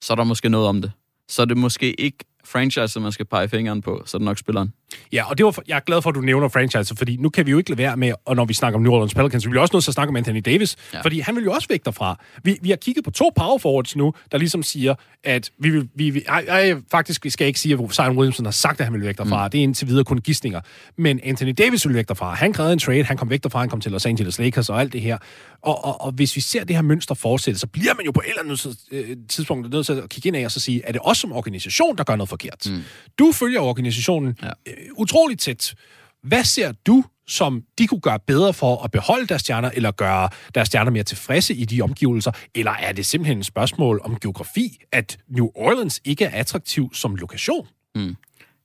så 0.00 0.12
er 0.12 0.14
der 0.14 0.24
måske 0.24 0.48
noget 0.48 0.68
om 0.68 0.82
det. 0.82 0.92
Så 1.28 1.42
er 1.42 1.46
det 1.46 1.56
måske 1.56 2.00
ikke 2.00 2.18
franchise, 2.44 3.00
man 3.00 3.12
skal 3.12 3.26
pege 3.26 3.48
fingeren 3.48 3.82
på, 3.82 4.02
så 4.06 4.16
er 4.16 4.18
det 4.18 4.24
nok 4.24 4.38
spilleren. 4.38 4.72
Ja, 5.12 5.30
og 5.30 5.38
det 5.38 5.46
var 5.46 5.50
for, 5.50 5.62
jeg 5.68 5.76
er 5.76 5.80
glad 5.80 6.02
for, 6.02 6.10
at 6.10 6.16
du 6.16 6.20
nævner 6.20 6.48
franchise, 6.48 6.96
fordi 6.96 7.16
nu 7.16 7.28
kan 7.28 7.46
vi 7.46 7.50
jo 7.50 7.58
ikke 7.58 7.70
lade 7.70 7.78
være 7.78 7.96
med, 7.96 8.12
og 8.24 8.36
når 8.36 8.44
vi 8.44 8.54
snakker 8.54 8.76
om 8.78 8.82
New 8.82 8.92
Orleans 8.92 9.14
Pelicans, 9.14 9.42
så 9.42 9.48
vi 9.48 9.50
bliver 9.50 9.62
også 9.62 9.76
nødt 9.76 9.84
til 9.84 9.90
at 9.90 9.94
snakke 9.94 10.08
om 10.08 10.16
Anthony 10.16 10.42
Davis, 10.44 10.76
ja. 10.94 11.00
Fordi 11.00 11.20
han 11.20 11.36
vil 11.36 11.44
jo 11.44 11.52
også 11.52 11.68
væk 11.68 11.84
derfra. 11.84 12.20
Vi, 12.42 12.58
vi 12.62 12.70
har 12.70 12.76
kigget 12.76 13.04
på 13.04 13.10
to 13.10 13.32
power 13.36 13.58
forwards 13.58 13.96
nu, 13.96 14.14
der 14.32 14.38
ligesom 14.38 14.62
siger, 14.62 14.94
at 15.24 15.50
vi 15.58 15.70
vil... 15.70 15.88
Vi, 15.94 16.10
vi, 16.10 16.22
ej, 16.28 16.44
ej, 16.48 16.74
faktisk 16.90 17.24
vi 17.24 17.30
skal 17.30 17.46
ikke 17.46 17.60
sige, 17.60 17.74
at 17.74 17.94
Zion 17.94 18.16
Williamson 18.16 18.44
har 18.44 18.52
sagt, 18.52 18.80
at 18.80 18.86
han 18.86 18.94
vil 18.94 19.02
væk 19.02 19.18
derfra. 19.18 19.46
Mm. 19.46 19.50
Det 19.50 19.58
er 19.58 19.62
indtil 19.62 19.88
videre 19.88 20.04
kun 20.04 20.18
gissninger. 20.18 20.60
Men 20.96 21.20
Anthony 21.24 21.54
Davis 21.58 21.86
vil 21.86 21.94
væk 21.94 22.08
derfra. 22.08 22.34
Han 22.34 22.52
krævede 22.52 22.72
en 22.72 22.78
trade, 22.78 23.04
han 23.04 23.16
kom 23.16 23.30
væk 23.30 23.42
derfra, 23.42 23.58
han 23.58 23.68
kom 23.68 23.80
til 23.80 23.92
Los 23.92 24.06
Angeles 24.06 24.38
Lakers 24.38 24.68
og 24.68 24.80
alt 24.80 24.92
det 24.92 25.00
her. 25.00 25.18
Og, 25.62 25.84
og, 25.84 26.00
og 26.00 26.12
hvis 26.12 26.36
vi 26.36 26.40
ser 26.40 26.64
det 26.64 26.76
her 26.76 26.82
mønster 26.82 27.14
fortsætte, 27.14 27.60
så 27.60 27.66
bliver 27.66 27.94
man 27.94 28.04
jo 28.06 28.10
på 28.10 28.20
et 28.20 28.28
eller 28.28 28.42
andet 28.42 28.76
øh, 28.90 29.16
tidspunkt 29.28 29.70
nødt 29.70 29.86
til 29.86 29.92
at 29.92 30.08
kigge 30.08 30.26
ind 30.26 30.36
af 30.36 30.44
og 30.44 30.50
så 30.50 30.60
sige, 30.60 30.82
er 30.84 30.92
det 30.92 31.00
os 31.04 31.18
som 31.18 31.32
organisation, 31.32 31.96
der 31.96 32.04
gør 32.04 32.16
noget 32.16 32.28
forkert? 32.28 32.66
Mm. 32.70 32.82
Du 33.18 33.32
følger 33.32 33.60
organisationen 33.60 34.38
ja. 34.42 34.50
Øh, 34.76 34.86
utroligt 34.96 35.40
tæt. 35.40 35.74
Hvad 36.22 36.44
ser 36.44 36.72
du, 36.72 37.04
som 37.26 37.64
de 37.78 37.86
kunne 37.86 38.00
gøre 38.00 38.18
bedre 38.18 38.54
for 38.54 38.84
at 38.84 38.90
beholde 38.90 39.26
deres 39.26 39.40
stjerner, 39.40 39.70
eller 39.74 39.90
gøre 39.90 40.28
deres 40.54 40.68
stjerner 40.68 40.90
mere 40.90 41.02
tilfredse 41.02 41.54
i 41.54 41.64
de 41.64 41.82
omgivelser? 41.82 42.32
Eller 42.54 42.70
er 42.70 42.92
det 42.92 43.06
simpelthen 43.06 43.38
et 43.38 43.46
spørgsmål 43.46 44.00
om 44.04 44.18
geografi, 44.20 44.78
at 44.92 45.18
New 45.28 45.50
Orleans 45.54 46.00
ikke 46.04 46.24
er 46.24 46.40
attraktiv 46.40 46.94
som 46.94 47.14
lokation? 47.14 47.68
Mm. 47.94 48.16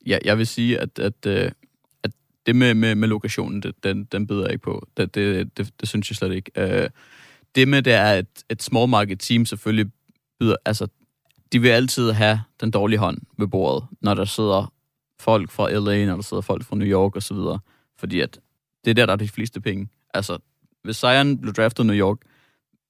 Ja, 0.05 0.17
jeg 0.25 0.37
vil 0.37 0.47
sige, 0.47 0.79
at, 0.79 0.99
at, 0.99 1.25
øh, 1.25 1.51
at 2.03 2.11
det 2.45 2.55
med, 2.55 2.73
med, 2.73 2.95
med 2.95 3.07
lokationen, 3.07 3.61
det, 3.61 3.83
den, 3.83 4.03
den 4.03 4.27
bider 4.27 4.41
jeg 4.41 4.51
ikke 4.51 4.63
på. 4.63 4.87
Det, 4.97 5.15
det, 5.15 5.57
det, 5.57 5.73
det 5.79 5.89
synes 5.89 6.09
jeg 6.09 6.15
slet 6.15 6.33
ikke. 6.33 6.51
Øh, 6.55 6.89
det 7.55 7.67
med, 7.67 7.81
det 7.81 7.93
er, 7.93 8.13
at 8.13 8.25
et 8.49 8.63
small 8.63 8.89
market 8.89 9.19
team 9.19 9.45
selvfølgelig 9.45 9.91
byder, 10.39 10.55
altså, 10.65 10.87
de 11.51 11.61
vil 11.61 11.69
altid 11.69 12.11
have 12.11 12.41
den 12.61 12.71
dårlige 12.71 12.99
hånd 12.99 13.17
ved 13.37 13.47
bordet, 13.47 13.87
når 14.01 14.13
der 14.13 14.25
sidder 14.25 14.73
folk 15.21 15.51
fra 15.51 15.71
LA, 15.71 16.05
når 16.05 16.15
der 16.15 16.21
sidder 16.23 16.41
folk 16.41 16.65
fra 16.65 16.75
New 16.75 16.87
York 16.87 17.15
osv. 17.15 17.37
Fordi 17.99 18.19
at 18.19 18.39
det 18.85 18.91
er 18.91 18.95
der, 18.95 19.05
der 19.05 19.13
er 19.13 19.17
de 19.17 19.27
fleste 19.27 19.61
penge. 19.61 19.87
Altså, 20.13 20.37
hvis 20.83 20.97
Zion 20.97 21.37
blev 21.37 21.53
draftet 21.53 21.83
i 21.83 21.87
New 21.87 21.95
York, 21.95 22.17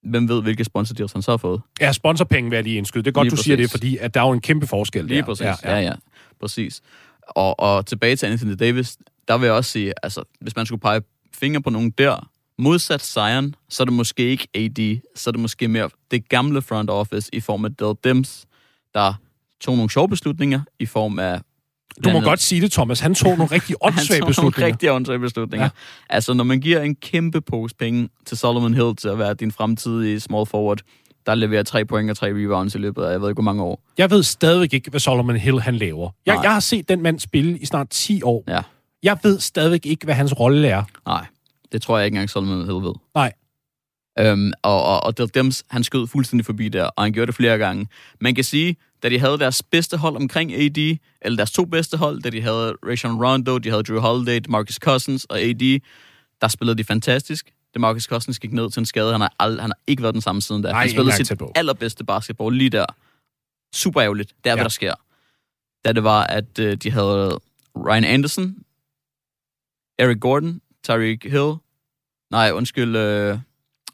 hvem 0.04 0.30
ved, 0.30 0.42
hvilke 0.42 0.64
sponsordeals 0.64 1.14
han 1.14 1.22
så 1.22 1.32
har 1.32 1.38
fået? 1.38 1.62
Ja, 1.82 1.92
sponsorpenge 1.92 2.50
vil 2.50 2.58
jeg 2.58 2.64
lige 2.64 2.78
indskyde. 2.78 3.04
Det 3.04 3.08
er 3.10 3.14
godt, 3.14 3.26
Lige 3.26 3.38
du 3.38 3.44
siger 3.44 3.56
det, 3.56 3.64
præcis. 3.64 3.72
fordi 3.72 3.98
at 3.98 4.14
der 4.14 4.22
er 4.22 4.26
jo 4.26 4.32
en 4.32 4.42
kæmpe 4.42 4.68
forskel 4.68 5.06
Lige 5.06 5.18
der. 5.18 5.26
præcis. 5.26 5.46
Ja, 5.46 5.56
ja. 5.64 5.80
ja, 5.80 5.94
præcis. 6.40 6.82
Og, 7.28 7.60
og 7.60 7.86
tilbage 7.86 8.16
til 8.16 8.26
Anthony 8.26 8.56
Davis, 8.60 8.98
der 9.28 9.38
vil 9.38 9.46
jeg 9.46 9.56
også 9.56 9.72
sige, 9.72 9.94
altså, 10.04 10.24
hvis 10.42 10.56
man 10.56 10.66
skulle 10.66 10.80
pege 10.80 11.02
fingre 11.34 11.62
på 11.62 11.70
nogen 11.70 11.92
der, 11.92 12.30
modsat 12.58 13.02
Zion, 13.02 13.56
så 13.70 13.84
er 13.84 13.86
det 13.86 13.94
måske 13.94 14.24
ikke 14.24 14.48
AD, 14.54 15.00
så 15.16 15.30
er 15.30 15.32
det 15.32 15.42
måske 15.42 15.68
mere 15.68 15.90
det 16.12 16.30
gamle 16.30 16.62
front 16.62 16.90
office 16.90 17.30
i 17.34 17.40
form 17.40 17.66
af 17.66 17.76
Dell 17.76 17.94
Dims, 18.04 18.46
der 18.94 19.14
tog 19.62 19.76
nogle 19.76 19.90
sjove 19.92 20.10
beslutninger 20.10 20.62
i 20.80 20.86
form 20.86 21.20
af... 21.20 21.42
Du 22.04 22.10
må 22.12 22.20
godt 22.22 22.40
sige 22.42 22.62
det, 22.62 22.72
Thomas. 22.72 23.00
Han 23.00 23.16
tog 23.16 23.38
nogle 23.38 23.52
rigtig 23.56 23.76
han 23.84 23.94
åndssvage 23.94 24.20
tog 24.20 24.22
nogle 24.22 24.30
beslutninger. 24.32 24.68
rigtig 24.68 24.92
åndssvage 24.92 25.20
beslutninger. 25.20 25.66
Ja. 25.66 25.70
Ja. 26.10 26.16
Altså, 26.16 26.34
når 26.34 26.44
man 26.44 26.60
giver 26.62 26.82
en 26.82 26.96
kæmpe 26.96 27.42
pose 27.42 27.76
penge 27.76 28.10
til 28.26 28.38
Solomon 28.38 28.74
Hill 28.74 28.96
til 28.96 29.08
at 29.08 29.20
være 29.20 29.34
din 29.34 29.52
fremtidige 29.52 30.20
small 30.20 30.46
forward, 30.46 30.80
der 31.26 31.36
leverer 31.36 31.64
tre 31.64 31.86
point 31.86 32.10
og 32.12 32.18
tre 32.18 32.28
rebounds 32.28 32.76
i 32.76 32.78
løbet 32.78 33.04
af, 33.04 33.12
jeg 33.12 33.22
ved 33.22 33.30
ikke, 33.30 33.36
hvor 33.36 33.44
mange 33.52 33.64
år. 33.64 33.84
Jeg 33.98 34.12
ved 34.12 34.24
stadigvæk 34.24 34.74
ikke, 34.74 34.90
hvad 34.90 35.00
Solomon 35.00 35.36
Hill 35.36 35.60
han 35.62 35.76
laver. 35.76 36.10
Jeg, 36.26 36.36
Nej. 36.36 36.44
jeg 36.44 36.54
har 36.54 36.60
set 36.60 36.90
den 36.90 37.02
mand 37.02 37.20
spille 37.20 37.58
i 37.60 37.66
snart 37.66 37.90
10 37.90 38.24
år. 38.24 38.44
Ja, 38.48 38.62
Jeg 39.04 39.18
ved 39.24 39.40
stadigvæk 39.40 39.86
ikke, 39.86 40.06
hvad 40.06 40.16
hans 40.16 40.40
rolle 40.40 40.68
er. 40.68 40.84
nej. 41.06 41.26
Det 41.72 41.82
tror 41.82 41.98
jeg 41.98 42.06
ikke 42.06 42.16
engang 42.16 42.30
Solomon 42.30 42.58
Hill 42.66 42.84
ved. 42.88 42.94
Nej. 43.16 43.34
Øhm, 44.20 44.52
og, 44.64 44.84
og, 44.84 45.04
og 45.04 45.18
Del 45.18 45.30
Dems, 45.34 45.64
han 45.70 45.84
skød 45.84 46.08
fuldstændig 46.08 46.46
forbi 46.46 46.70
der, 46.70 46.84
og 46.84 47.04
han 47.04 47.14
gjorde 47.14 47.28
det 47.28 47.36
flere 47.36 47.58
gange. 47.58 47.88
Man 48.22 48.36
kan 48.36 48.44
sige, 48.44 48.76
da 49.04 49.10
de 49.10 49.20
havde 49.20 49.40
deres 49.40 49.64
bedste 49.64 49.98
hold 49.98 50.16
omkring 50.16 50.54
AD, 50.54 50.98
eller 51.22 51.38
deres 51.38 51.52
to 51.52 51.66
bedste 51.66 51.98
hold, 51.98 52.22
da 52.22 52.30
de 52.30 52.42
havde 52.42 52.76
Rajon 52.86 53.24
Rondo, 53.26 53.58
de 53.58 53.70
havde 53.70 53.84
Drew 53.84 54.00
Holiday, 54.00 54.40
Marcus 54.50 54.76
Cousins 54.76 55.26
og 55.26 55.40
AD, 55.40 55.80
der 56.42 56.48
spillede 56.48 56.78
de 56.78 56.84
fantastisk. 56.84 57.54
Marcus 57.76 58.04
Cousins 58.04 58.40
gik 58.40 58.54
ned 58.54 58.72
til 58.72 58.80
en 58.80 58.86
skade. 58.86 59.12
Han 59.12 59.22
har, 59.22 59.34
ald- 59.44 59.62
han 59.62 59.70
har 59.70 59.78
ikke 59.88 60.04
været 60.04 60.14
den 60.14 60.22
samme 60.22 60.42
siden 60.42 60.62
da. 60.62 60.72
Nej, 60.72 60.80
han 60.82 60.90
spillede 60.90 61.26
sit 61.26 61.38
på. 61.38 61.52
allerbedste 61.56 62.04
basketball 62.06 62.56
lige 62.56 62.70
der. 62.70 62.86
Super 63.74 64.04
ærgerligt. 64.04 64.30
Det 64.44 64.46
er, 64.46 64.50
ja. 64.50 64.56
Hvad 64.56 64.64
der 64.64 64.70
sker. 64.70 64.94
Da 65.86 65.94
det 65.94 66.04
var, 66.04 66.24
at 66.24 66.60
øh, 66.60 66.78
de 66.78 66.92
havde 66.92 67.40
Ryan 67.76 68.04
Anderson, 68.04 68.56
Eric 70.00 70.20
Gordon, 70.20 70.62
Tyreek 70.84 71.24
Hill, 71.24 71.54
nej, 72.32 72.52
undskyld, 72.52 72.96
øh, 72.96 73.38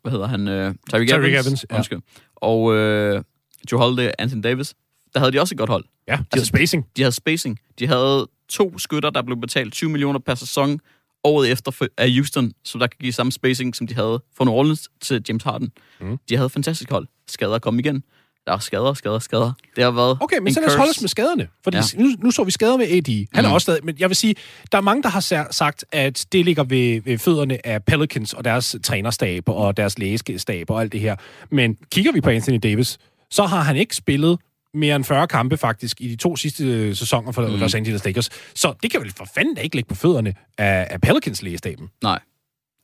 hvad 0.02 0.12
hedder 0.12 0.28
han? 0.28 0.48
Øh, 0.48 0.76
Tyreek 0.90 1.10
Evans, 1.10 1.48
Evans, 1.48 1.66
ja. 1.70 1.76
undskyld. 1.76 2.00
Og 2.36 2.76
øh, 2.76 3.24
Joe 3.72 3.80
Holiday, 3.80 4.12
Anthony 4.20 4.44
Davis. 4.44 4.76
Der 5.14 5.20
havde 5.20 5.32
de 5.32 5.40
også 5.40 5.54
et 5.54 5.58
godt 5.60 5.70
hold. 5.70 5.86
Ja, 6.08 6.12
de 6.14 6.18
altså, 6.18 6.28
Altså, 6.34 6.46
spacing. 6.48 6.86
De 6.98 7.02
havde 7.02 7.12
spacing. 7.12 7.60
De 7.80 7.88
havde 7.88 8.28
to 8.50 8.78
skytter, 8.78 9.10
der 9.10 9.22
blev 9.22 9.38
betalt 9.42 9.74
20 9.74 9.90
millioner 9.90 10.20
per 10.20 10.36
sæson 10.36 10.80
året 11.24 11.52
efter 11.52 11.88
af 11.98 12.12
Houston, 12.14 12.52
så 12.64 12.78
der 12.78 12.88
kan 12.88 12.98
give 13.02 13.14
samme 13.14 13.32
spacing, 13.32 13.76
som 13.76 13.88
de 13.88 13.94
havde 13.96 14.24
fra 14.38 14.46
New 14.46 14.54
Orleans 14.54 14.90
til 15.02 15.24
James 15.30 15.44
Harden. 15.44 15.72
Mm. 16.02 16.18
De 16.30 16.36
havde 16.36 16.46
et 16.46 16.52
fantastisk 16.52 16.92
hold. 16.92 17.08
Skader 17.30 17.60
kom 17.60 17.80
igen. 17.80 18.04
Der 18.46 18.54
er 18.54 18.60
skader, 18.60 18.94
skader, 18.94 19.20
skader. 19.20 19.52
Det 19.76 19.84
har 19.84 19.92
været 19.92 20.18
Okay, 20.22 20.38
men 20.38 20.48
en 20.48 20.54
så 20.54 20.60
lad 20.60 20.68
os 20.70 20.76
holde 20.76 20.90
os 20.90 21.02
med 21.02 21.10
skaderne. 21.10 21.48
Fordi 21.64 21.78
ja. 21.78 21.84
Nu, 21.98 22.10
nu 22.20 22.32
så 22.32 22.44
vi 22.44 22.52
skader 22.52 22.78
med 22.78 22.86
AD. 22.88 23.26
Han 23.34 23.46
er 23.46 23.50
Mm. 23.50 23.54
også 23.54 23.66
stadig... 23.66 23.86
Men 23.86 23.96
jeg 24.00 24.10
vil 24.10 24.16
sige, 24.16 24.36
der 24.72 24.78
er 24.78 24.82
mange, 24.82 25.04
der 25.04 25.10
har 25.10 25.20
sa- 25.22 25.52
sagt, 25.52 25.86
at 25.92 26.26
det 26.32 26.46
ligger 26.46 26.64
ved, 26.64 27.02
ved 27.02 27.18
fødderne 27.18 27.68
af 27.68 27.84
Pelicans 27.84 28.34
og 28.34 28.46
deres 28.46 28.76
trænerstab 28.84 29.50
og 29.50 29.78
deres 29.78 30.00
lægestab 30.00 30.70
og 30.70 30.82
alt 30.82 30.92
det 30.92 31.00
her. 31.02 31.16
Men 31.52 31.78
kigger 31.92 32.12
vi 32.12 32.22
på 32.22 32.30
Anthony 32.30 32.60
Davis, 32.64 32.98
så 33.32 33.44
har 33.46 33.62
han 33.62 33.76
ikke 33.76 33.96
spillet 33.96 34.40
mere 34.74 34.96
end 34.96 35.04
40 35.04 35.28
kampe 35.28 35.58
faktisk 35.58 36.02
i 36.02 36.08
de 36.08 36.16
to 36.16 36.36
sidste 36.36 36.64
øh, 36.64 36.96
sæsoner 36.96 37.32
for 37.32 37.48
mm. 37.48 37.56
Los 37.56 37.76
Angeles 37.76 38.06
Lakers. 38.06 38.30
Så 38.56 38.74
det 38.84 38.92
kan 38.92 39.02
vel 39.02 39.14
for 39.18 39.28
fanden 39.36 39.56
da 39.56 39.62
ikke 39.62 39.76
ligge 39.76 39.88
på 39.88 39.96
fødderne 39.96 40.34
af, 40.58 40.88
af 40.90 41.02
Pelicans 41.02 41.42
lægestaben. 41.42 41.90
Nej, 42.04 42.20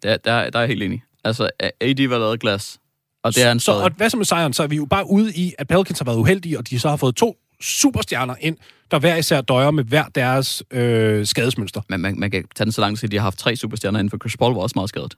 der, 0.04 0.18
der, 0.18 0.50
der 0.50 0.60
er 0.60 0.64
jeg 0.64 0.68
helt 0.68 0.84
enig. 0.84 1.04
Altså, 1.24 1.50
AD 1.60 2.08
var 2.08 2.18
lavet 2.18 2.40
glas, 2.40 2.80
og 3.24 3.36
det 3.36 3.44
er 3.44 3.48
han 3.48 3.60
så, 3.60 3.72
og 3.72 3.92
hvad 3.98 4.10
så 4.10 4.18
med 4.18 4.26
Zion? 4.26 4.54
Så 4.54 4.64
er 4.64 4.68
vi 4.68 4.76
jo 4.76 4.86
bare 4.86 5.10
ude 5.10 5.34
i, 5.36 5.54
at 5.60 5.68
Pelicans 5.68 6.00
har 6.00 6.06
været 6.06 6.18
uheldige, 6.18 6.58
og 6.58 6.70
de 6.70 6.80
så 6.80 6.90
har 6.90 6.96
fået 6.96 7.16
to 7.16 7.38
superstjerner 7.62 8.36
ind, 8.40 8.58
der 8.92 9.00
hver 9.00 9.16
især 9.16 9.42
døjer 9.42 9.72
med 9.72 9.84
hver 9.84 10.04
deres 10.04 10.64
øh, 10.72 11.26
skadesmønster. 11.26 11.82
Men 11.90 12.02
man, 12.02 12.20
man 12.20 12.32
kan 12.32 12.46
tage 12.56 12.66
den 12.66 12.72
så 12.72 12.82
langt, 12.82 13.04
at 13.04 13.12
de 13.12 13.18
har 13.18 13.24
haft 13.24 13.40
tre 13.40 13.56
superstjerner 13.56 14.00
inden 14.00 14.10
for 14.10 14.18
Chris 14.18 14.38
Paul 14.38 14.54
var 14.54 14.62
også 14.62 14.74
meget 14.76 14.90
skadet. 14.90 15.16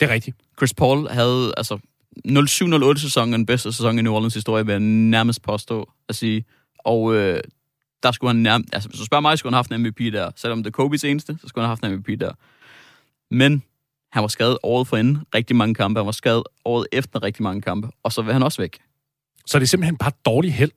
Det 0.00 0.08
er 0.08 0.12
rigtigt. 0.12 0.36
Chris 0.58 0.74
Paul 0.74 1.08
havde 1.08 1.52
altså 1.56 1.78
07-08 2.28 2.98
sæsonen 2.98 3.32
den 3.32 3.46
bedste 3.46 3.72
sæson 3.72 3.98
i 3.98 4.02
New 4.02 4.12
Orleans 4.12 4.34
historie, 4.34 4.66
vil 4.66 4.72
jeg 4.72 4.80
nærmest 4.80 5.42
påstå 5.42 5.92
at 6.08 6.16
sige. 6.16 6.44
Og 6.78 7.14
øh, 7.14 7.40
der 8.02 8.12
skulle 8.12 8.28
han 8.28 8.36
nærmest... 8.36 8.68
Altså, 8.72 8.88
hvis 8.88 9.00
du 9.00 9.04
spørger 9.04 9.22
mig, 9.22 9.38
skulle 9.38 9.50
han 9.50 9.54
have 9.54 9.58
haft 9.58 9.72
en 9.72 9.82
MVP 9.82 10.12
der. 10.12 10.30
Selvom 10.36 10.62
det 10.62 10.74
er 10.74 10.82
Kobe's 10.82 11.06
eneste, 11.06 11.38
så 11.40 11.48
skulle 11.48 11.62
han 11.62 11.68
have 11.68 11.78
haft 11.82 11.84
en 11.84 11.98
MVP 11.98 12.20
der. 12.20 12.32
Men 13.30 13.62
han 14.12 14.22
var 14.22 14.28
skadet 14.28 14.58
året 14.62 14.88
forinden 14.88 15.18
rigtig 15.34 15.56
mange 15.56 15.74
kampe. 15.74 16.00
Han 16.00 16.06
var 16.06 16.12
skadet 16.12 16.42
året 16.64 16.86
efter 16.92 17.22
rigtig 17.22 17.42
mange 17.42 17.62
kampe. 17.62 17.88
Og 18.02 18.12
så 18.12 18.22
vil 18.22 18.32
han 18.32 18.42
også 18.42 18.62
væk. 18.62 18.78
Så 19.46 19.58
det 19.58 19.64
er 19.64 19.68
simpelthen 19.68 19.96
bare 19.96 20.12
dårlig 20.24 20.54
held. 20.54 20.70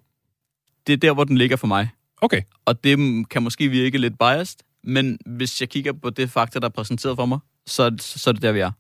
Det 0.88 0.94
er 0.94 0.98
der, 0.98 1.14
hvor 1.14 1.24
den 1.24 1.38
ligger 1.38 1.58
for 1.58 1.68
mig. 1.68 1.90
Okay. 2.22 2.42
Og 2.66 2.84
det 2.84 2.98
kan 3.30 3.44
måske 3.44 3.70
virke 3.70 3.98
lidt 3.98 4.20
biased, 4.20 4.60
men 4.84 5.18
hvis 5.26 5.62
jeg 5.62 5.70
kigger 5.70 5.94
på 5.94 6.10
det 6.10 6.30
fakta, 6.30 6.60
der 6.60 6.66
er 6.66 6.70
præsenteret 6.70 7.16
for 7.16 7.26
mig, 7.26 7.40
så, 7.66 7.84
er 7.84 7.92
så 8.00 8.30
er 8.30 8.32
det 8.32 8.42
der, 8.42 8.52
vi 8.52 8.60
er. 8.60 8.72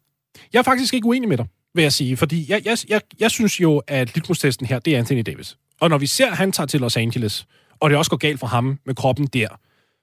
Jeg 0.54 0.60
er 0.60 0.64
faktisk 0.64 0.94
ikke 0.94 1.08
uenig 1.08 1.30
med 1.30 1.38
dig, 1.38 1.48
vil 1.80 1.84
jeg 1.84 1.94
sige, 1.94 2.18
fordi 2.18 2.46
jeg, 2.50 2.62
jeg, 2.66 2.78
jeg, 2.90 3.02
jeg 3.20 3.32
synes 3.32 3.62
jo, 3.62 3.82
at 3.88 4.16
litmus-testen 4.16 4.66
her, 4.66 4.80
det 4.80 4.96
er 4.96 5.00
Anthony 5.00 5.22
Davis. 5.26 5.58
Og 5.82 5.90
når 5.90 5.98
vi 5.98 6.08
ser, 6.08 6.32
at 6.32 6.38
han 6.38 6.52
tager 6.52 6.68
til 6.68 6.80
Los 6.80 6.98
Angeles, 6.98 7.46
og 7.80 7.90
det 7.90 7.98
også 7.98 8.12
går 8.12 8.18
galt 8.18 8.40
for 8.40 8.48
ham 8.48 8.80
med 8.86 8.96
kroppen 8.96 9.28
der, 9.28 9.48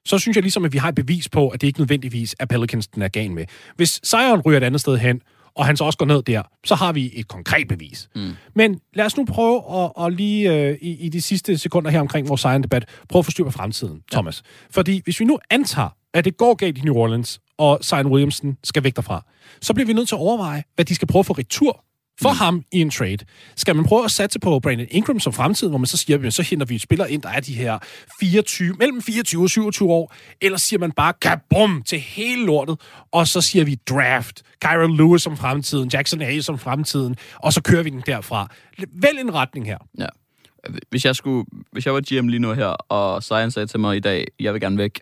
så 0.06 0.18
synes 0.18 0.34
jeg 0.36 0.42
ligesom, 0.42 0.64
at 0.64 0.72
vi 0.72 0.78
har 0.78 0.88
et 0.88 0.94
bevis 0.94 1.28
på, 1.28 1.48
at 1.48 1.60
det 1.60 1.66
ikke 1.66 1.80
nødvendigvis 1.80 2.34
er 2.38 2.46
Pelicans, 2.46 2.86
den 2.86 3.02
er 3.02 3.08
gal 3.08 3.30
med. 3.30 3.44
Hvis 3.76 4.00
Zion 4.06 4.40
ryger 4.40 4.56
et 4.56 4.64
andet 4.64 4.80
sted 4.80 4.96
hen, 4.96 5.20
og 5.54 5.66
han 5.66 5.76
så 5.76 5.84
også 5.84 5.98
går 5.98 6.06
ned 6.06 6.22
der, 6.22 6.42
så 6.64 6.74
har 6.74 6.92
vi 6.92 7.12
et 7.14 7.28
konkret 7.28 7.68
bevis. 7.68 8.08
Mm. 8.14 8.32
Men 8.54 8.80
lad 8.94 9.04
os 9.04 9.16
nu 9.16 9.24
prøve 9.24 9.62
at, 9.84 10.04
at 10.04 10.12
lige 10.12 10.52
øh, 10.52 10.78
i, 10.82 11.06
i 11.06 11.08
de 11.08 11.22
sidste 11.22 11.58
sekunder 11.58 11.90
her 11.90 12.00
omkring 12.00 12.28
vores 12.28 12.40
Zion-debat, 12.40 12.84
prøve 13.08 13.20
at 13.20 13.24
få 13.24 13.30
styr 13.30 13.44
på 13.44 13.50
fremtiden, 13.50 14.02
Thomas. 14.12 14.42
Fordi 14.70 15.00
hvis 15.04 15.20
vi 15.20 15.24
nu 15.24 15.38
antager, 15.50 15.88
at 16.14 16.24
det 16.24 16.36
går 16.36 16.54
galt 16.54 16.78
i 16.78 16.80
New 16.80 16.94
Orleans, 16.94 17.40
og 17.58 17.78
Zion 17.84 18.06
Williamson 18.06 18.56
skal 18.64 18.84
væk 18.84 18.96
derfra, 18.96 19.24
så 19.62 19.74
bliver 19.74 19.86
vi 19.86 19.92
nødt 19.92 20.08
til 20.08 20.14
at 20.14 20.20
overveje, 20.20 20.64
hvad 20.74 20.84
de 20.84 20.94
skal 20.94 21.08
prøve 21.08 21.20
at 21.20 21.26
få 21.26 21.32
retur 21.32 21.86
for 22.20 22.32
mm. 22.32 22.36
ham 22.36 22.64
i 22.72 22.80
en 22.80 22.90
trade. 22.90 23.18
Skal 23.56 23.76
man 23.76 23.84
prøve 23.84 24.04
at 24.04 24.10
satse 24.10 24.38
på 24.38 24.60
Brandon 24.60 24.86
Ingram 24.90 25.20
som 25.20 25.32
fremtiden, 25.32 25.70
hvor 25.70 25.78
man 25.78 25.86
så 25.86 25.96
siger, 25.96 26.26
at 26.26 26.34
så 26.34 26.42
henter 26.42 26.66
vi 26.66 26.74
en 26.74 26.80
spiller 26.80 27.06
ind, 27.06 27.22
der 27.22 27.28
er 27.28 27.40
de 27.40 27.54
her 27.54 27.78
24, 28.20 28.74
mellem 28.78 29.02
24 29.02 29.42
og 29.42 29.50
27 29.50 29.88
år, 29.88 30.14
eller 30.40 30.58
siger 30.58 30.80
man 30.80 30.92
bare 30.92 31.12
kabum 31.20 31.82
til 31.82 32.00
hele 32.00 32.46
lortet, 32.46 32.80
og 33.12 33.28
så 33.28 33.40
siger 33.40 33.64
vi 33.64 33.74
draft, 33.74 34.42
Kyron 34.60 34.96
Lewis 34.96 35.22
som 35.22 35.36
fremtiden, 35.36 35.90
Jackson 35.92 36.20
Hayes 36.20 36.44
som 36.44 36.58
fremtiden, 36.58 37.16
og 37.34 37.52
så 37.52 37.62
kører 37.62 37.82
vi 37.82 37.90
den 37.90 38.02
derfra. 38.06 38.48
Vælg 38.92 39.20
en 39.20 39.34
retning 39.34 39.66
her. 39.66 39.78
Ja. 39.98 40.06
Hvis 40.90 41.04
jeg, 41.04 41.16
skulle, 41.16 41.46
hvis 41.72 41.86
jeg 41.86 41.94
var 41.94 42.00
GM 42.00 42.28
lige 42.28 42.40
nu 42.40 42.52
her, 42.52 42.66
og 42.66 43.22
Zion 43.22 43.50
sagde 43.50 43.66
til 43.66 43.80
mig 43.80 43.96
i 43.96 44.00
dag, 44.00 44.26
jeg 44.40 44.52
vil 44.52 44.60
gerne 44.60 44.78
væk, 44.78 45.00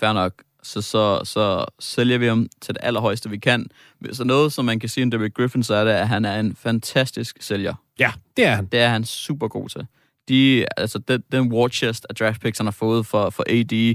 fair 0.00 0.12
nok, 0.12 0.32
så, 0.66 0.82
så, 0.82 1.20
så 1.24 1.64
sælger 1.80 2.18
vi 2.18 2.26
ham 2.26 2.48
til 2.60 2.74
det 2.74 2.80
allerhøjeste, 2.84 3.30
vi 3.30 3.38
kan. 3.38 3.66
Er 4.04 4.24
noget, 4.24 4.52
som 4.52 4.64
man 4.64 4.80
kan 4.80 4.88
sige 4.88 5.04
om 5.04 5.10
Derek 5.10 5.34
Griffin, 5.34 5.62
så 5.62 5.74
er 5.74 5.84
det, 5.84 5.92
at 5.92 6.08
han 6.08 6.24
er 6.24 6.40
en 6.40 6.56
fantastisk 6.56 7.36
sælger. 7.40 7.74
Ja, 7.98 8.12
det 8.36 8.44
er 8.46 8.54
han. 8.54 8.66
Det 8.66 8.80
er 8.80 8.88
han 8.88 9.04
super 9.04 9.48
god 9.48 9.68
til. 9.68 9.86
De, 10.28 10.66
altså, 10.76 10.98
den, 10.98 11.22
den 11.32 11.52
war 11.52 11.68
chest 11.68 12.06
af 12.10 12.14
draft 12.14 12.40
picks, 12.40 12.58
han 12.58 12.66
har 12.66 12.72
fået 12.72 13.06
for, 13.06 13.30
for 13.30 13.44
AD, 13.48 13.94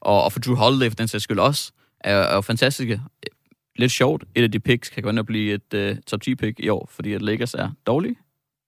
og, 0.00 0.24
og 0.24 0.32
for 0.32 0.40
Drew 0.40 0.54
Holiday 0.54 0.88
for 0.88 0.94
den 0.94 1.08
sags 1.08 1.24
skyld 1.24 1.38
også, 1.38 1.72
er, 2.00 2.16
er 2.16 2.34
jo 2.34 2.40
fantastiske. 2.40 3.00
Lidt 3.76 3.92
sjovt, 3.92 4.24
et 4.34 4.42
af 4.42 4.52
de 4.52 4.60
picks 4.60 4.88
kan 4.88 5.02
gå 5.02 5.08
ind 5.08 5.18
og 5.18 5.26
blive 5.26 5.54
et 5.54 5.90
uh, 5.90 6.02
top 6.06 6.22
10 6.22 6.34
pick 6.34 6.60
i 6.60 6.68
år, 6.68 6.88
fordi 6.92 7.12
at 7.12 7.22
Lakers 7.22 7.54
er 7.54 7.70
dårlige, 7.86 8.16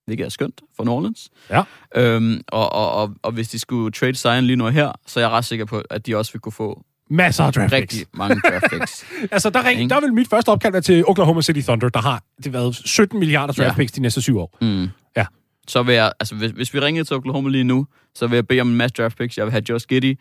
hvilket 0.05 0.25
er 0.25 0.29
skønt 0.29 0.61
for 0.75 0.83
New 0.83 0.93
Orleans. 0.93 1.29
Ja. 1.49 1.63
Øhm, 1.95 2.41
og, 2.47 2.71
og, 2.73 2.91
og, 2.91 3.15
og 3.21 3.31
hvis 3.31 3.49
de 3.49 3.59
skulle 3.59 3.91
trade 3.91 4.15
Zion 4.15 4.43
lige 4.43 4.55
nu 4.55 4.67
her, 4.67 4.91
så 5.05 5.19
er 5.19 5.23
jeg 5.23 5.31
ret 5.31 5.45
sikker 5.45 5.65
på, 5.65 5.81
at 5.89 6.05
de 6.05 6.15
også 6.15 6.31
vil 6.31 6.39
kunne 6.39 6.51
få 6.51 6.85
Masser 7.09 7.43
af 7.43 7.53
draft 7.53 7.73
picks. 7.73 7.93
rigtig 7.93 8.07
mange 8.13 8.41
draft 8.49 8.65
picks. 8.71 9.05
Altså, 9.31 9.49
der, 9.49 9.65
ring, 9.65 9.89
der 9.89 10.01
vil 10.01 10.13
mit 10.13 10.29
første 10.29 10.49
opkald 10.49 10.71
være 10.71 10.81
til 10.81 11.03
Oklahoma 11.07 11.41
City 11.41 11.59
Thunder, 11.67 11.89
der 11.89 12.01
har 12.01 12.23
det 12.43 12.53
været 12.53 12.75
17 12.75 13.19
milliarder 13.19 13.53
draft 13.53 13.67
Ja. 13.69 13.73
picks 13.75 13.91
de 13.91 14.01
næste 14.01 14.21
syv 14.21 14.37
år. 14.39 14.57
Mm. 14.61 14.87
Ja. 15.17 15.25
Så 15.67 15.83
vil 15.83 15.95
jeg, 15.95 16.11
altså 16.19 16.35
hvis, 16.35 16.51
hvis 16.51 16.73
vi 16.73 16.79
ringede 16.79 17.03
til 17.05 17.15
Oklahoma 17.15 17.49
lige 17.49 17.63
nu, 17.63 17.87
så 18.15 18.27
vil 18.27 18.35
jeg 18.35 18.47
bede 18.47 18.61
om 18.61 18.69
en 18.69 18.75
masse 18.75 18.93
draft 18.97 19.17
picks. 19.17 19.37
Jeg 19.37 19.45
vil 19.45 19.51
have 19.51 19.63
Josh 19.69 19.85
Giddy, 19.87 20.19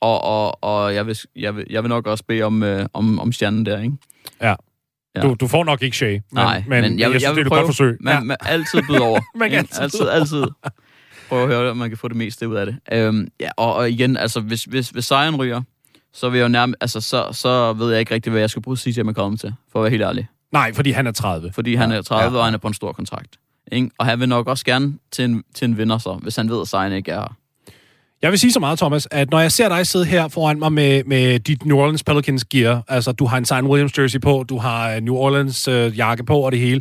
og, 0.00 0.24
og, 0.24 0.64
og 0.64 0.94
jeg, 0.94 1.06
vil, 1.06 1.16
jeg, 1.36 1.56
vil, 1.56 1.64
jeg 1.70 1.82
vil 1.82 1.88
nok 1.88 2.06
også 2.06 2.24
bede 2.28 2.42
om, 2.42 2.62
øh, 2.62 2.86
om, 2.92 3.18
om 3.18 3.32
stjernen 3.32 3.66
der, 3.66 3.82
ikke? 3.82 3.96
Ja. 4.42 4.54
Ja. 5.16 5.20
Du, 5.20 5.34
du 5.40 5.46
får 5.46 5.64
nok 5.64 5.82
ikke 5.82 5.96
Shea, 5.96 6.10
men, 6.10 6.20
Nej, 6.32 6.64
men, 6.68 6.80
men 6.82 6.98
jeg, 6.98 7.00
jeg 7.00 7.08
synes, 7.10 7.22
jeg 7.22 7.30
det 7.30 7.36
vil 7.36 7.42
er 7.42 7.46
et 7.46 7.48
prøve. 7.50 7.60
godt 7.60 7.68
forsøg. 7.68 7.96
Man, 8.00 8.14
ja. 8.14 8.20
man 8.20 8.36
altid 8.40 8.82
byde 8.88 9.00
over. 9.00 9.20
Man 9.38 9.50
kan 9.50 9.58
altid 9.58 9.82
altid, 9.82 10.08
altid 10.08 10.44
prøve 11.28 11.42
at 11.42 11.48
høre, 11.48 11.70
om 11.70 11.76
man 11.76 11.88
kan 11.88 11.98
få 11.98 12.08
det 12.08 12.16
meste 12.16 12.48
ud 12.48 12.54
af 12.54 12.66
det. 12.66 12.76
Øhm, 12.92 13.28
ja, 13.40 13.48
og, 13.56 13.74
og 13.74 13.90
igen, 13.90 14.16
altså, 14.16 14.40
hvis, 14.40 14.64
hvis, 14.64 14.88
hvis 14.88 15.04
Zion 15.04 15.36
ryger, 15.36 15.62
så 16.16 16.28
vil 16.28 16.38
jeg 16.38 16.44
jo 16.44 16.48
nærmest, 16.48 16.76
altså, 16.80 17.00
så, 17.00 17.28
så 17.32 17.72
ved 17.72 17.90
jeg 17.90 18.00
ikke 18.00 18.14
rigtig, 18.14 18.30
hvad 18.30 18.40
jeg 18.40 18.50
skal 18.50 18.62
bruge 18.62 18.76
CJ 18.76 19.00
McCollum 19.02 19.36
til, 19.36 19.54
for 19.72 19.78
at 19.78 19.82
være 19.82 19.90
helt 19.90 20.02
ærlig. 20.02 20.28
Nej, 20.52 20.72
fordi 20.74 20.90
han 20.90 21.06
er 21.06 21.12
30. 21.12 21.52
Fordi 21.52 21.74
han 21.74 21.92
er 21.92 22.02
30, 22.02 22.32
Ja. 22.32 22.38
og 22.38 22.44
han 22.44 22.54
er 22.54 22.58
på 22.58 22.68
en 22.68 22.74
stor 22.74 22.92
kontrakt. 22.92 23.36
Ikke? 23.72 23.90
Og 23.98 24.06
han 24.06 24.20
vil 24.20 24.28
nok 24.28 24.46
også 24.48 24.64
gerne 24.64 24.94
til 25.12 25.24
en, 25.24 25.42
til 25.54 25.64
en 25.68 25.78
vinder 25.78 25.98
så, 25.98 26.12
hvis 26.22 26.36
han 26.36 26.50
ved, 26.50 26.60
at 26.60 26.68
Zion 26.68 26.92
ikke 26.92 27.10
er 27.10 27.20
her. 27.20 27.36
Jeg 28.22 28.30
vil 28.30 28.38
sige 28.38 28.52
så 28.52 28.60
meget, 28.60 28.78
Thomas, 28.78 29.08
at 29.10 29.30
når 29.30 29.40
jeg 29.40 29.52
ser 29.52 29.68
dig 29.68 29.86
sidde 29.86 30.04
her 30.04 30.28
foran 30.28 30.58
mig 30.58 30.72
med, 30.72 31.04
med 31.04 31.38
dit 31.40 31.64
New 31.66 31.76
Orleans 31.78 32.04
Pelicans 32.04 32.44
gear, 32.44 32.82
altså 32.88 33.12
du 33.12 33.26
har 33.26 33.38
en 33.38 33.44
Zion 33.44 33.66
Williams 33.66 33.98
jersey 33.98 34.20
på, 34.20 34.44
du 34.48 34.58
har 34.58 34.90
øh, 34.94 35.00
New 35.00 35.14
Orleans 35.14 35.68
øh, 35.68 35.98
jakke 35.98 36.24
på 36.24 36.40
og 36.40 36.52
det 36.52 36.60
hele, 36.60 36.80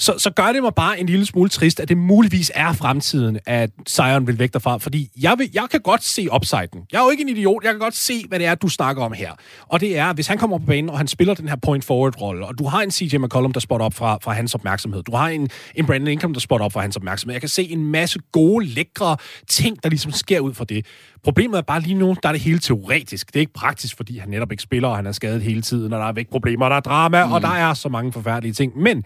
så, 0.00 0.14
så 0.18 0.30
gør 0.30 0.52
det 0.52 0.62
mig 0.62 0.74
bare 0.74 1.00
en 1.00 1.06
lille 1.06 1.26
smule 1.26 1.48
trist, 1.50 1.80
at 1.80 1.88
det 1.88 1.96
muligvis 1.96 2.52
er 2.54 2.72
fremtiden, 2.72 3.38
at 3.46 3.70
Zion 3.88 4.26
vil 4.26 4.38
væk 4.38 4.52
derfra. 4.52 4.78
Fordi 4.78 5.10
jeg, 5.20 5.34
vil, 5.38 5.50
jeg 5.54 5.66
kan 5.70 5.80
godt 5.80 6.04
se 6.04 6.28
upsiden. 6.34 6.86
Jeg 6.92 6.98
er 6.98 7.04
jo 7.04 7.10
ikke 7.10 7.20
en 7.20 7.28
idiot. 7.28 7.64
Jeg 7.64 7.72
kan 7.72 7.80
godt 7.80 7.96
se, 7.96 8.24
hvad 8.28 8.38
det 8.38 8.46
er, 8.46 8.54
du 8.54 8.68
snakker 8.68 9.02
om 9.02 9.12
her. 9.12 9.32
Og 9.68 9.80
det 9.80 9.98
er, 9.98 10.12
hvis 10.12 10.26
han 10.26 10.38
kommer 10.38 10.58
på 10.58 10.66
banen, 10.66 10.90
og 10.90 10.98
han 10.98 11.08
spiller 11.08 11.34
den 11.34 11.48
her 11.48 11.56
point 11.56 11.84
forward-rolle, 11.84 12.46
og 12.46 12.58
du 12.58 12.66
har 12.66 12.82
en 12.82 12.90
CJ 12.90 13.16
McCollum, 13.16 13.52
der 13.52 13.60
spotter 13.60 13.86
op 13.86 13.94
fra, 13.94 14.18
fra 14.22 14.32
hans 14.32 14.54
opmærksomhed. 14.54 15.02
Du 15.02 15.16
har 15.16 15.28
en, 15.28 15.48
en 15.74 15.86
Brandon 15.86 16.08
Ingram, 16.08 16.32
der 16.32 16.40
spotter 16.40 16.64
op 16.66 16.72
fra 16.72 16.80
hans 16.80 16.96
opmærksomhed. 16.96 17.34
Jeg 17.34 17.42
kan 17.42 17.48
se 17.48 17.70
en 17.70 17.84
masse 17.84 18.18
gode, 18.32 18.66
lækre 18.66 19.16
ting, 19.48 19.82
der 19.82 19.88
ligesom 19.88 20.12
sker 20.12 20.40
ud 20.40 20.54
fra 20.54 20.64
det. 20.64 20.86
Problemet 21.24 21.58
er 21.58 21.62
bare 21.62 21.80
lige 21.80 21.94
nu, 21.94 22.16
der 22.22 22.28
er 22.28 22.32
det 22.32 22.40
hele 22.40 22.58
teoretisk. 22.58 23.26
Det 23.26 23.36
er 23.36 23.40
ikke 23.40 23.52
praktisk, 23.52 23.96
fordi 23.96 24.18
han 24.18 24.28
netop 24.28 24.50
ikke 24.50 24.62
spiller, 24.62 24.88
og 24.88 24.96
han 24.96 25.06
er 25.06 25.12
skadet 25.12 25.42
hele 25.42 25.62
tiden, 25.62 25.92
og 25.92 26.00
der 26.00 26.06
er 26.06 26.12
vækproblemer, 26.12 26.64
og 26.64 26.70
der 26.70 26.76
er 26.76 26.80
drama, 26.80 27.26
mm. 27.26 27.32
og 27.32 27.40
der 27.40 27.48
er 27.48 27.74
så 27.74 27.88
mange 27.88 28.12
forfærdelige 28.12 28.52
ting. 28.52 28.78
Men 28.78 29.04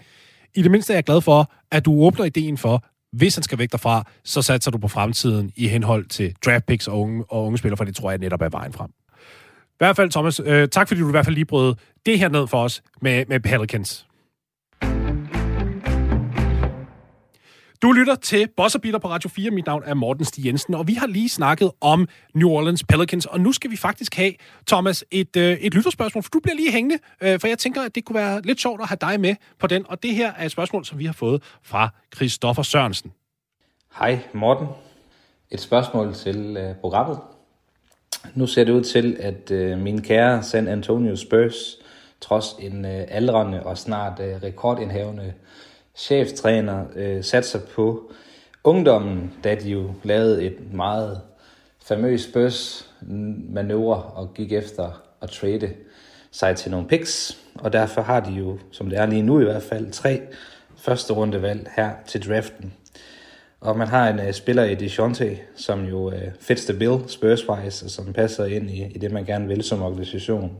i 0.54 0.62
det 0.62 0.70
mindste 0.70 0.92
er 0.92 0.96
jeg 0.96 1.04
glad 1.04 1.20
for, 1.20 1.52
at 1.70 1.84
du 1.84 1.92
åbner 1.92 2.24
ideen 2.24 2.58
for, 2.58 2.84
hvis 3.12 3.34
han 3.34 3.42
skal 3.42 3.58
væk 3.58 3.72
derfra, 3.72 4.04
så 4.24 4.42
satser 4.42 4.70
du 4.70 4.78
på 4.78 4.88
fremtiden 4.88 5.52
i 5.56 5.68
henhold 5.68 6.06
til 6.06 6.34
draft 6.44 6.66
picks 6.66 6.88
og 6.88 7.00
unge, 7.00 7.24
og 7.28 7.44
unge 7.44 7.58
spillere, 7.58 7.76
for 7.76 7.84
det 7.84 7.96
tror 7.96 8.10
jeg 8.10 8.18
netop 8.18 8.42
er 8.42 8.48
vejen 8.48 8.72
frem. 8.72 8.90
I 9.74 9.76
hvert 9.78 9.96
fald, 9.96 10.10
Thomas, 10.10 10.40
øh, 10.44 10.68
tak 10.68 10.88
fordi 10.88 11.00
du 11.00 11.08
i 11.08 11.10
hvert 11.10 11.24
fald 11.24 11.34
lige 11.34 11.44
brød 11.44 11.74
det 12.06 12.18
her 12.18 12.28
ned 12.28 12.46
for 12.46 12.64
os 12.64 12.82
med, 13.02 13.24
med 13.28 13.40
Pelicans. 13.40 14.06
Du 17.85 17.92
lytter 17.92 18.14
til 18.14 18.49
Boss 18.57 18.77
Beater 18.83 18.99
på 18.99 19.09
Radio 19.09 19.29
4. 19.29 19.51
Mit 19.51 19.66
navn 19.66 19.83
er 19.87 19.94
Morten 19.94 20.25
Stig 20.25 20.47
Jensen, 20.47 20.75
og 20.75 20.88
vi 20.88 20.94
har 20.94 21.07
lige 21.07 21.29
snakket 21.29 21.70
om 21.81 22.09
New 22.35 22.49
Orleans 22.49 22.85
Pelicans, 22.85 23.27
og 23.27 23.40
nu 23.40 23.53
skal 23.53 23.70
vi 23.70 23.77
faktisk 23.77 24.14
have, 24.14 24.33
Thomas, 24.66 25.05
et, 25.11 25.37
øh, 25.37 25.53
et 25.53 25.75
lytterspørgsmål, 25.75 26.23
for 26.23 26.31
du 26.31 26.40
bliver 26.40 26.57
lige 26.57 26.73
hængende, 26.73 26.99
øh, 27.20 27.40
for 27.40 27.47
jeg 27.47 27.59
tænker, 27.59 27.83
at 27.83 27.94
det 27.94 28.05
kunne 28.05 28.16
være 28.16 28.42
lidt 28.42 28.61
sjovt 28.61 28.81
at 28.81 28.88
have 28.88 28.99
dig 29.01 29.20
med 29.20 29.35
på 29.59 29.66
den, 29.66 29.85
og 29.88 30.03
det 30.03 30.14
her 30.14 30.33
er 30.33 30.44
et 30.44 30.51
spørgsmål, 30.51 30.85
som 30.85 30.99
vi 30.99 31.05
har 31.05 31.12
fået 31.12 31.42
fra 31.62 31.88
Christoffer 32.14 32.62
Sørensen. 32.62 33.12
Hej 33.99 34.18
Morten. 34.33 34.66
Et 35.51 35.61
spørgsmål 35.61 36.14
til 36.14 36.57
øh, 36.57 36.75
programmet. 36.75 37.18
Nu 38.35 38.47
ser 38.47 38.64
det 38.64 38.73
ud 38.73 38.83
til, 38.83 39.16
at 39.20 39.51
øh, 39.51 39.79
min 39.79 40.03
kære 40.03 40.42
San 40.42 40.68
Antonio 40.68 41.16
Spurs, 41.16 41.77
trods 42.20 42.57
en 42.59 42.85
øh, 42.85 43.05
aldrende 43.09 43.62
og 43.62 43.79
snart 43.79 44.20
øh, 44.20 44.42
rekordindhavende 44.42 45.33
cheftræner, 45.96 46.85
øh, 46.96 47.24
satser 47.24 47.61
på 47.74 48.12
ungdommen, 48.64 49.33
da 49.44 49.54
de 49.54 49.70
jo 49.70 49.90
lavede 50.02 50.44
et 50.44 50.72
meget 50.72 51.20
famøs 51.85 52.20
Spurs 52.20 52.90
manøvre 53.48 54.02
og 54.02 54.35
gik 54.35 54.52
efter 54.52 55.02
at 55.20 55.30
trade 55.30 55.74
sig 56.30 56.57
til 56.57 56.70
nogle 56.70 56.88
picks. 56.88 57.38
Og 57.54 57.72
derfor 57.72 58.02
har 58.02 58.20
de 58.20 58.33
jo, 58.33 58.59
som 58.70 58.90
det 58.90 58.98
er 58.98 59.07
lige 59.07 59.22
nu 59.22 59.40
i 59.40 59.44
hvert 59.44 59.62
fald, 59.62 59.90
tre 59.90 60.20
første 60.76 61.12
rundevalg 61.12 61.70
her 61.76 61.90
til 62.07 62.28
draften. 62.28 62.72
Og 63.61 63.78
man 63.78 63.88
har 63.88 64.09
en 64.09 64.18
uh, 64.18 64.33
spiller 64.33 64.64
i 64.64 64.74
DeJounte, 64.74 65.38
som 65.57 65.85
jo 65.85 66.07
uh, 66.07 66.14
fits 66.40 66.64
the 66.64 66.78
bill, 66.78 67.09
spurswise, 67.09 67.87
og 67.87 67.90
som 67.90 68.12
passer 68.12 68.44
ind 68.44 68.70
i, 68.70 68.85
i 68.94 68.98
det, 68.98 69.12
man 69.12 69.24
gerne 69.24 69.48
vil 69.48 69.62
som 69.62 69.83
organisation. 69.83 70.57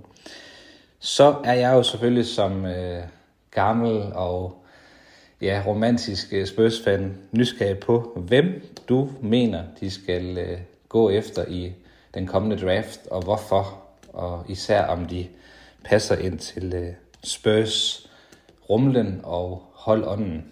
Så 0.99 1.35
er 1.45 1.55
jeg 1.55 1.73
jo 1.73 1.83
selvfølgelig 1.83 2.27
som 2.27 2.65
uh, 2.65 3.05
gammel 3.51 4.03
og 4.15 4.64
ja, 5.41 5.63
romantisk 5.67 6.33
øh, 6.33 6.43
uh, 6.43 6.49
Spurs-fan 6.49 7.15
nysgerrig 7.33 7.79
på, 7.79 8.23
hvem 8.29 8.63
du 8.89 9.11
mener, 9.23 9.65
de 9.81 9.91
skal 9.91 10.39
øh, 10.39 10.59
gå 10.89 11.11
efter 11.11 11.45
i 11.49 11.73
den 12.15 12.27
kommende 12.27 12.67
draft, 12.67 13.01
og 13.11 13.23
hvorfor, 13.23 13.83
og 14.13 14.45
især 14.49 14.87
om 14.87 15.07
de 15.07 15.27
passer 15.85 16.17
ind 16.17 16.39
til 16.39 16.75
øh, 16.75 16.93
Spurs 17.25 18.07
rumlen 18.71 19.21
og 19.23 19.71
holdånden. 19.73 20.45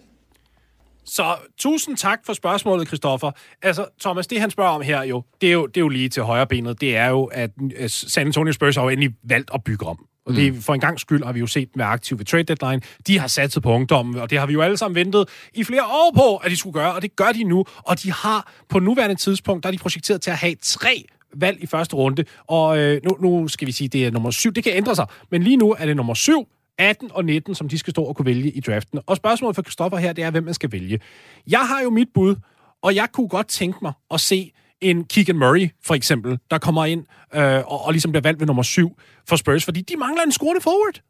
Så 1.05 1.35
tusind 1.57 1.97
tak 1.97 2.19
for 2.25 2.33
spørgsmålet, 2.33 2.87
Christoffer. 2.87 3.31
Altså, 3.61 3.85
Thomas, 4.01 4.27
det 4.27 4.39
han 4.41 4.51
spørger 4.51 4.71
om 4.71 4.81
her 4.81 5.03
jo, 5.03 5.23
det 5.41 5.49
er 5.49 5.53
jo, 5.53 5.65
det 5.65 5.77
er 5.77 5.81
jo 5.81 5.89
lige 5.89 6.09
til 6.09 6.23
højre 6.23 6.47
benet, 6.47 6.81
det 6.81 6.97
er 6.97 7.07
jo, 7.07 7.25
at 7.25 7.51
San 7.87 8.27
Antonio 8.27 8.53
Spurs 8.53 8.75
har 8.75 8.83
jo 8.83 8.89
endelig 8.89 9.15
valgt 9.23 9.51
at 9.53 9.63
bygge 9.63 9.85
om. 9.85 10.07
Og 10.25 10.35
det, 10.35 10.53
mm. 10.53 10.61
for 10.61 10.73
en 10.73 10.79
gang 10.79 10.99
skyld 10.99 11.23
har 11.23 11.33
vi 11.33 11.39
jo 11.39 11.47
set 11.47 11.75
med 11.75 11.85
aktiv 11.85 12.17
ved 12.17 12.25
trade 12.25 12.43
deadline. 12.43 12.81
De 13.07 13.19
har 13.19 13.27
satset 13.27 13.63
på 13.63 13.71
ungdommen, 13.71 14.15
og 14.15 14.29
det 14.29 14.39
har 14.39 14.45
vi 14.45 14.53
jo 14.53 14.61
alle 14.61 14.77
sammen 14.77 14.95
ventet 14.95 15.29
i 15.53 15.63
flere 15.63 15.83
år 15.83 16.11
på, 16.15 16.35
at 16.35 16.51
de 16.51 16.57
skulle 16.57 16.73
gøre, 16.73 16.93
og 16.93 17.01
det 17.01 17.15
gør 17.15 17.31
de 17.31 17.43
nu. 17.43 17.65
Og 17.77 18.03
de 18.03 18.11
har 18.11 18.51
på 18.69 18.79
nuværende 18.79 19.15
tidspunkt, 19.15 19.63
der 19.63 19.69
er 19.69 19.71
de 19.71 19.77
projekteret 19.77 20.21
til 20.21 20.31
at 20.31 20.37
have 20.37 20.55
tre 20.61 21.05
valg 21.35 21.63
i 21.63 21.65
første 21.65 21.95
runde. 21.95 22.25
Og 22.47 22.77
øh, 22.77 23.01
nu, 23.03 23.17
nu 23.19 23.47
skal 23.47 23.67
vi 23.67 23.71
sige, 23.71 23.87
det 23.87 24.05
er 24.05 24.11
nummer 24.11 24.31
syv. 24.31 24.51
Det 24.51 24.63
kan 24.63 24.73
ændre 24.75 24.95
sig, 24.95 25.05
men 25.31 25.43
lige 25.43 25.57
nu 25.57 25.75
er 25.79 25.85
det 25.85 25.95
nummer 25.95 26.13
syv, 26.13 26.47
18 26.77 27.09
og 27.13 27.25
19, 27.25 27.55
som 27.55 27.69
de 27.69 27.77
skal 27.77 27.91
stå 27.91 28.03
og 28.03 28.15
kunne 28.15 28.25
vælge 28.25 28.51
i 28.51 28.59
draften. 28.59 28.99
Og 29.05 29.17
spørgsmålet 29.17 29.55
for 29.55 29.61
Kristoffer 29.61 29.97
her, 29.97 30.13
det 30.13 30.23
er, 30.23 30.31
hvem 30.31 30.43
man 30.43 30.53
skal 30.53 30.71
vælge. 30.71 30.99
Jeg 31.47 31.59
har 31.59 31.81
jo 31.81 31.89
mit 31.89 32.07
bud, 32.13 32.35
og 32.81 32.95
jeg 32.95 33.07
kunne 33.13 33.27
godt 33.27 33.47
tænke 33.47 33.77
mig 33.81 33.93
at 34.11 34.19
se 34.19 34.51
en 34.83 35.03
Keegan 35.05 35.37
Murray, 35.37 35.69
for 35.85 35.93
eksempel, 35.93 36.39
der 36.51 36.57
kommer 36.57 36.85
ind 36.85 37.05
øh, 37.35 37.57
og, 37.57 37.85
og 37.85 37.91
ligesom 37.91 38.11
bliver 38.11 38.21
valgt 38.21 38.39
ved 38.39 38.47
nummer 38.47 38.63
7 38.63 38.99
for 39.29 39.35
Spurs, 39.35 39.65
fordi 39.65 39.81
de 39.81 39.95
mangler 39.97 40.23
en 40.23 40.31
scorende 40.31 40.61
forward. 40.61 41.01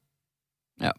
Ja, 0.81 0.91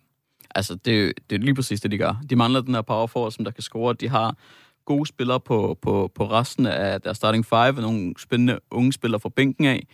altså 0.54 0.74
det, 0.74 1.12
det 1.30 1.36
er 1.36 1.40
lige 1.40 1.54
præcis 1.54 1.80
det, 1.80 1.90
de 1.90 1.98
gør. 1.98 2.20
De 2.30 2.36
mangler 2.36 2.60
den 2.60 2.74
her 2.74 2.82
power 2.82 3.06
forward, 3.06 3.32
som 3.32 3.44
der 3.44 3.52
kan 3.52 3.62
score. 3.62 3.94
De 3.94 4.08
har 4.08 4.36
gode 4.84 5.06
spillere 5.06 5.40
på, 5.40 5.78
på, 5.82 6.10
på 6.14 6.30
resten 6.30 6.66
af 6.66 7.00
deres 7.00 7.16
starting 7.16 7.46
five, 7.46 7.58
og 7.76 7.82
nogle 7.82 8.14
spændende 8.18 8.58
unge 8.70 8.92
spillere 8.92 9.20
fra 9.20 9.28
bænken 9.28 9.64
af. 9.64 9.86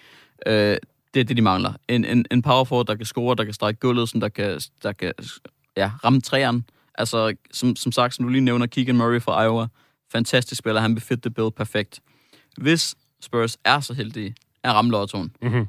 Øh, 0.46 0.76
det 1.14 1.20
er 1.20 1.24
det, 1.24 1.36
de 1.36 1.42
mangler. 1.42 1.72
En, 1.88 2.04
en, 2.04 2.24
en 2.30 2.42
power 2.42 2.64
forward, 2.64 2.86
der 2.86 2.94
kan 2.94 3.06
score, 3.06 3.36
der 3.36 3.44
kan 3.44 3.54
strække 3.54 3.80
gulvet, 3.80 4.08
som 4.08 4.20
der 4.20 4.28
kan, 4.28 4.60
der 4.82 4.92
kan 4.92 5.12
ja, 5.76 5.90
ramme 6.04 6.20
træerne. 6.20 6.62
Altså, 6.94 7.34
som, 7.52 7.76
som 7.76 7.92
sagt, 7.92 8.14
som 8.14 8.24
du 8.24 8.28
lige 8.28 8.44
nævner, 8.44 8.66
Keegan 8.66 8.96
Murray 8.96 9.20
fra 9.20 9.42
Iowa. 9.42 9.66
Fantastisk 10.12 10.58
spiller, 10.58 10.80
han 10.80 10.94
befit 10.94 11.22
the 11.22 11.30
bill 11.30 11.50
perfekt. 11.56 12.00
Hvis 12.60 12.94
Spurs 13.20 13.58
er 13.64 13.80
så 13.80 13.94
heldige 13.94 14.34
at 14.64 14.72
ramme 14.72 14.90
lottoen, 14.90 15.32
mm-hmm. 15.42 15.66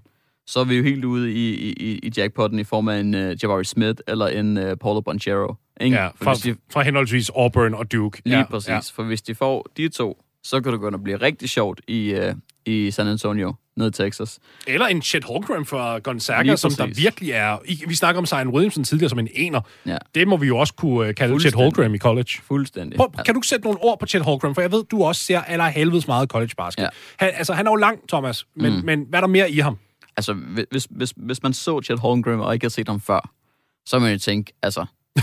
så 0.47 0.59
er 0.59 0.63
vi 0.63 0.77
jo 0.77 0.83
helt 0.83 1.05
ude 1.05 1.31
i, 1.31 1.71
i, 1.71 1.99
i 2.03 2.11
jackpotten 2.17 2.59
i 2.59 2.63
form 2.63 2.87
af 2.87 2.99
en 2.99 3.13
uh, 3.13 3.43
Jabari 3.43 3.65
Smith 3.65 4.01
eller 4.07 4.27
en 4.27 4.57
uh, 4.57 4.73
Paulo 4.81 5.01
Bonchero. 5.01 5.55
Ikke? 5.81 5.97
Ja, 5.97 6.09
fra, 6.15 6.33
de, 6.33 6.55
fra 6.71 6.81
henholdsvis 6.81 7.29
Auburn 7.29 7.73
og 7.73 7.91
Duke. 7.91 8.21
Lige 8.25 8.37
ja, 8.37 8.45
præcis, 8.45 8.69
ja. 8.69 8.79
for 8.93 9.03
hvis 9.03 9.21
de 9.21 9.35
får 9.35 9.67
de 9.77 9.89
to, 9.89 10.23
så 10.43 10.61
kan 10.61 10.71
det 10.71 10.79
gå 10.79 10.87
at 10.87 11.03
blive 11.03 11.17
rigtig 11.17 11.49
sjovt 11.49 11.81
i, 11.87 12.15
uh, 12.15 12.35
i 12.65 12.91
San 12.91 13.07
Antonio 13.07 13.55
ned 13.81 13.89
i 13.89 14.03
Texas. 14.03 14.39
Eller 14.67 14.85
en 14.85 15.01
Chet 15.01 15.23
Holmgren 15.23 15.65
fra 15.65 15.99
Gonzaga, 15.99 16.55
som 16.55 16.71
der 16.71 16.85
virkelig 16.85 17.31
er... 17.31 17.57
Vi 17.87 17.95
snakker 17.95 18.19
om 18.19 18.25
Zion 18.25 18.47
Williamson 18.47 18.83
tidligere 18.83 19.09
som 19.09 19.19
en 19.19 19.27
ener. 19.33 19.61
Ja. 19.85 19.97
Det 20.15 20.27
må 20.27 20.37
vi 20.37 20.47
jo 20.47 20.57
også 20.57 20.73
kunne 20.73 21.07
øh, 21.07 21.15
kalde 21.15 21.39
Chet 21.39 21.53
Holmgren 21.53 21.95
i 21.95 21.97
college. 21.97 22.29
Fuldstændig. 22.43 22.97
Prøv, 22.97 23.09
kan 23.25 23.35
du 23.35 23.41
sætte 23.41 23.65
nogle 23.65 23.79
ord 23.81 23.99
på 23.99 24.05
Chet 24.05 24.21
Holmgren? 24.21 24.55
For 24.55 24.61
jeg 24.61 24.71
ved, 24.71 24.83
du 24.83 25.03
også 25.03 25.23
ser 25.23 25.41
aller 25.41 25.65
helvedes 25.65 26.07
meget 26.07 26.29
college 26.29 26.51
basket. 26.57 26.83
Ja. 26.83 26.89
Han, 27.17 27.31
altså, 27.33 27.53
han 27.53 27.67
er 27.67 27.71
jo 27.71 27.75
lang, 27.75 27.99
Thomas, 28.09 28.45
men, 28.55 28.75
mm. 28.75 28.85
men 28.85 29.05
hvad 29.09 29.19
er 29.19 29.21
der 29.21 29.27
mere 29.27 29.51
i 29.51 29.59
ham? 29.59 29.77
Altså, 30.17 30.33
hvis, 30.71 30.87
hvis, 30.89 31.13
hvis 31.17 31.43
man 31.43 31.53
så 31.53 31.81
Chet 31.81 31.99
Holmgren 31.99 32.39
og 32.39 32.53
ikke 32.53 32.63
har 32.63 32.69
set 32.69 32.87
ham 32.87 33.01
før, 33.01 33.29
så 33.85 33.99
må 33.99 34.03
man 34.03 34.13
jo 34.13 34.19
tænke, 34.19 34.53
altså, 34.63 34.85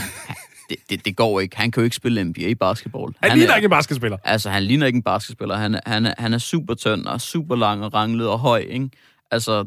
det, 0.68 0.76
det, 0.90 1.04
det 1.04 1.16
går 1.16 1.40
ikke. 1.40 1.56
Han 1.56 1.70
kan 1.70 1.80
jo 1.80 1.84
ikke 1.84 1.96
spille 1.96 2.24
NBA-basketball. 2.24 3.14
Han, 3.20 3.30
han 3.30 3.38
ligner 3.38 3.52
er, 3.52 3.56
ikke 3.56 3.66
en 3.66 3.70
basketspiller. 3.70 4.18
Altså, 4.24 4.50
han 4.50 4.62
ligner 4.62 4.86
ikke 4.86 4.96
en 4.96 5.02
basketspiller. 5.02 5.56
Han, 5.56 5.80
han, 5.86 6.06
er, 6.06 6.14
han 6.18 6.34
er 6.34 6.38
super 6.38 6.74
tynd 6.74 7.06
og 7.06 7.20
super 7.20 7.56
lang 7.56 7.84
og 7.84 7.94
ranglet 7.94 8.28
og 8.28 8.38
høj, 8.38 8.58
ikke? 8.58 8.90
Altså, 9.30 9.64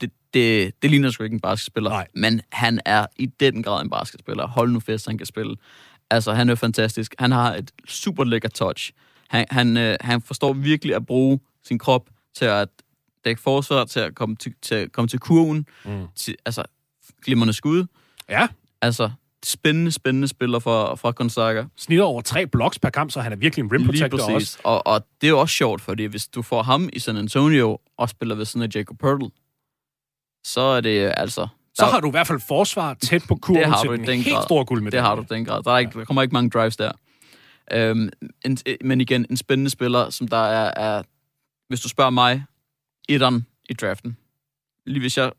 det, 0.00 0.10
det, 0.34 0.72
det 0.82 0.90
ligner 0.90 1.10
sgu 1.10 1.24
ikke 1.24 1.34
en 1.34 1.40
basketspiller. 1.40 1.90
Nej. 1.90 2.06
Men 2.14 2.40
han 2.52 2.80
er 2.84 3.06
i 3.16 3.26
den 3.26 3.62
grad 3.62 3.82
en 3.82 3.90
basketspiller. 3.90 4.46
Hold 4.46 4.70
nu 4.70 4.80
fest, 4.80 5.06
han 5.06 5.18
kan 5.18 5.26
spille. 5.26 5.56
Altså, 6.10 6.32
han 6.32 6.48
er 6.48 6.54
fantastisk. 6.54 7.14
Han 7.18 7.32
har 7.32 7.54
et 7.54 7.70
super 7.88 8.24
lækker 8.24 8.48
touch. 8.48 8.92
Han, 9.28 9.46
han, 9.50 9.76
øh, 9.76 9.96
han 10.00 10.22
forstår 10.22 10.52
virkelig 10.52 10.94
at 10.94 11.06
bruge 11.06 11.40
sin 11.64 11.78
krop 11.78 12.10
til 12.34 12.44
at 12.44 12.68
dække 13.24 13.40
forsvar, 13.40 13.84
til 13.84 14.00
at 14.00 14.14
komme 14.14 14.36
til, 14.36 14.54
til, 14.62 14.88
komme 14.88 15.08
til 15.08 15.18
kurven. 15.18 15.66
Mm. 15.84 16.06
Til, 16.16 16.36
altså, 16.46 16.62
glimrende 17.24 17.52
skud. 17.52 17.86
Ja. 18.28 18.48
Altså, 18.82 19.10
spændende, 19.44 19.92
spændende 19.92 20.28
spiller 20.28 20.58
fra, 20.58 20.94
fra 20.94 21.10
Gonzaga. 21.10 21.64
Snitter 21.76 22.04
over 22.04 22.22
tre 22.22 22.46
blocks 22.46 22.78
per 22.78 22.90
kamp, 22.90 23.10
så 23.10 23.20
han 23.20 23.32
er 23.32 23.36
virkelig 23.36 23.62
en 23.64 23.72
rim 23.72 23.84
protector 23.84 24.34
også. 24.34 24.58
Og, 24.64 24.86
og 24.86 25.06
det 25.20 25.26
er 25.26 25.30
jo 25.30 25.40
også 25.40 25.54
sjovt, 25.54 25.80
fordi 25.80 26.04
hvis 26.04 26.28
du 26.28 26.42
får 26.42 26.62
ham 26.62 26.88
i 26.92 26.98
San 26.98 27.16
Antonio 27.16 27.78
og 27.98 28.08
spiller 28.08 28.34
ved 28.34 28.44
siden 28.44 28.62
af 28.62 28.68
Jacob 28.74 28.98
Purtle, 28.98 29.30
så 30.44 30.60
er 30.60 30.80
det 30.80 31.12
altså... 31.16 31.48
Så 31.74 31.84
har 31.84 32.00
du 32.00 32.08
i 32.08 32.10
hvert 32.10 32.26
fald 32.26 32.40
forsvar 32.48 32.94
tæt 32.94 33.22
på 33.28 33.34
kurven 33.34 33.62
det 33.62 33.70
har 33.70 33.82
du 33.82 33.96
til 33.96 34.06
den 34.06 34.22
helt 34.22 34.36
grad. 34.36 34.44
store 34.44 34.64
guld 34.64 34.82
med 34.82 34.92
det. 34.92 35.00
har 35.00 35.14
du 35.14 35.24
den 35.30 35.44
grad. 35.44 35.62
Der, 35.62 35.72
er 35.72 35.78
ikke, 35.78 35.98
der 35.98 36.04
kommer 36.04 36.22
ikke 36.22 36.32
mange 36.32 36.50
drives 36.50 36.76
der. 36.76 36.92
Øhm, 37.72 38.10
en, 38.44 38.58
men 38.84 39.00
igen, 39.00 39.26
en 39.30 39.36
spændende 39.36 39.70
spiller, 39.70 40.10
som 40.10 40.28
der 40.28 40.36
er, 40.36 40.72
er 40.76 41.02
hvis 41.68 41.80
du 41.80 41.88
spørger 41.88 42.10
mig, 42.10 42.44
etteren 43.08 43.46
i 43.68 43.74
draften. 43.74 44.16
Lige 44.86 45.00
hvis 45.00 45.18
jeg, 45.18 45.32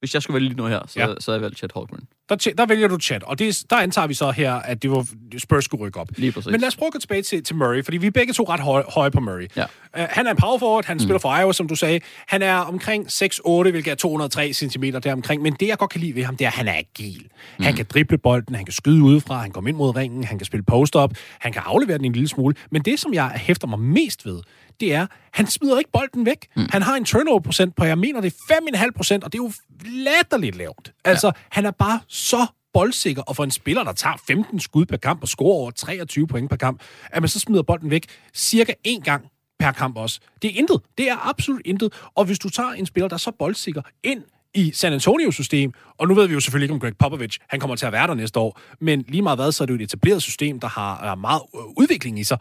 hvis 0.00 0.14
jeg 0.14 0.22
skulle 0.22 0.34
vælge 0.34 0.48
lige 0.48 0.56
nu 0.56 0.66
her, 0.66 0.80
så, 0.86 1.00
ja. 1.00 1.06
så 1.06 1.30
havde 1.30 1.36
jeg 1.36 1.42
valgt 1.42 1.58
Chet 1.58 1.72
Holmgren. 1.72 2.04
Der, 2.28 2.36
der 2.58 2.66
vælger 2.66 2.88
du 2.88 2.98
Chet, 2.98 3.22
og 3.22 3.38
det, 3.38 3.64
der 3.70 3.76
antager 3.76 4.06
vi 4.06 4.14
så 4.14 4.30
her, 4.30 4.54
at 4.54 4.82
det 4.82 4.90
var 4.90 5.06
Spurs 5.38 5.64
skulle 5.64 5.86
rykke 5.86 6.00
op. 6.00 6.08
Lige 6.16 6.32
præcis. 6.32 6.50
Men 6.50 6.60
lad 6.60 6.68
os 6.68 6.76
prøve 6.76 6.86
at 6.86 6.92
gå 6.92 6.98
tilbage 6.98 7.22
til, 7.22 7.44
til 7.44 7.56
Murray, 7.56 7.84
fordi 7.84 7.96
vi 7.96 8.06
er 8.06 8.10
begge 8.10 8.32
to 8.32 8.44
ret 8.44 8.60
høje, 8.60 8.84
høje 8.88 9.10
på 9.10 9.20
Murray. 9.20 9.48
Ja. 9.56 9.64
Uh, 9.64 9.68
han 9.92 10.26
er 10.26 10.30
en 10.30 10.36
power 10.36 10.58
forward, 10.58 10.84
han 10.84 10.96
mm. 10.96 11.00
spiller 11.00 11.18
for 11.18 11.38
Iowa, 11.38 11.52
som 11.52 11.68
du 11.68 11.74
sagde. 11.74 12.00
Han 12.26 12.42
er 12.42 12.54
omkring 12.54 13.06
6'8, 13.06 13.50
hvilket 13.70 13.90
er 13.90 13.94
203 13.94 14.52
cm 14.52 14.82
deromkring, 14.82 15.42
men 15.42 15.56
det 15.60 15.68
jeg 15.68 15.78
godt 15.78 15.90
kan 15.90 16.00
lide 16.00 16.14
ved 16.14 16.24
ham, 16.24 16.36
det 16.36 16.44
er, 16.44 16.48
at 16.48 16.54
han 16.54 16.68
er 16.68 16.74
agil. 16.78 17.26
Mm. 17.58 17.64
Han 17.64 17.74
kan 17.74 17.86
drible 17.90 18.18
bolden, 18.18 18.54
han 18.54 18.64
kan 18.64 18.72
skyde 18.72 19.02
udefra, 19.02 19.38
han 19.38 19.50
kommer 19.50 19.68
ind 19.68 19.76
mod 19.76 19.96
ringen, 19.96 20.24
han 20.24 20.38
kan 20.38 20.44
spille 20.44 20.64
post-up, 20.64 21.10
han 21.38 21.52
kan 21.52 21.62
aflevere 21.64 21.98
den 21.98 22.04
en 22.04 22.12
lille 22.12 22.28
smule, 22.28 22.54
men 22.70 22.82
det, 22.82 23.00
som 23.00 23.14
jeg 23.14 23.28
hæfter 23.34 23.66
mig 23.66 23.78
mest 23.78 24.26
ved, 24.26 24.40
det 24.80 24.94
er, 24.94 25.06
han 25.32 25.46
smider 25.46 25.78
ikke 25.78 25.90
bolden 25.92 26.26
væk. 26.26 26.46
Mm. 26.56 26.66
Han 26.70 26.82
har 26.82 26.96
en 26.96 27.04
turnover-procent 27.04 27.76
på, 27.76 27.84
jeg 27.84 27.98
mener, 27.98 28.20
det 28.20 28.34
er 28.50 28.54
5,5 28.84 28.90
procent, 28.96 29.24
og 29.24 29.32
det 29.32 29.38
er 29.38 29.42
jo 29.42 29.52
latterligt 29.84 30.56
lavt. 30.56 30.92
Altså, 31.04 31.26
ja. 31.26 31.32
han 31.50 31.66
er 31.66 31.70
bare 31.70 32.00
så 32.08 32.46
boldsikker, 32.74 33.22
og 33.22 33.36
for 33.36 33.44
en 33.44 33.50
spiller, 33.50 33.84
der 33.84 33.92
tager 33.92 34.16
15 34.26 34.60
skud 34.60 34.86
per 34.86 34.96
kamp 34.96 35.22
og 35.22 35.28
scorer 35.28 35.54
over 35.54 35.70
23 35.70 36.26
point 36.26 36.50
per 36.50 36.56
kamp, 36.56 36.80
at 37.10 37.22
man 37.22 37.28
så 37.28 37.40
smider 37.40 37.62
bolden 37.62 37.90
væk 37.90 38.06
cirka 38.34 38.72
én 38.88 39.00
gang 39.00 39.26
per 39.58 39.72
kamp 39.72 39.96
også. 39.96 40.20
Det 40.42 40.50
er 40.50 40.58
intet. 40.58 40.80
Det 40.98 41.08
er 41.08 41.28
absolut 41.28 41.62
intet. 41.64 41.92
Og 42.14 42.24
hvis 42.24 42.38
du 42.38 42.48
tager 42.48 42.70
en 42.70 42.86
spiller, 42.86 43.08
der 43.08 43.14
er 43.14 43.18
så 43.18 43.30
boldsikker 43.38 43.82
ind 44.02 44.22
i 44.54 44.72
San 44.72 44.92
Antonio-system, 44.92 45.72
og 45.98 46.08
nu 46.08 46.14
ved 46.14 46.26
vi 46.26 46.34
jo 46.34 46.40
selvfølgelig 46.40 46.64
ikke 46.64 46.74
om 46.74 46.80
Greg 46.80 46.96
Popovich, 46.98 47.38
han 47.48 47.60
kommer 47.60 47.76
til 47.76 47.86
at 47.86 47.92
være 47.92 48.06
der 48.06 48.14
næste 48.14 48.38
år, 48.38 48.60
men 48.80 49.04
lige 49.08 49.22
meget 49.22 49.38
hvad, 49.38 49.52
så 49.52 49.64
er 49.64 49.66
det 49.66 49.72
jo 49.72 49.76
et 49.76 49.82
etableret 49.82 50.22
system, 50.22 50.60
der 50.60 50.68
har 50.68 51.14
meget 51.14 51.42
øh, 51.54 51.60
udvikling 51.76 52.18
i 52.18 52.24
sig 52.24 52.38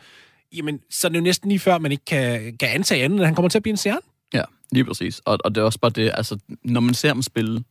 jamen, 0.57 0.79
så 0.89 1.07
er 1.07 1.09
det 1.09 1.17
jo 1.17 1.23
næsten 1.23 1.49
lige 1.49 1.59
før, 1.59 1.77
man 1.77 1.91
ikke 1.91 2.05
kan, 2.05 2.57
kan 2.57 2.69
antage 2.69 3.03
andet, 3.03 3.19
at 3.19 3.25
han 3.25 3.35
kommer 3.35 3.49
til 3.49 3.59
at 3.59 3.63
blive 3.63 3.71
en 3.73 3.77
stjerne. 3.77 3.99
Ja, 4.33 4.43
lige 4.71 4.85
præcis. 4.85 5.21
Og, 5.25 5.37
og 5.45 5.55
det 5.55 5.61
er 5.61 5.65
også 5.65 5.79
bare 5.79 5.91
det, 5.91 6.11
altså, 6.13 6.37
når 6.63 6.81
man 6.81 6.93
ser 6.93 7.07
ham 7.07 7.21
spille, 7.21 7.63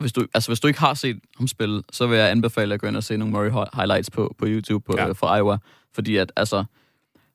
Hvis 0.00 0.12
du, 0.12 0.26
altså, 0.34 0.50
hvis 0.50 0.60
du 0.60 0.66
ikke 0.68 0.80
har 0.80 0.94
set 0.94 1.18
ham 1.38 1.48
spille, 1.48 1.82
så 1.92 2.06
vil 2.06 2.18
jeg 2.18 2.30
anbefale 2.30 2.74
at 2.74 2.80
gå 2.80 2.86
ind 2.86 2.96
og 2.96 3.04
se 3.04 3.16
nogle 3.16 3.32
Murray 3.32 3.50
hi- 3.50 3.70
highlights 3.76 4.10
på, 4.10 4.34
på 4.38 4.44
YouTube 4.48 4.84
på, 4.86 4.94
Ja. 4.98 5.06
ja. 5.06 5.12
fra 5.12 5.36
Iowa. 5.36 5.58
Fordi 5.94 6.16
at, 6.16 6.32
altså, 6.36 6.64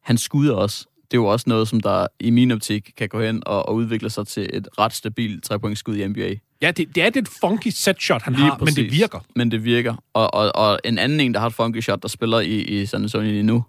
han 0.03 0.17
skyder 0.17 0.53
også. 0.55 0.85
Det 1.11 1.17
er 1.17 1.21
jo 1.21 1.25
også 1.25 1.45
noget, 1.49 1.67
som 1.67 1.79
der 1.79 2.07
i 2.19 2.29
min 2.29 2.51
optik 2.51 2.91
kan 2.97 3.09
gå 3.09 3.21
hen 3.21 3.43
og, 3.45 3.65
og 3.69 3.75
udvikle 3.75 4.09
sig 4.09 4.27
til 4.27 4.49
et 4.53 4.67
ret 4.79 4.93
stabilt 4.93 5.43
trepointsskud 5.43 5.95
i 5.95 6.07
NBA. 6.07 6.33
Ja, 6.61 6.71
det, 6.71 6.95
det 6.95 7.03
er 7.03 7.09
det 7.09 7.27
funky 7.41 7.67
set 7.67 8.01
shot, 8.01 8.21
han 8.21 8.33
Lige 8.33 8.43
har, 8.45 8.57
men 8.57 8.67
det 8.67 8.75
præcis. 8.75 8.91
virker. 8.91 9.19
Men 9.35 9.51
det 9.51 9.63
virker. 9.63 9.95
Og, 10.13 10.33
og, 10.33 10.55
og 10.55 10.79
en 10.85 10.97
anden 10.97 11.19
en, 11.19 11.33
der 11.33 11.39
har 11.39 11.47
et 11.47 11.53
funky 11.53 11.79
shot, 11.81 12.01
der 12.01 12.07
spiller 12.07 12.39
i, 12.39 12.61
i 12.61 12.85
San 12.85 13.03
Antonio 13.03 13.31
lige 13.31 13.43
nu, 13.43 13.63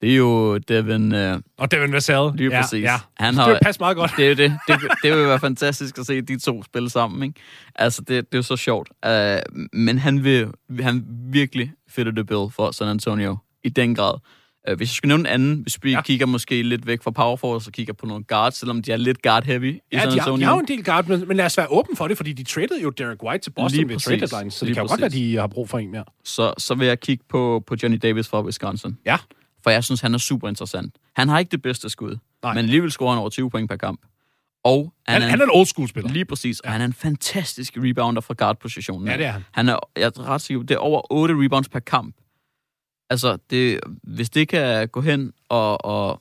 det 0.00 0.12
er 0.12 0.16
jo 0.16 0.58
Devin... 0.58 1.14
Øh, 1.14 1.40
Og 1.58 1.70
Devin 1.70 1.92
Vassell. 1.92 2.30
Lige 2.34 2.50
ja, 2.54 2.60
præcis. 2.62 2.82
Ja. 2.82 2.94
Han 3.16 3.34
det 3.34 3.42
har- 3.42 3.48
vil 3.50 3.58
passe 3.62 3.78
meget 3.80 3.96
godt. 3.96 4.12
det 4.16 4.30
er 4.30 4.34
det. 4.34 4.52
det. 4.68 4.76
Det 5.02 5.16
vil 5.16 5.26
være 5.26 5.38
fantastisk 5.40 5.98
at 5.98 6.06
se 6.06 6.20
de 6.20 6.38
to 6.38 6.62
spille 6.62 6.90
sammen, 6.90 7.22
ikke? 7.22 7.40
Altså, 7.74 8.00
det, 8.02 8.08
det 8.08 8.34
er 8.34 8.38
jo 8.38 8.42
så 8.42 8.56
sjovt. 8.56 8.88
Uh, 9.06 9.12
men 9.72 9.98
han 9.98 10.24
vil 10.24 10.48
han 10.80 11.04
virkelig 11.32 11.72
fitte 11.88 12.12
det 12.12 12.26
bill 12.26 12.46
for 12.56 12.70
San 12.70 12.88
Antonio 12.88 13.36
i 13.64 13.68
den 13.68 13.94
grad. 13.94 14.14
Uh, 14.70 14.76
hvis 14.76 14.88
jeg 14.88 14.94
skal 14.94 15.08
nævne 15.08 15.20
en 15.22 15.26
anden, 15.26 15.60
hvis 15.62 15.78
vi 15.82 15.90
Ja. 15.90 15.96
ja. 15.96 16.02
kigger 16.02 16.26
måske 16.26 16.62
lidt 16.62 16.86
væk 16.86 17.02
fra 17.02 17.10
power 17.10 17.36
forwards 17.36 17.66
og 17.66 17.72
kigger 17.72 17.92
på 17.92 18.06
nogle 18.06 18.24
guards, 18.24 18.56
selvom 18.58 18.82
de 18.82 18.92
er 18.92 18.96
lidt 18.96 19.18
guard-heavy 19.26 19.64
i 19.64 19.80
Ja, 19.92 20.00
San 20.00 20.12
Antonio. 20.12 20.36
de 20.36 20.44
har 20.44 20.52
jo 20.52 20.58
en 20.60 20.68
del 20.68 20.84
guard, 20.84 21.06
men, 21.06 21.28
men 21.28 21.36
lad 21.36 21.44
os 21.46 21.56
være 21.58 21.66
åben 21.70 21.96
for 21.96 22.08
det, 22.08 22.16
fordi 22.16 22.32
de 22.32 22.44
traded 22.44 22.80
jo 22.82 22.90
Derek 22.90 23.22
White 23.22 23.42
til 23.42 23.50
Boston 23.50 23.76
Lige 23.76 23.88
ved 23.88 23.94
præcis. 23.94 24.06
trade 24.06 24.20
deadline, 24.20 24.50
så 24.50 24.64
det 24.66 24.74
kan 24.74 24.82
jo 24.84 24.88
godt 24.88 25.00
være, 25.00 25.10
præcis. 25.10 25.20
de 25.32 25.36
har 25.36 25.46
brug 25.46 25.68
for 25.68 25.78
en 25.78 25.90
mere. 25.90 26.04
så, 26.24 26.52
så 26.58 26.74
vil 26.74 26.86
jeg 26.86 27.00
kigge 27.00 27.24
på, 27.28 27.64
på 27.66 27.76
Johnny 27.82 27.98
Davis 28.02 28.28
fra 28.28 28.42
Wisconsin. 28.44 28.96
Ja. 29.06 29.16
For 29.62 29.70
jeg 29.70 29.84
synes, 29.84 30.00
han 30.00 30.14
er 30.14 30.18
super 30.18 30.48
interessant. 30.48 30.96
Han 31.16 31.28
har 31.28 31.38
ikke 31.38 31.50
det 31.50 31.62
bedste 31.62 31.88
skud, 31.88 32.16
Nej. 32.42 32.54
men 32.54 32.64
alligevel 32.64 32.90
scorer 32.90 33.10
han 33.10 33.18
over 33.18 33.30
20 33.30 33.50
point 33.50 33.70
per 33.70 33.76
kamp. 33.76 34.00
Og 34.64 34.92
Han, 35.06 35.22
er 35.22 35.26
han 35.26 35.40
er 35.40 35.44
en 35.44 35.50
old 35.54 35.66
school 35.66 35.88
spiller. 35.88 36.10
Lige 36.12 36.24
præcis. 36.24 36.60
Og 36.60 36.72
han 36.72 36.80
er 36.80 36.84
en 36.84 36.92
fantastisk 36.92 37.76
rebounder 37.76 38.20
fra 38.20 38.34
guard-positionen. 38.38 39.08
Ja, 39.08 39.16
det 39.16 39.26
er 39.26 39.30
han. 39.30 39.44
Han 39.52 39.68
er, 39.68 39.78
jeg 39.96 40.06
er 40.06 40.28
ret 40.28 40.40
sikker, 40.40 40.62
det 40.62 40.74
er 40.74 40.78
over 40.78 41.12
8 41.12 41.34
rebounds 41.34 41.68
per 41.68 41.80
kamp. 41.80 42.16
Altså, 43.10 43.38
det, 43.50 43.80
hvis 44.02 44.30
det 44.30 44.48
kan 44.48 44.88
gå 44.88 45.00
hen 45.00 45.32
og, 45.48 45.84
og 45.84 46.20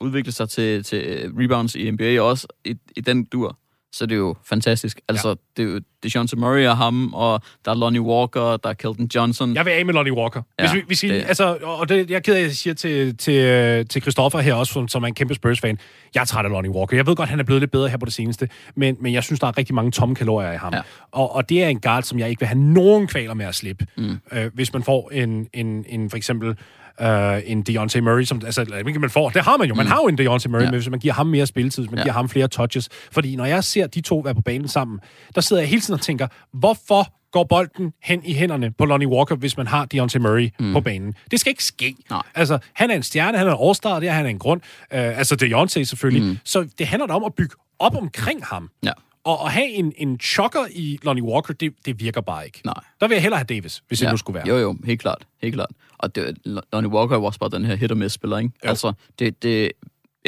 udvikle 0.00 0.32
sig 0.32 0.48
til, 0.48 0.82
til 0.82 1.32
rebounds 1.38 1.74
i 1.74 1.90
NBA 1.90 2.20
også 2.20 2.46
i, 2.64 2.74
i 2.96 3.00
den 3.00 3.24
dur, 3.24 3.58
så 3.92 4.06
det 4.06 4.12
er 4.14 4.18
jo 4.18 4.36
fantastisk. 4.48 5.00
Altså, 5.08 5.28
ja. 5.28 5.34
det 5.56 5.68
er 5.68 5.72
jo 5.74 5.80
DeJounte 6.02 6.36
Murray 6.36 6.66
og 6.66 6.76
ham, 6.76 7.14
og 7.14 7.40
der 7.64 7.70
er 7.70 7.74
Lonnie 7.74 8.00
Walker, 8.00 8.56
der 8.56 8.68
er 8.68 8.74
Kelton 8.74 9.08
Johnson. 9.14 9.54
Jeg 9.54 9.64
vil 9.64 9.70
af 9.70 9.86
med 9.86 9.94
Lonnie 9.94 10.12
Walker. 10.12 10.42
Hvis 10.58 10.70
Ja, 10.70 10.74
vi, 10.74 10.82
hvis 10.86 11.02
vi, 11.02 11.08
det- 11.08 11.24
altså, 11.28 11.56
og 11.62 11.88
det, 11.88 12.10
jeg 12.10 12.16
er 12.16 12.20
ked 12.20 12.34
af, 12.34 12.38
at 12.38 12.44
jeg 12.44 12.52
siger 12.54 12.74
til, 12.74 13.16
til, 13.16 13.88
til 13.88 14.02
Christoffer 14.02 14.38
her 14.40 14.54
også, 14.54 14.72
som, 14.72 14.88
som 14.88 15.02
er 15.02 15.06
en 15.06 15.14
kæmpe 15.14 15.34
Spurs-fan. 15.34 15.78
Jeg 16.14 16.20
er 16.20 16.24
træt 16.24 16.44
af 16.44 16.50
Lonnie 16.50 16.70
Walker. 16.72 16.96
Jeg 16.96 17.06
ved 17.06 17.16
godt, 17.16 17.28
han 17.28 17.40
er 17.40 17.44
blevet 17.44 17.62
lidt 17.62 17.70
bedre 17.70 17.88
her 17.88 17.96
på 17.96 18.04
det 18.06 18.12
seneste, 18.14 18.48
men, 18.76 18.96
men 19.00 19.12
jeg 19.12 19.22
synes, 19.24 19.40
der 19.40 19.46
er 19.46 19.58
rigtig 19.58 19.74
mange 19.74 19.90
tomme 19.90 20.14
kalorier 20.14 20.52
i 20.52 20.56
ham. 20.56 20.74
Ja. 20.74 20.80
Og, 21.12 21.34
og 21.34 21.48
det 21.48 21.62
er 21.64 21.68
en 21.68 21.80
guard, 21.80 22.02
som 22.02 22.18
jeg 22.18 22.28
ikke 22.30 22.40
vil 22.40 22.46
have 22.48 22.58
nogen 22.60 23.06
kvaler 23.06 23.34
med 23.34 23.46
at 23.46 23.54
slippe. 23.54 23.86
Mm. 23.96 24.18
Øh, 24.32 24.50
hvis 24.54 24.72
man 24.72 24.82
får 24.82 25.10
en, 25.12 25.48
en, 25.52 25.84
en 25.88 26.10
for 26.10 26.16
eksempel 26.16 26.56
øh, 27.00 27.40
en 27.44 27.62
Deontay 27.62 28.00
Murray, 28.00 28.24
som, 28.24 28.40
altså, 28.44 28.82
ikke 28.86 28.98
man 29.00 29.10
får, 29.10 29.28
det 29.30 29.44
har 29.44 29.56
man 29.56 29.68
jo, 29.68 29.74
man 29.74 29.86
har 29.86 29.96
jo 30.02 30.08
en 30.08 30.18
Deontay 30.18 30.48
Murray, 30.50 30.60
Mm. 30.62 30.64
Ja. 30.64 30.70
men 30.70 30.80
hvis 30.80 30.90
man 30.90 31.00
giver 31.00 31.14
ham 31.14 31.26
mere 31.26 31.46
spilletid, 31.46 31.82
hvis 31.82 31.90
man 31.90 31.98
Ja. 31.98 32.02
giver 32.04 32.12
ham 32.12 32.28
flere 32.28 32.48
touches, 32.48 32.88
fordi 33.12 33.36
når 33.36 33.44
jeg 33.44 33.64
ser 33.64 33.86
de 33.86 34.00
to 34.00 34.18
være 34.18 34.34
på 34.34 34.40
banen 34.40 34.68
sammen, 34.68 35.00
der 35.34 35.40
sidder 35.40 35.62
jeg 35.62 35.68
hele 35.68 35.80
tiden 35.80 35.94
og 35.94 36.00
tænker, 36.00 36.26
hvorfor 36.52 37.12
går 37.32 37.44
bolden 37.44 37.92
hen 38.02 38.22
i 38.24 38.34
hænderne 38.34 38.72
på 38.78 38.84
Lonnie 38.84 39.08
Walker, 39.08 39.36
hvis 39.36 39.56
man 39.56 39.66
har 39.66 39.84
Deontay 39.84 40.18
Murray 40.20 40.48
mm. 40.60 40.72
på 40.72 40.80
banen. 40.80 41.14
Det 41.30 41.40
skal 41.40 41.50
ikke 41.50 41.64
ske. 41.64 41.94
Nej. 42.10 42.22
Altså, 42.34 42.58
han 42.72 42.90
er 42.90 42.94
en 42.94 43.02
stjerne, 43.02 43.38
han 43.38 43.46
er 43.48 43.52
en 43.56 43.68
all-star, 43.68 44.00
det 44.00 44.08
er 44.08 44.12
han 44.12 44.26
er 44.26 44.30
en 44.30 44.38
grund. 44.38 44.60
Uh, 44.80 44.86
altså, 44.90 45.36
Deontay 45.36 45.82
selvfølgelig. 45.82 46.28
Mm. 46.28 46.38
Så 46.44 46.68
det 46.78 46.86
handler 46.86 47.06
da 47.06 47.12
om 47.14 47.24
at 47.24 47.34
bygge 47.34 47.54
op 47.78 47.96
omkring 47.96 48.44
ham. 48.44 48.70
Ja. 48.82 48.92
Og 49.24 49.46
at 49.46 49.52
have 49.52 49.66
en, 49.68 49.92
en 49.96 50.20
chokker 50.20 50.60
i 50.70 50.98
Lonnie 51.02 51.24
Walker, 51.24 51.54
det, 51.54 51.72
det 51.86 52.00
virker 52.00 52.20
bare 52.20 52.46
ikke. 52.46 52.60
Nej. 52.64 52.74
Der 53.00 53.08
vil 53.08 53.14
jeg 53.14 53.22
hellere 53.22 53.38
have 53.38 53.46
Davis, 53.56 53.82
hvis 53.88 54.00
ja. 54.02 54.06
det 54.06 54.12
nu 54.12 54.16
skulle 54.16 54.34
være. 54.34 54.48
Jo, 54.48 54.56
jo, 54.58 54.76
helt 54.84 55.00
klart. 55.00 55.26
Helt 55.42 55.54
klart. 55.54 55.70
Og 55.98 56.14
det, 56.14 56.38
Lonnie 56.72 56.90
Walker 56.90 57.14
er 57.14 57.18
jo 57.20 57.24
også 57.24 57.38
bare 57.38 57.50
den 57.50 57.64
her 57.64 57.74
hit 57.74 57.90
og 57.90 57.96
miss 57.96 58.14
spiller, 58.14 58.38
ikke? 58.38 58.50
Jo. 58.64 58.68
Altså, 58.68 58.92
det, 59.18 59.42
det, 59.42 59.72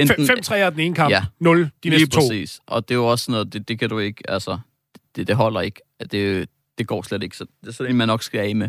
5-3 0.01 0.55
er 0.55 0.71
den 0.71 0.81
ene 0.81 0.95
kamp, 0.95 1.11
Ja. 1.11 1.25
0 1.39 1.71
de 1.85 1.89
næste 1.89 2.07
to. 2.09 2.21
præcis. 2.21 2.61
Og 2.67 2.89
det 2.89 2.95
er 2.95 2.99
jo 2.99 3.07
også 3.07 3.25
sådan 3.25 3.33
noget, 3.33 3.53
det, 3.53 3.69
det 3.69 3.79
kan 3.79 3.89
du 3.89 3.99
ikke, 3.99 4.31
altså, 4.31 4.59
det, 5.17 5.27
det 5.27 5.37
holder 5.37 5.61
ikke. 5.61 5.81
Det, 6.11 6.49
det 6.79 6.87
går 6.87 7.03
slet 7.03 7.23
ikke. 7.23 7.37
Så 7.37 7.45
det 7.61 7.69
er 7.69 7.73
sådan 7.73 7.93
en, 7.93 7.97
man 7.97 8.09
nok 8.09 8.23
skal 8.23 8.41
af 8.41 8.57
med. 8.57 8.69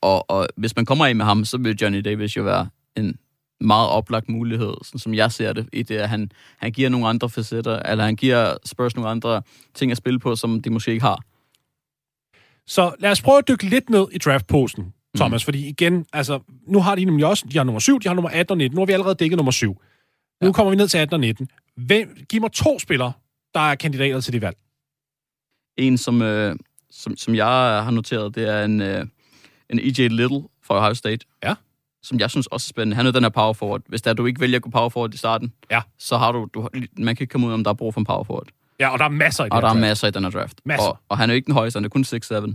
Og, 0.00 0.30
og 0.30 0.48
hvis 0.56 0.76
man 0.76 0.84
kommer 0.84 1.06
af 1.06 1.16
med 1.16 1.24
ham, 1.24 1.44
så 1.44 1.58
vil 1.58 1.76
Johnny 1.82 2.00
Davis 2.00 2.36
jo 2.36 2.42
være 2.42 2.68
en 2.96 3.18
meget 3.60 3.88
oplagt 3.88 4.28
mulighed, 4.28 4.74
sådan 4.84 4.98
som 4.98 5.14
jeg 5.14 5.32
ser 5.32 5.52
det, 5.52 5.68
i 5.72 5.82
det, 5.82 5.96
at 5.96 6.08
han, 6.08 6.30
han 6.58 6.72
giver 6.72 6.88
nogle 6.88 7.08
andre 7.08 7.28
facetter, 7.30 7.82
eller 7.82 8.04
han 8.04 8.16
giver 8.16 8.56
Spurs 8.64 8.96
nogle 8.96 9.10
andre 9.10 9.42
ting 9.74 9.90
at 9.90 9.96
spille 9.96 10.18
på, 10.18 10.36
som 10.36 10.62
de 10.62 10.70
måske 10.70 10.90
ikke 10.90 11.02
har. 11.04 11.20
Så 12.66 12.94
lad 12.98 13.10
os 13.10 13.22
prøve 13.22 13.38
at 13.38 13.48
dykke 13.48 13.64
lidt 13.64 13.90
ned 13.90 14.06
i 14.12 14.18
draftposten, 14.18 14.92
Thomas, 15.18 15.42
mm. 15.42 15.44
fordi 15.44 15.68
igen, 15.68 16.06
altså, 16.12 16.40
nu 16.66 16.80
har 16.80 16.94
de 16.94 17.04
nemlig 17.04 17.26
også, 17.26 17.46
de 17.52 17.56
har 17.58 17.64
nummer 17.64 17.80
7, 17.80 17.98
de 18.00 18.08
har 18.08 18.14
nummer 18.14 18.30
18 18.30 18.50
og 18.52 18.58
19, 18.58 18.74
nu 18.76 18.80
har 18.80 18.86
vi 18.86 18.92
allerede 18.92 19.14
dækket 19.14 19.36
nummer 19.36 19.52
7. 19.52 19.82
Nu 20.42 20.46
Ja. 20.46 20.52
kommer 20.52 20.70
vi 20.70 20.76
ned 20.76 20.88
til 20.88 20.98
18 20.98 21.14
og 21.14 21.20
19. 21.20 21.48
Hvem, 21.76 22.16
giv 22.28 22.40
mig 22.40 22.52
to 22.52 22.78
spillere, 22.78 23.12
der 23.54 23.60
er 23.60 23.74
kandidater 23.74 24.20
til 24.20 24.32
det 24.32 24.42
valg. 24.42 24.56
En, 25.76 25.98
som, 25.98 26.22
øh, 26.22 26.56
som, 26.90 27.16
som 27.16 27.34
jeg 27.34 27.46
har 27.84 27.90
noteret, 27.90 28.34
det 28.34 28.48
er 28.48 28.64
en, 28.64 28.80
øh, 28.80 29.06
en 29.70 29.78
E.J. 29.78 30.08
Little 30.08 30.42
fra 30.64 30.78
Ohio 30.80 30.94
State. 30.94 31.26
Ja. 31.44 31.54
Som 32.02 32.18
jeg 32.20 32.30
synes 32.30 32.46
også 32.46 32.66
er 32.66 32.68
spændende. 32.68 32.96
Han 32.96 33.06
er 33.06 33.10
den 33.10 33.22
her 33.22 33.28
power 33.30 33.52
forward. 33.52 33.82
Hvis 33.88 34.02
der 34.02 34.12
du 34.12 34.26
ikke 34.26 34.40
vælger 34.40 34.56
at 34.56 34.62
gå 34.62 34.70
power 34.70 34.88
forward 34.88 35.14
i 35.14 35.16
starten, 35.16 35.52
Ja. 35.70 35.80
så 35.98 36.16
har 36.18 36.32
du, 36.32 36.48
du, 36.54 36.68
man 36.98 37.16
kan 37.16 37.24
ikke 37.24 37.32
komme 37.32 37.46
ud, 37.46 37.52
om 37.52 37.64
der 37.64 37.70
er 37.70 37.74
brug 37.74 37.94
for 37.94 38.00
en 38.00 38.04
power 38.06 38.24
forward. 38.24 38.46
Ja, 38.80 38.88
og 38.88 38.98
der 38.98 39.04
er 39.04 39.08
masser 39.08 39.44
i 39.44 39.46
det 39.46 39.52
Og 39.52 39.62
der 39.62 39.68
her 39.68 39.74
er 39.74 39.74
draft. 39.74 39.80
masser 39.80 40.08
i 40.08 40.10
den 40.10 40.22
her 40.24 40.30
draft. 40.30 40.60
Masser. 40.64 40.88
Og, 40.88 40.98
og 41.08 41.18
han 41.18 41.30
er 41.30 41.34
jo 41.34 41.36
ikke 41.36 41.46
den 41.46 41.54
højeste, 41.54 41.76
han 41.76 41.84
er 41.84 41.88
kun 41.88 42.04
6'7. 42.04 42.54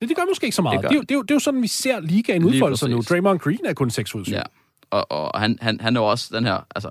Det, 0.00 0.08
det 0.08 0.16
gør 0.16 0.22
måske 0.30 0.44
ikke 0.44 0.56
så 0.56 0.62
meget. 0.62 0.82
Det, 0.82 0.90
Det 0.90 0.94
er, 0.94 0.98
jo, 0.98 1.02
det, 1.02 1.10
er, 1.10 1.14
jo, 1.14 1.22
det 1.22 1.30
er 1.30 1.34
jo 1.34 1.38
sådan, 1.38 1.62
vi 1.62 1.68
ser 1.68 2.00
ligaen 2.00 2.44
udfolde 2.44 2.76
sig 2.76 2.90
nu. 2.90 3.00
Draymond 3.08 3.38
Green 3.38 3.58
er 3.66 3.72
kun 3.74 3.90
6 3.90 4.14
ud 4.14 4.20
af 4.20 4.26
7. 4.26 4.34
Ja. 4.34 4.42
Og, 4.90 5.12
og 5.12 5.40
han, 5.40 5.58
han, 5.60 5.80
han 5.80 5.96
er 5.96 6.00
jo 6.00 6.06
også 6.06 6.36
den 6.36 6.44
her, 6.44 6.66
altså, 6.74 6.90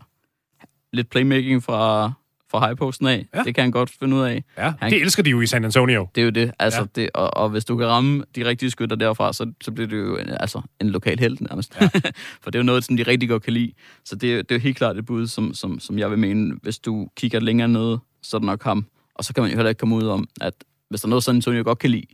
lidt 0.93 1.09
playmaking 1.09 1.63
fra, 1.63 2.11
fra 2.51 2.65
high-posten 2.67 3.07
af. 3.07 3.25
Ja. 3.35 3.43
Det 3.43 3.55
kan 3.55 3.61
han 3.61 3.71
godt 3.71 3.89
finde 3.99 4.15
ud 4.17 4.21
af. 4.21 4.43
ja. 4.57 4.73
Han- 4.79 4.91
Det 4.91 5.01
elsker 5.01 5.23
de 5.23 5.29
jo 5.29 5.41
i 5.41 5.45
San 5.45 5.65
Antonio. 5.65 6.07
Det 6.15 6.21
er 6.21 6.25
jo 6.25 6.31
det. 6.31 6.51
Altså, 6.59 6.79
Ja. 6.79 6.85
det 7.01 7.09
og, 7.13 7.37
og 7.37 7.49
hvis 7.49 7.65
du 7.65 7.77
kan 7.77 7.87
ramme 7.87 8.23
de 8.35 8.45
rigtige 8.45 8.69
skytter 8.71 8.95
derfra, 8.95 9.33
så, 9.33 9.51
så 9.61 9.71
bliver 9.71 9.87
det 9.87 9.97
jo 9.97 10.17
en, 10.17 10.29
altså, 10.29 10.61
en 10.81 10.89
lokal 10.89 11.19
held 11.19 11.37
nærmest. 11.49 11.77
Ja. 11.81 11.89
For 12.41 12.51
det 12.51 12.55
er 12.55 12.59
jo 12.59 12.63
noget, 12.65 12.83
som 12.83 12.97
de 12.97 13.03
rigtig 13.03 13.29
godt 13.29 13.43
kan 13.43 13.53
lide. 13.53 13.71
Så 14.05 14.15
det, 14.15 14.33
er- 14.33 14.37
det 14.41 14.51
er 14.51 14.55
jo 14.55 14.59
helt 14.61 14.77
klart 14.77 14.97
et 14.97 15.05
bud, 15.05 15.27
som, 15.27 15.53
som, 15.53 15.79
som 15.79 15.99
jeg 15.99 16.09
vil 16.11 16.19
mene, 16.19 16.55
hvis 16.61 16.79
du 16.79 17.07
kigger 17.15 17.39
længere 17.39 17.67
ned, 17.67 17.97
så 18.23 18.37
er 18.37 18.39
det 18.39 18.45
nok 18.45 18.63
ham. 18.63 18.85
Og 19.15 19.23
så 19.23 19.33
kan 19.33 19.41
man 19.43 19.51
jo 19.51 19.57
heller 19.57 19.69
ikke 19.69 19.79
komme 19.79 19.95
ud 19.95 20.03
om, 20.07 20.27
at 20.41 20.53
hvis 20.89 21.01
der 21.01 21.07
er 21.07 21.09
noget, 21.09 21.23
San 21.23 21.35
Antonio 21.35 21.63
godt 21.63 21.79
kan 21.79 21.89
lide, 21.89 22.05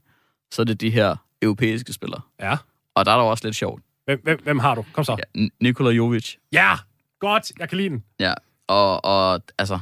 så 0.51 0.61
er 0.61 0.63
det 0.65 0.81
de 0.81 0.89
her 0.89 1.15
europæiske 1.41 1.93
spillere. 1.93 2.21
Ja. 2.41 2.57
Og 2.95 3.05
der 3.05 3.11
er 3.11 3.15
der 3.17 3.23
også 3.23 3.47
lidt 3.47 3.55
sjovt. 3.55 3.81
Hvem, 4.05 4.19
hvem, 4.23 4.39
hvem 4.43 4.59
har 4.59 4.75
du? 4.75 4.85
Kom 4.93 5.03
så. 5.03 5.17
Ja, 5.35 5.47
Nikola 5.61 5.89
Jovic. 5.89 6.35
Ja, 6.51 6.75
godt. 7.19 7.51
Jeg 7.59 7.69
kan 7.69 7.77
lide 7.77 7.89
den. 7.89 8.03
Ja. 8.19 8.33
Og, 8.67 9.05
og 9.05 9.41
altså, 9.57 9.79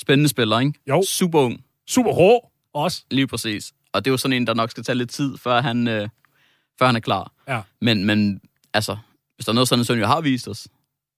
spændende 0.00 0.28
spiller, 0.28 0.58
ikke? 0.58 0.72
Jo. 0.88 1.02
Super 1.08 1.40
ung, 1.40 1.64
Super 1.88 2.10
rå 2.10 2.50
også. 2.72 3.04
lige 3.10 3.26
præcis. 3.26 3.72
Og 3.92 4.04
det 4.04 4.10
er 4.10 4.12
jo 4.12 4.16
sådan 4.16 4.32
en, 4.36 4.46
der 4.46 4.54
nok 4.54 4.70
skal 4.70 4.84
tage 4.84 4.96
lidt 4.96 5.10
tid, 5.10 5.38
før 5.38 5.60
han, 5.60 5.88
øh, 5.88 6.08
før 6.78 6.86
han 6.86 6.96
er 6.96 7.00
klar. 7.00 7.32
Ja. 7.48 7.62
Men, 7.80 8.04
men 8.04 8.40
altså, 8.74 8.96
hvis 9.36 9.44
der 9.46 9.52
er 9.52 9.54
noget, 9.54 9.68
sådan 9.68 9.84
Sonja 9.84 10.06
har 10.06 10.20
vist 10.20 10.48
os, 10.48 10.68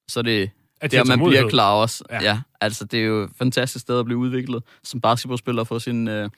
så 0.08 0.20
er 0.20 0.22
det 0.22 0.50
At 0.80 0.90
de 0.90 0.96
der, 0.96 1.00
har 1.00 1.04
man 1.04 1.18
tålmodighed. 1.18 1.42
bliver 1.42 1.50
klar 1.50 1.72
også. 1.72 2.04
Ja. 2.10 2.22
Ja. 2.22 2.40
Altså, 2.60 2.84
det 2.84 3.00
er 3.00 3.04
jo 3.04 3.22
et 3.22 3.30
fantastisk 3.38 3.82
sted 3.82 3.98
at 3.98 4.04
blive 4.04 4.18
udviklet 4.18 4.62
som 4.82 5.00
basketballspiller 5.00 5.64
for 5.64 5.78
sine 5.78 6.22
øh, 6.22 6.30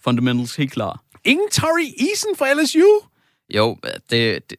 fundamentals 0.00 0.56
helt 0.56 0.72
klar. 0.72 1.02
Ingen 1.24 1.48
Tari 1.50 1.94
Eason 2.10 2.36
fra 2.38 2.52
LSU? 2.62 3.06
Jo, 3.54 3.76
det, 4.10 4.50
det, 4.50 4.56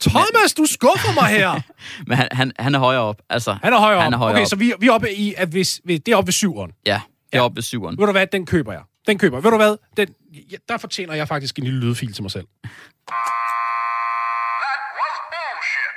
Thomas, 0.00 0.54
du 0.56 0.66
skuffer 0.66 1.14
mig 1.14 1.30
her. 1.30 1.60
men 2.06 2.16
han, 2.16 2.28
han, 2.32 2.52
han 2.58 2.74
er 2.74 2.78
højere 2.78 3.00
op. 3.02 3.22
Altså, 3.30 3.56
Han 3.62 3.72
er 3.72 3.78
højere 3.78 4.00
Han 4.02 4.12
er 4.12 4.16
op. 4.16 4.20
højere 4.20 4.34
okay, 4.34 4.42
op. 4.42 4.48
så 4.48 4.56
vi, 4.56 4.72
vi 4.80 4.86
er 4.86 4.92
oppe 4.92 5.14
i, 5.14 5.34
at 5.36 5.48
hvis, 5.48 5.80
hvis, 5.84 6.00
det 6.06 6.12
er 6.12 6.16
oppe 6.16 6.26
ved 6.26 6.32
syveren. 6.32 6.70
ja, 6.86 6.92
det 6.92 7.32
er 7.32 7.38
Ja. 7.38 7.44
oppe 7.44 7.56
ved 7.56 7.62
syveren. 7.62 7.98
Ved 7.98 8.06
du 8.06 8.12
hvad, 8.12 8.26
den 8.26 8.46
køber 8.46 8.72
jeg. 8.72 8.82
Den 9.06 9.18
køber 9.18 9.36
jeg. 9.36 9.44
Ved 9.44 9.50
du 9.50 9.56
hvad, 9.56 9.76
den, 9.96 10.08
ja, 10.52 10.56
der 10.68 10.78
fortjener 10.78 11.14
jeg 11.14 11.28
faktisk 11.28 11.58
en 11.58 11.64
lille 11.64 11.80
lydfil 11.80 12.12
til 12.12 12.22
mig 12.22 12.30
selv. 12.30 12.46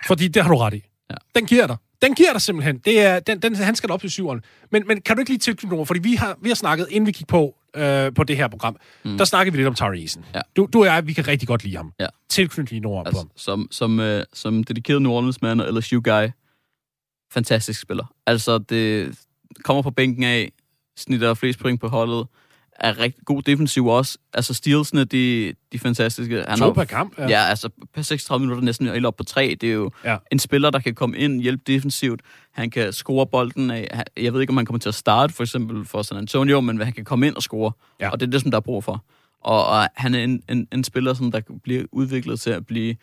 Fordi 0.08 0.28
det 0.28 0.42
har 0.44 0.50
du 0.50 0.58
ret 0.58 0.74
i. 0.74 0.84
Den 1.36 1.46
giver 1.46 1.68
dig. 1.68 1.78
Den 2.02 2.16
giver 2.16 2.32
dig 2.32 2.42
simpelthen. 2.42 2.78
Det 2.78 3.02
er, 3.02 3.20
den, 3.20 3.40
den, 3.42 3.56
han 3.56 3.76
skal 3.76 3.92
op 3.92 4.02
til 4.02 4.10
syveren. 4.12 4.42
Men, 4.72 4.84
men 4.88 5.02
kan 5.02 5.16
du 5.16 5.20
ikke 5.20 5.32
lige 5.32 5.40
tilknytte 5.40 5.74
ord? 5.74 5.88
Fordi 5.88 6.00
vi 6.00 6.16
har, 6.16 6.38
vi 6.42 6.50
har 6.50 6.56
snakket, 6.56 6.88
inden 6.92 7.08
vi 7.08 7.12
gik 7.12 7.28
på, 7.28 7.56
øh, 7.76 8.14
på 8.14 8.24
det 8.24 8.38
her 8.38 8.48
program, 8.48 8.78
mm. 9.06 9.18
der 9.18 9.26
snakkede 9.26 9.54
vi 9.54 9.58
lidt 9.60 9.68
om 9.68 9.76
Tari 9.76 10.02
Eason. 10.02 10.26
Ja. 10.36 10.42
Du, 10.56 10.68
du 10.74 10.80
og 10.80 10.86
jeg, 10.86 11.08
vi 11.08 11.14
kan 11.14 11.28
rigtig 11.28 11.48
godt 11.48 11.64
lide 11.64 11.76
ham. 11.76 11.92
Ja. 12.00 12.08
Tilknytte 12.30 12.72
lige 12.72 12.80
nogle 12.80 12.98
ord 12.98 13.06
på 13.06 13.08
Altså, 13.08 13.22
ham. 13.22 13.30
som, 13.36 13.68
som, 13.72 14.00
øh, 14.00 14.24
som 14.34 14.64
dedikeret 14.64 15.02
New 15.02 15.12
Orleans-mand 15.12 15.62
og 15.62 15.74
LSU-guy, 15.74 16.28
fantastisk 17.34 17.82
spiller. 17.82 18.14
Altså, 18.28 18.58
det 18.58 19.18
kommer 19.64 19.82
på 19.82 19.92
bænken 19.92 20.24
af, 20.24 20.52
snitter 20.98 21.34
flest 21.34 21.60
point 21.60 21.82
på 21.82 21.88
holdet, 21.88 22.28
er 22.80 23.00
rigtig 23.00 23.26
god 23.26 23.42
defensiv 23.42 23.86
også. 23.86 24.18
Altså, 24.34 24.54
stealsene, 24.54 25.04
de, 25.04 25.48
de 25.48 25.54
er 25.76 25.80
fantastiske. 25.80 26.44
Han 26.48 26.58
To 26.58 26.66
har- 26.66 26.74
per 26.74 26.84
kamp. 26.84 27.20
Ja, 27.20 27.42
altså, 27.44 27.70
per 27.94 28.02
36 28.02 28.40
minutter 28.46 28.64
næsten 28.64 28.88
helt 28.88 29.06
op 29.06 29.16
på 29.16 29.24
tre. 29.24 29.58
Det 29.62 29.70
er 29.70 29.74
jo 29.74 29.92
Ja. 30.04 30.18
en 30.32 30.40
spiller, 30.40 30.70
der 30.70 30.80
kan 30.80 30.96
komme 30.96 31.18
ind, 31.18 31.42
hjælpe 31.42 31.64
defensivt. 31.68 32.22
Han 32.52 32.70
kan 32.70 32.94
score 32.94 33.28
bolden 33.28 33.72
af. 33.72 34.04
Jeg 34.18 34.34
ved 34.34 34.42
ikke, 34.42 34.52
om 34.52 34.58
han 34.58 34.66
kommer 34.66 34.80
til 34.80 34.90
at 34.90 34.96
starte, 34.96 35.34
for 35.34 35.44
eksempel 35.44 35.86
for 35.86 36.02
San 36.02 36.18
Antonio, 36.18 36.62
men 36.62 36.82
han 36.82 36.94
kan 36.94 37.04
komme 37.06 37.28
ind 37.28 37.36
og 37.36 37.42
score. 37.44 37.72
Ja. 38.00 38.10
Og 38.10 38.20
det 38.20 38.28
er 38.28 38.32
det, 38.32 38.42
som 38.42 38.52
der 38.52 38.58
er 38.58 38.62
brug 38.62 38.84
for. 38.84 39.04
Og, 39.42 39.66
og 39.68 39.88
han 39.96 40.16
er 40.16 40.24
en, 40.24 40.42
en, 40.50 40.68
en 40.72 40.84
spiller, 40.84 41.14
som 41.14 41.32
der 41.32 41.42
bliver 41.64 41.84
udviklet 41.92 42.40
til 42.40 42.50
at 42.50 42.66
blive 42.66 42.96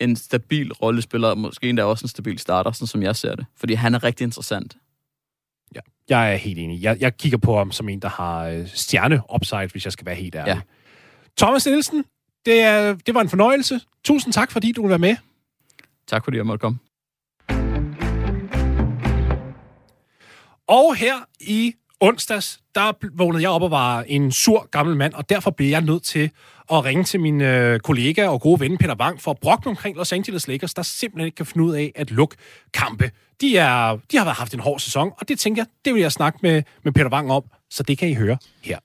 en 0.00 0.16
stabil 0.16 0.72
rollespiller, 0.72 1.28
og 1.28 1.38
måske 1.38 1.68
endda 1.68 1.84
også 1.84 2.04
en 2.04 2.08
stabil 2.08 2.38
starter, 2.38 2.72
sådan 2.72 2.86
som 2.86 3.02
jeg 3.02 3.16
ser 3.16 3.34
det. 3.34 3.46
Fordi 3.56 3.74
han 3.74 3.94
er 3.94 4.04
rigtig 4.04 4.24
interessant. 4.24 4.76
Ja, 5.74 5.80
jeg 6.08 6.32
er 6.32 6.36
helt 6.36 6.58
enig. 6.58 6.82
Jeg, 6.82 6.96
jeg 7.00 7.16
kigger 7.16 7.38
på 7.38 7.58
ham 7.58 7.72
som 7.72 7.88
en, 7.88 8.00
der 8.00 8.08
har 8.08 8.44
øh, 8.44 8.68
stjerne-upside, 8.74 9.68
hvis 9.72 9.84
jeg 9.84 9.92
skal 9.92 10.06
være 10.06 10.14
helt 10.14 10.34
ærlig. 10.34 10.54
Ja. 10.54 10.60
Thomas 11.38 11.66
Nielsen, 11.66 12.04
det, 12.46 12.60
er, 12.60 12.94
det 12.94 13.14
var 13.14 13.20
en 13.20 13.28
fornøjelse. 13.28 13.80
Tusind 14.04 14.32
tak, 14.32 14.50
fordi 14.50 14.72
du 14.72 14.82
vil 14.82 14.88
være 14.88 14.98
med. 14.98 15.16
Tak 16.06 16.24
fordi 16.24 16.36
jeg 16.36 16.46
måtte 16.46 16.60
komme. 16.60 16.78
Og 20.68 20.94
her 20.94 21.14
i 21.40 21.74
onsdags, 22.00 22.60
der 22.74 22.92
vågnede 23.12 23.42
jeg 23.42 23.50
op 23.50 23.62
og 23.62 23.70
var 23.70 24.04
en 24.06 24.32
sur 24.32 24.68
gammel 24.70 24.96
mand, 24.96 25.14
og 25.14 25.30
derfor 25.30 25.50
blev 25.50 25.68
jeg 25.68 25.80
nødt 25.80 26.02
til 26.02 26.30
at 26.72 26.84
ringe 26.84 27.04
til 27.04 27.20
min 27.20 27.40
øh, 27.40 27.80
kollega 27.80 28.28
og 28.28 28.40
gode 28.40 28.60
ven 28.60 28.78
Peter 28.78 28.94
Wang 28.94 29.22
for 29.22 29.30
at 29.30 29.38
brokke 29.38 29.70
omkring 29.70 29.96
Los 29.96 30.12
Angeles 30.12 30.48
Lakers, 30.48 30.74
der 30.74 30.82
simpelthen 30.82 31.26
ikke 31.26 31.36
kan 31.36 31.46
finde 31.46 31.64
ud 31.64 31.74
af 31.74 31.92
at 31.94 32.10
lukke 32.10 32.36
kampe. 32.74 33.10
De, 33.40 33.56
er, 33.56 33.98
de 34.12 34.16
har 34.16 34.24
haft 34.24 34.54
en 34.54 34.60
hård 34.60 34.80
sæson, 34.80 35.12
og 35.20 35.28
det 35.28 35.38
tænker 35.38 35.62
jeg, 35.62 35.66
det 35.84 35.94
vil 35.94 36.02
jeg 36.02 36.12
snakke 36.12 36.38
med, 36.42 36.62
med 36.82 36.92
Peter 36.92 37.10
Wang 37.10 37.32
om, 37.32 37.42
så 37.70 37.82
det 37.82 37.98
kan 37.98 38.08
I 38.08 38.14
høre 38.14 38.38
her. 38.62 38.78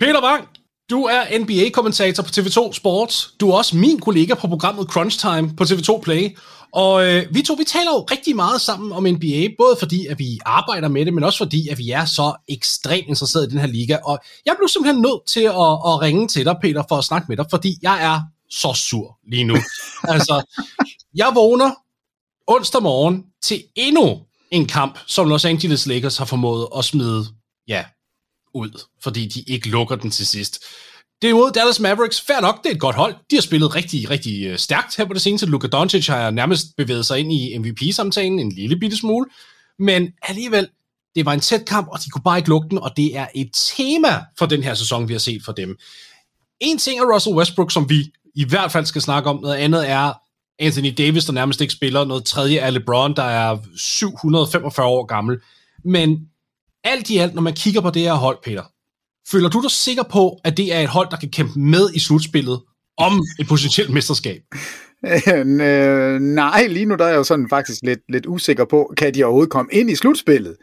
Peter 0.00 0.22
Wang, 0.22 0.48
du 0.90 1.02
er 1.02 1.38
NBA-kommentator 1.38 2.22
på 2.22 2.28
TV2 2.28 2.72
Sports. 2.72 3.34
Du 3.40 3.50
er 3.50 3.56
også 3.56 3.76
min 3.76 4.00
kollega 4.00 4.34
på 4.34 4.46
programmet 4.46 4.86
Crunch 4.86 5.20
Time 5.20 5.56
på 5.56 5.64
TV2 5.64 6.00
Play. 6.00 6.36
Og 6.72 7.06
øh, 7.06 7.34
vi 7.34 7.42
to, 7.42 7.54
vi 7.54 7.64
taler 7.64 7.90
jo 7.90 8.06
rigtig 8.10 8.36
meget 8.36 8.60
sammen 8.60 8.92
om 8.92 9.02
NBA, 9.02 9.48
både 9.58 9.76
fordi, 9.78 10.06
at 10.06 10.18
vi 10.18 10.38
arbejder 10.46 10.88
med 10.88 11.06
det, 11.06 11.14
men 11.14 11.24
også 11.24 11.38
fordi, 11.38 11.68
at 11.68 11.78
vi 11.78 11.90
er 11.90 12.04
så 12.04 12.34
ekstremt 12.48 13.08
interesserede 13.08 13.46
i 13.48 13.50
den 13.50 13.58
her 13.58 13.66
liga. 13.66 13.96
Og 14.04 14.18
jeg 14.46 14.54
blev 14.58 14.68
simpelthen 14.68 15.02
nødt 15.02 15.26
til 15.26 15.40
at, 15.40 15.72
at 15.88 16.00
ringe 16.02 16.28
til 16.28 16.44
dig, 16.44 16.56
Peter, 16.62 16.82
for 16.88 16.96
at 16.96 17.04
snakke 17.04 17.26
med 17.28 17.36
dig, 17.36 17.46
fordi 17.50 17.78
jeg 17.82 18.04
er 18.04 18.20
så 18.50 18.72
sur 18.74 19.18
lige 19.30 19.44
nu. 19.44 19.56
altså, 20.14 20.58
jeg 21.14 21.30
vågner 21.34 21.70
onsdag 22.46 22.82
morgen 22.82 23.24
til 23.42 23.64
endnu 23.74 24.20
en 24.50 24.66
kamp, 24.66 24.98
som 25.06 25.28
Los 25.28 25.44
Angeles 25.44 25.86
Lakers 25.86 26.16
har 26.16 26.24
formået 26.24 26.68
at 26.78 26.84
smide, 26.84 27.26
ja, 27.68 27.84
ud, 28.54 28.84
fordi 29.02 29.26
de 29.26 29.40
ikke 29.40 29.68
lukker 29.68 29.96
den 29.96 30.10
til 30.10 30.26
sidst. 30.26 30.64
Det 31.22 31.28
er 31.28 31.32
imod 31.32 31.52
Dallas 31.52 31.80
Mavericks. 31.80 32.20
Fair 32.20 32.40
nok, 32.40 32.62
det 32.62 32.70
er 32.70 32.74
et 32.74 32.80
godt 32.80 32.96
hold. 32.96 33.14
De 33.30 33.36
har 33.36 33.40
spillet 33.40 33.74
rigtig, 33.74 34.10
rigtig 34.10 34.46
øh, 34.46 34.58
stærkt 34.58 34.96
her 34.96 35.04
på 35.04 35.12
det 35.12 35.22
seneste. 35.22 35.46
Luka 35.46 35.66
Doncic 35.66 36.06
har 36.06 36.30
nærmest 36.30 36.66
bevæget 36.76 37.06
sig 37.06 37.18
ind 37.18 37.32
i 37.32 37.58
MVP-samtalen 37.58 38.38
en 38.38 38.52
lille 38.52 38.78
bitte 38.78 38.96
smule. 38.96 39.26
Men 39.78 40.08
alligevel, 40.22 40.68
det 41.14 41.26
var 41.26 41.32
en 41.32 41.40
tæt 41.40 41.64
kamp, 41.66 41.88
og 41.88 42.04
de 42.04 42.10
kunne 42.10 42.22
bare 42.22 42.38
ikke 42.38 42.48
lukke 42.48 42.68
den, 42.68 42.78
og 42.78 42.96
det 42.96 43.16
er 43.16 43.26
et 43.34 43.50
tema 43.52 44.24
for 44.38 44.46
den 44.46 44.62
her 44.62 44.74
sæson, 44.74 45.08
vi 45.08 45.14
har 45.14 45.18
set 45.18 45.42
for 45.44 45.52
dem. 45.52 45.78
En 46.60 46.78
ting 46.78 47.00
er 47.00 47.14
Russell 47.14 47.36
Westbrook, 47.36 47.72
som 47.72 47.90
vi 47.90 48.12
i 48.34 48.44
hvert 48.44 48.72
fald 48.72 48.86
skal 48.86 49.02
snakke 49.02 49.30
om. 49.30 49.38
Noget 49.42 49.56
andet 49.56 49.90
er 49.90 50.12
Anthony 50.58 50.94
Davis, 50.98 51.24
der 51.24 51.32
nærmest 51.32 51.60
ikke 51.60 51.72
spiller. 51.72 52.04
Noget 52.04 52.24
tredje 52.24 52.58
er 52.58 52.70
LeBron, 52.70 53.16
der 53.16 53.22
er 53.22 53.58
745 53.76 54.86
år 54.86 55.06
gammel. 55.06 55.38
Men 55.84 56.28
alt 56.84 57.10
i 57.10 57.18
alt, 57.18 57.34
når 57.34 57.42
man 57.42 57.54
kigger 57.54 57.80
på 57.80 57.90
det 57.90 58.02
her 58.02 58.14
hold, 58.14 58.38
Peter, 58.44 58.62
føler 59.30 59.48
du 59.48 59.62
dig 59.62 59.70
sikker 59.70 60.02
på, 60.02 60.40
at 60.44 60.56
det 60.56 60.74
er 60.74 60.80
et 60.80 60.88
hold, 60.88 61.08
der 61.10 61.16
kan 61.16 61.30
kæmpe 61.30 61.58
med 61.58 61.90
i 61.94 61.98
slutspillet 61.98 62.60
om 62.98 63.12
et 63.40 63.48
potentielt 63.48 63.90
mesterskab? 63.90 64.42
Øh, 65.28 66.20
nej, 66.20 66.66
lige 66.66 66.86
nu 66.86 66.94
der 66.94 67.04
er 67.04 67.08
jeg 67.08 67.16
jo 67.16 67.24
sådan 67.24 67.48
faktisk 67.48 67.82
lidt, 67.82 68.00
lidt 68.08 68.26
usikker 68.26 68.64
på, 68.64 68.92
kan 68.96 69.14
de 69.14 69.24
overhovedet 69.24 69.50
komme 69.50 69.72
ind 69.72 69.90
i 69.90 69.94
slutspillet? 69.94 70.56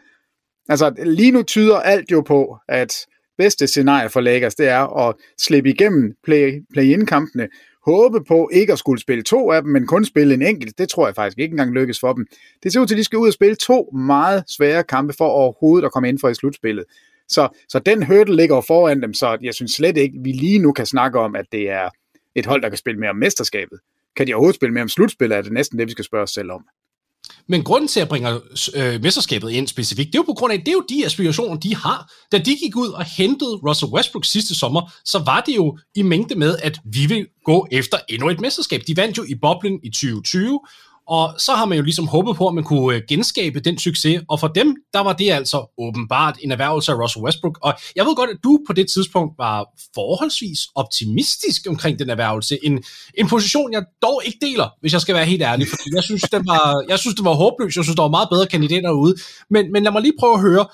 Altså, 0.68 0.94
lige 1.04 1.30
nu 1.30 1.42
tyder 1.42 1.76
alt 1.76 2.10
jo 2.10 2.20
på, 2.20 2.56
at 2.68 2.92
bedste 3.38 3.66
scenarie 3.66 4.10
for 4.10 4.20
Lakers, 4.20 4.54
det 4.54 4.68
er 4.68 5.08
at 5.08 5.14
slippe 5.40 5.70
igennem 5.70 6.12
play, 6.24 6.52
play-in-kampene, 6.72 7.48
håbe 7.86 8.24
på 8.28 8.50
ikke 8.52 8.72
at 8.72 8.78
skulle 8.78 9.00
spille 9.00 9.22
to 9.22 9.52
af 9.52 9.62
dem, 9.62 9.72
men 9.72 9.86
kun 9.86 10.04
spille 10.04 10.34
en 10.34 10.42
enkelt. 10.42 10.78
Det 10.78 10.88
tror 10.88 11.06
jeg 11.06 11.14
faktisk 11.14 11.38
ikke 11.38 11.52
engang 11.52 11.72
lykkes 11.72 12.00
for 12.00 12.12
dem. 12.12 12.26
Det 12.62 12.72
ser 12.72 12.80
ud 12.80 12.86
til, 12.86 12.94
at 12.94 12.98
de 12.98 13.04
skal 13.04 13.18
ud 13.18 13.26
og 13.26 13.32
spille 13.32 13.54
to 13.54 13.90
meget 13.90 14.44
svære 14.56 14.82
kampe 14.82 15.14
for 15.18 15.26
overhovedet 15.26 15.86
at 15.86 15.92
komme 15.92 16.08
ind 16.08 16.18
for 16.18 16.28
i 16.28 16.34
slutspillet. 16.34 16.84
Så, 17.28 17.48
så 17.68 17.78
den 17.78 18.06
hurdle 18.06 18.36
ligger 18.36 18.60
foran 18.60 19.02
dem, 19.02 19.14
så 19.14 19.38
jeg 19.42 19.54
synes 19.54 19.72
slet 19.72 19.96
ikke, 19.96 20.18
vi 20.24 20.32
lige 20.32 20.58
nu 20.58 20.72
kan 20.72 20.86
snakke 20.86 21.20
om, 21.20 21.36
at 21.36 21.46
det 21.52 21.70
er 21.70 21.88
et 22.34 22.46
hold, 22.46 22.62
der 22.62 22.68
kan 22.68 22.78
spille 22.78 23.00
mere 23.00 23.10
om 23.10 23.16
mesterskabet. 23.16 23.78
Kan 24.16 24.26
de 24.26 24.34
overhovedet 24.34 24.56
spille 24.56 24.72
mere 24.72 24.82
om 24.82 24.88
slutspillet, 24.88 25.38
er 25.38 25.42
det 25.42 25.52
næsten 25.52 25.78
det, 25.78 25.86
vi 25.86 25.92
skal 25.92 26.04
spørge 26.04 26.22
os 26.22 26.30
selv 26.30 26.50
om. 26.50 26.64
Men 27.48 27.64
grunden 27.64 27.88
til 27.88 28.00
at 28.00 28.08
bringe 28.08 28.30
øh, 28.76 29.02
mesterskabet 29.02 29.50
ind 29.50 29.68
specifikt, 29.68 30.06
det 30.06 30.14
er 30.14 30.18
jo 30.18 30.32
på 30.32 30.32
grund 30.38 30.52
af, 30.52 30.58
det 30.58 30.68
er 30.68 30.72
jo 30.72 30.84
de 30.88 31.06
aspirationer, 31.06 31.56
de 31.56 31.76
har. 31.76 32.12
Da 32.32 32.38
de 32.38 32.56
gik 32.56 32.76
ud 32.76 32.88
og 32.88 33.04
hentede 33.04 33.50
Russell 33.50 33.92
Westbrook 33.92 34.24
sidste 34.24 34.58
sommer, 34.58 34.92
så 35.04 35.18
var 35.18 35.40
det 35.40 35.56
jo 35.56 35.78
i 35.94 36.02
mængde 36.02 36.34
med, 36.34 36.56
at 36.62 36.78
vi 36.84 37.06
vil 37.06 37.26
gå 37.44 37.66
efter 37.72 37.98
endnu 38.08 38.28
et 38.28 38.40
mesterskab. 38.40 38.80
De 38.86 38.96
vandt 38.96 39.18
jo 39.18 39.24
i 39.28 39.34
boblen 39.34 39.80
i 39.82 39.90
2020, 39.90 40.60
og 41.06 41.34
så 41.38 41.52
har 41.52 41.64
man 41.64 41.78
jo 41.78 41.84
ligesom 41.84 42.06
håbet 42.06 42.36
på, 42.36 42.48
at 42.48 42.54
man 42.54 42.64
kunne 42.64 42.96
øh, 42.96 43.02
genskabe 43.08 43.60
den 43.60 43.78
succes, 43.78 44.22
og 44.28 44.40
for 44.40 44.48
dem, 44.48 44.76
der 44.92 45.00
var 45.00 45.12
det 45.12 45.30
altså 45.30 45.74
åbenbart 45.78 46.38
en 46.40 46.50
erhvervelse 46.50 46.92
af 46.92 46.96
Russell 47.02 47.24
Westbrook. 47.24 47.58
Og 47.62 47.74
jeg 47.96 48.04
ved 48.04 48.16
godt, 48.16 48.30
at 48.30 48.36
du 48.44 48.60
på 48.66 48.72
det 48.72 48.86
tidspunkt 48.94 49.38
var 49.38 49.66
forholdsvis 49.94 50.60
optimistisk 50.74 51.66
omkring 51.68 51.98
den 51.98 52.10
erhvervelse. 52.10 52.58
En, 52.62 52.84
en 53.14 53.28
position, 53.28 53.72
jeg 53.72 53.82
dog 54.02 54.22
ikke 54.24 54.38
deler, 54.40 54.68
hvis 54.80 54.92
jeg 54.92 55.00
skal 55.00 55.14
være 55.14 55.24
helt 55.24 55.42
ærlig, 55.42 55.68
fordi 55.68 55.94
jeg 55.94 56.02
synes, 56.02 56.22
den 56.22 56.46
var, 56.46 56.84
jeg 56.88 56.98
synes, 56.98 57.14
det 57.14 57.24
var 57.24 57.34
håbløs. 57.34 57.76
Jeg 57.76 57.84
synes, 57.84 57.96
der 57.96 58.02
var 58.02 58.10
meget 58.10 58.28
bedre 58.30 58.46
kandidater 58.46 58.90
ude. 58.90 59.14
Men, 59.50 59.72
men 59.72 59.82
lad 59.82 59.92
mig 59.92 60.02
lige 60.02 60.14
prøve 60.18 60.34
at 60.34 60.40
høre 60.40 60.66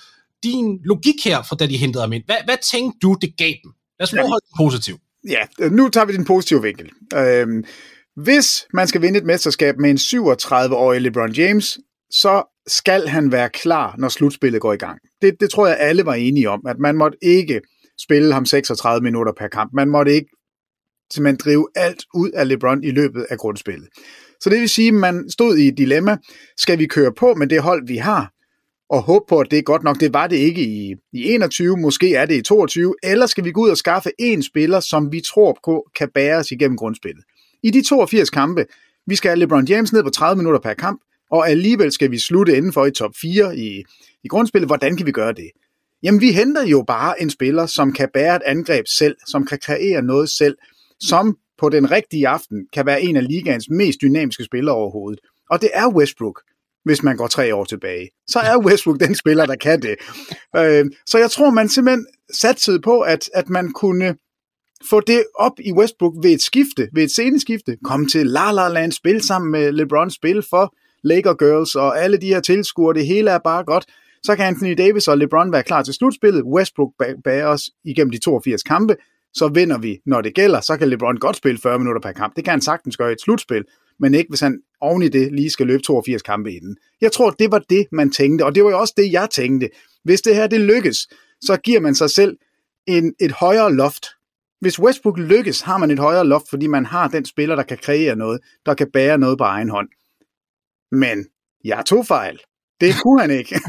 din 0.43 0.81
logik 0.85 1.25
her, 1.25 1.43
fra 1.43 1.57
da 1.57 1.67
de 1.67 1.77
hentede 1.77 2.03
ham 2.03 2.13
ind. 2.13 2.23
Hvad, 2.27 2.37
hvad 2.45 2.57
tænkte 2.71 2.99
du, 3.03 3.17
det 3.21 3.37
gav 3.37 3.53
dem? 3.65 3.73
Lad 3.99 4.07
os 4.07 4.11
prøve 4.11 4.23
at 4.23 4.29
holde 4.29 4.45
det 4.49 4.57
positivt. 4.57 5.01
Ja, 5.29 5.69
nu 5.69 5.89
tager 5.89 6.05
vi 6.05 6.13
den 6.13 6.25
positive 6.25 6.63
vinkel. 6.63 6.89
Øhm, 7.15 7.65
hvis 8.17 8.67
man 8.75 8.89
skal 8.89 9.03
vinde 9.03 9.19
et 9.19 9.25
mesterskab 9.25 9.75
med 9.79 9.91
en 9.91 9.97
37-årig 9.97 11.01
LeBron 11.01 11.33
James, 11.33 11.79
så 12.11 12.43
skal 12.67 13.09
han 13.09 13.33
være 13.33 13.49
klar, 13.49 13.95
når 13.99 14.09
slutspillet 14.09 14.61
går 14.61 14.73
i 14.73 14.77
gang. 14.77 14.99
Det, 15.23 15.41
det 15.41 15.51
tror 15.51 15.67
jeg 15.67 15.77
alle 15.81 16.07
var 16.07 16.15
enige 16.15 16.51
om, 16.51 16.63
at 16.67 16.79
man 16.79 16.97
måtte 16.97 17.19
ikke 17.23 17.61
spille 18.01 18.33
ham 18.33 18.47
36 18.47 19.03
minutter 19.03 19.33
per 19.39 19.49
kamp. 19.49 19.71
Man 19.75 19.89
måtte 19.89 20.13
ikke 20.13 20.31
simpelthen 21.13 21.41
drive 21.45 21.69
alt 21.77 22.05
ud 22.15 22.31
af 22.31 22.49
LeBron 22.49 22.85
i 22.85 22.91
løbet 22.91 23.27
af 23.31 23.39
grundspillet. 23.39 23.89
Så 24.41 24.51
det 24.51 24.61
vil 24.61 24.69
sige, 24.69 24.89
at 24.89 24.95
man 24.95 25.31
stod 25.31 25.57
i 25.57 25.69
et 25.69 25.79
dilemma. 25.79 26.17
Skal 26.57 26.79
vi 26.79 26.87
køre 26.87 27.13
på 27.13 27.35
med 27.35 27.47
det 27.47 27.63
hold, 27.63 27.87
vi 27.87 27.97
har, 27.97 28.33
og 28.91 29.03
håbe 29.03 29.25
på, 29.29 29.39
at 29.39 29.51
det 29.51 29.59
er 29.59 29.63
godt 29.63 29.83
nok? 29.83 30.01
Det 30.01 30.13
var 30.15 30.27
det 30.27 30.37
ikke 30.37 30.63
i, 30.63 30.95
i 31.13 31.33
21, 31.33 31.77
måske 31.77 32.15
er 32.15 32.27
det 32.27 32.35
i 32.35 32.43
22, 32.43 32.95
eller 33.03 33.27
skal 33.27 33.45
vi 33.45 33.53
gå 33.53 33.61
ud 33.61 33.71
og 33.71 33.77
skaffe 33.77 34.11
en 34.19 34.43
spiller, 34.43 34.81
som 34.81 35.13
vi 35.13 35.21
tror 35.21 35.59
på 35.65 35.91
kan 35.99 36.09
bære 36.15 36.37
os 36.37 36.51
igennem 36.51 36.77
grundspillet? 36.77 37.25
I 37.63 37.71
de 37.71 37.83
82 37.83 38.31
kampe, 38.31 38.67
vi 39.07 39.17
skal 39.17 39.29
have 39.29 39.39
LeBron 39.39 39.65
James 39.69 39.93
ned 39.93 40.03
på 40.03 40.11
30 40.11 40.37
minutter 40.37 40.61
per 40.61 40.75
kamp, 40.75 41.01
og 41.31 41.51
alligevel 41.51 41.93
skal 41.93 42.11
vi 42.11 42.19
slutte 42.19 42.57
indenfor 42.57 42.87
i 42.87 42.91
top 42.91 43.11
4 43.23 43.57
i, 43.57 43.85
i 44.25 44.29
grundspillet. 44.29 44.69
Hvordan 44.69 44.97
kan 44.97 45.07
vi 45.07 45.13
gøre 45.13 45.33
det? 45.33 45.51
Jamen, 46.03 46.21
vi 46.21 46.33
henter 46.33 46.67
jo 46.67 46.85
bare 46.87 47.23
en 47.23 47.31
spiller, 47.31 47.67
som 47.67 47.93
kan 47.93 48.09
bære 48.15 48.37
et 48.37 48.43
angreb 48.47 48.87
selv, 48.87 49.17
som 49.27 49.47
kan 49.47 49.59
kreere 49.63 50.03
noget 50.03 50.31
selv, 50.31 50.57
som 51.01 51.37
på 51.59 51.69
den 51.69 51.91
rigtige 51.91 52.29
aften 52.29 52.67
kan 52.73 52.87
være 52.87 53.03
en 53.03 53.17
af 53.17 53.29
ligaens 53.29 53.71
mest 53.71 53.99
dynamiske 54.03 54.45
spillere 54.45 54.75
overhovedet. 54.75 55.21
Og 55.51 55.61
det 55.61 55.71
er 55.75 55.89
Westbrook, 55.89 56.41
hvis 56.85 57.03
man 57.03 57.17
går 57.17 57.27
tre 57.27 57.55
år 57.55 57.65
tilbage. 57.65 58.11
Så 58.29 58.39
er 58.39 58.65
Westbrook 58.65 59.01
den 59.01 59.15
spiller, 59.15 59.47
der 59.47 59.57
kan 59.57 59.83
det. 59.83 59.97
Øh, 60.57 60.85
så 61.07 61.19
jeg 61.19 61.31
tror, 61.31 61.51
man 61.51 61.69
simpelthen 61.69 62.07
satte 62.33 62.81
på, 62.81 63.01
at, 63.01 63.31
at 63.35 63.49
man 63.49 63.73
kunne 63.73 64.17
få 64.91 65.01
det 65.01 65.25
op 65.35 65.53
i 65.61 65.73
Westbrook 65.73 66.15
ved 66.23 66.31
et 66.31 66.43
skifte, 66.43 66.89
ved 66.95 67.03
et 67.03 67.11
sceneskifte, 67.11 67.77
komme 67.85 68.07
til 68.07 68.27
La 68.27 68.53
La 68.53 68.69
Land, 68.69 68.93
spille 68.93 69.23
sammen 69.23 69.51
med 69.51 69.73
LeBron, 69.73 70.11
spil 70.11 70.43
for 70.51 70.75
Laker 71.05 71.35
Girls 71.35 71.75
og 71.75 72.03
alle 72.03 72.17
de 72.17 72.27
her 72.27 72.41
tilskuere, 72.41 72.95
det 72.95 73.07
hele 73.07 73.31
er 73.31 73.39
bare 73.39 73.65
godt. 73.65 73.85
Så 74.23 74.37
kan 74.37 74.47
Anthony 74.47 74.75
Davis 74.79 75.09
og 75.09 75.19
LeBron 75.19 75.53
være 75.53 75.63
klar 75.63 75.83
til 75.83 75.95
slutspillet. 75.95 76.43
Westbrook 76.43 76.93
bærer 77.25 77.47
os 77.47 77.71
igennem 77.85 78.11
de 78.11 78.19
82 78.19 78.63
kampe. 78.63 78.97
Så 79.35 79.49
vinder 79.49 79.79
vi, 79.79 79.99
når 80.07 80.21
det 80.21 80.35
gælder. 80.35 80.61
Så 80.61 80.77
kan 80.77 80.89
LeBron 80.89 81.17
godt 81.17 81.37
spille 81.37 81.61
40 81.61 81.79
minutter 81.79 82.01
per 82.01 82.13
kamp. 82.13 82.37
Det 82.37 82.45
kan 82.45 82.51
han 82.51 82.61
sagtens 82.61 82.97
gøre 82.97 83.11
i 83.11 83.13
et 83.13 83.21
slutspil, 83.21 83.65
men 84.01 84.15
ikke 84.15 84.29
hvis 84.29 84.41
han 84.41 84.59
oven 84.81 85.03
i 85.03 85.09
det 85.09 85.33
lige 85.33 85.51
skal 85.51 85.67
løbe 85.67 85.83
82 85.83 86.23
kampe 86.23 86.53
inden. 86.53 86.77
Jeg 87.01 87.13
tror, 87.13 87.31
det 87.31 87.51
var 87.51 87.63
det, 87.71 87.87
man 87.93 88.11
tænkte, 88.11 88.45
og 88.45 88.55
det 88.55 88.65
var 88.65 88.71
jo 88.71 88.81
også 88.81 88.95
det, 88.97 89.13
jeg 89.13 89.29
tænkte. 89.31 89.69
Hvis 90.05 90.21
det 90.21 90.35
her 90.35 90.47
det 90.47 90.61
lykkes, 90.61 90.99
så 91.41 91.57
giver 91.65 91.81
man 91.81 91.95
sig 91.95 92.11
selv 92.11 92.37
en, 92.87 93.15
et 93.21 93.33
højere 93.33 93.75
loft 93.75 94.07
hvis 94.61 94.79
Westbrook 94.79 95.19
lykkes, 95.19 95.61
har 95.61 95.79
man 95.79 95.91
et 95.91 95.99
højere 95.99 96.27
loft, 96.27 96.45
fordi 96.51 96.67
man 96.67 96.87
har 96.87 97.09
den 97.09 97.25
spiller, 97.25 97.57
der 97.57 97.63
kan 97.63 97.79
kreere 97.79 98.17
noget, 98.17 98.41
der 98.67 98.75
kan 98.75 98.91
bære 98.93 99.19
noget 99.19 99.39
på 99.39 99.45
egen 99.45 99.71
hånd. 99.71 99.89
Men 100.93 101.27
jeg 101.65 101.85
tog 101.87 102.07
fejl. 102.07 102.39
Det 102.81 102.95
kunne 103.03 103.21
han 103.21 103.31
ikke. 103.31 103.55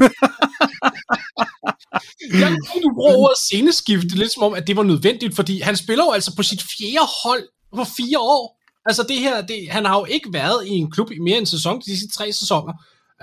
jeg 2.42 2.56
tror, 2.66 2.80
du 2.80 2.94
bruger 2.94 3.16
ordet 3.16 3.38
sceneskift, 3.38 4.14
lidt 4.14 4.32
som 4.32 4.42
om, 4.42 4.54
at 4.54 4.66
det 4.66 4.76
var 4.76 4.82
nødvendigt, 4.82 5.36
fordi 5.36 5.60
han 5.60 5.76
spiller 5.76 6.04
jo 6.04 6.10
altså 6.10 6.36
på 6.36 6.42
sit 6.42 6.62
fjerde 6.62 7.08
hold 7.24 7.48
på 7.76 7.84
fire 7.84 8.18
år. 8.18 8.58
Altså 8.86 9.02
det 9.08 9.18
her, 9.18 9.46
det, 9.46 9.68
han 9.70 9.84
har 9.84 9.98
jo 9.98 10.04
ikke 10.04 10.32
været 10.32 10.66
i 10.66 10.70
en 10.70 10.90
klub 10.90 11.10
i 11.10 11.18
mere 11.18 11.36
end 11.36 11.42
en 11.42 11.46
sæson, 11.46 11.80
de 11.80 11.98
sidste 11.98 12.16
tre 12.18 12.32
sæsoner. 12.32 12.72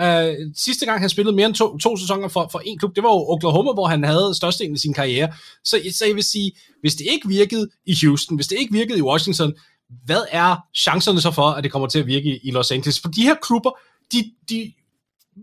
Uh, 0.03 0.51
sidste 0.55 0.85
gang 0.85 0.99
han 0.99 1.09
spillede 1.09 1.35
mere 1.35 1.45
end 1.45 1.55
to, 1.55 1.77
to 1.77 1.97
sæsoner 1.97 2.27
for, 2.27 2.49
for 2.51 2.59
en 2.65 2.79
klub, 2.79 2.95
det 2.95 3.03
var 3.03 3.09
jo 3.09 3.25
Oklahoma, 3.29 3.71
hvor 3.73 3.87
han 3.87 4.03
havde 4.03 4.35
størstedelen 4.35 4.75
af 4.75 4.79
sin 4.79 4.93
karriere. 4.93 5.33
Så, 5.63 5.81
så 5.93 6.05
jeg 6.05 6.15
vil 6.15 6.23
sige, 6.23 6.51
hvis 6.81 6.95
det 6.95 7.07
ikke 7.09 7.27
virkede 7.27 7.69
i 7.85 7.95
Houston, 8.05 8.35
hvis 8.35 8.47
det 8.47 8.59
ikke 8.59 8.73
virkede 8.73 8.97
i 8.97 9.01
Washington, 9.01 9.53
hvad 10.05 10.21
er 10.31 10.55
chancerne 10.75 11.21
så 11.21 11.31
for, 11.31 11.47
at 11.47 11.63
det 11.63 11.71
kommer 11.71 11.87
til 11.87 11.99
at 11.99 12.07
virke 12.07 12.39
i 12.43 12.51
Los 12.51 12.71
Angeles? 12.71 12.99
For 12.99 13.09
de 13.09 13.21
her 13.21 13.35
klubber, 13.41 13.71
de, 14.11 14.31
de 14.49 14.73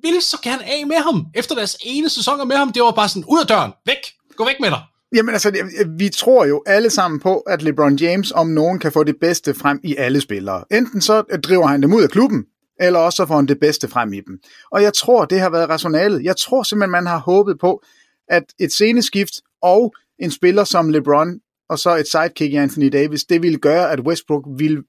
ville 0.02 0.20
så 0.20 0.36
gerne 0.42 0.64
af 0.64 0.86
med 0.86 0.96
ham. 0.96 1.26
Efter 1.34 1.54
deres 1.54 1.76
ene 1.80 2.08
sæson 2.08 2.48
med 2.48 2.56
ham, 2.56 2.72
det 2.72 2.82
var 2.82 2.90
bare 2.90 3.08
sådan, 3.08 3.24
ud 3.28 3.40
af 3.40 3.46
døren, 3.46 3.72
væk, 3.86 3.96
gå 4.36 4.44
væk 4.44 4.56
med 4.60 4.70
dig. 4.70 4.82
Jamen 5.16 5.32
altså, 5.32 5.52
vi 5.98 6.08
tror 6.08 6.44
jo 6.44 6.62
alle 6.66 6.90
sammen 6.90 7.20
på, 7.20 7.38
at 7.38 7.62
LeBron 7.62 7.96
James 7.96 8.32
om 8.32 8.46
nogen 8.46 8.78
kan 8.78 8.92
få 8.92 9.04
det 9.04 9.16
bedste 9.20 9.54
frem 9.54 9.80
i 9.84 9.96
alle 9.96 10.20
spillere. 10.20 10.64
Enten 10.72 11.00
så 11.00 11.22
driver 11.44 11.66
han 11.66 11.82
dem 11.82 11.92
ud 11.92 12.02
af 12.02 12.10
klubben, 12.10 12.44
eller 12.80 12.98
også 12.98 13.16
så 13.16 13.26
får 13.26 13.36
han 13.36 13.46
det 13.46 13.60
bedste 13.60 13.88
frem 13.88 14.12
i 14.12 14.20
dem. 14.20 14.38
Og 14.70 14.82
jeg 14.82 14.94
tror, 14.94 15.24
det 15.24 15.40
har 15.40 15.50
været 15.50 15.68
rationalet. 15.68 16.24
Jeg 16.24 16.36
tror 16.36 16.62
simpelthen, 16.62 16.90
man 16.90 17.06
har 17.06 17.18
håbet 17.18 17.58
på, 17.58 17.82
at 18.28 18.44
et 18.60 18.72
sceneskift 18.72 19.32
og 19.62 19.94
en 20.18 20.30
spiller 20.30 20.64
som 20.64 20.90
LeBron, 20.90 21.40
og 21.68 21.78
så 21.78 21.96
et 21.96 22.08
sidekick 22.08 22.52
i 22.52 22.56
Anthony 22.56 22.88
Davis, 22.92 23.24
det 23.24 23.42
ville 23.42 23.58
gøre, 23.58 23.90
at 23.90 24.00
Westbrook 24.00 24.44
ville 24.58 24.82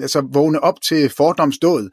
altså, 0.00 0.28
vågne 0.32 0.60
op 0.60 0.80
til 0.80 1.10
fordomsdåd. 1.10 1.90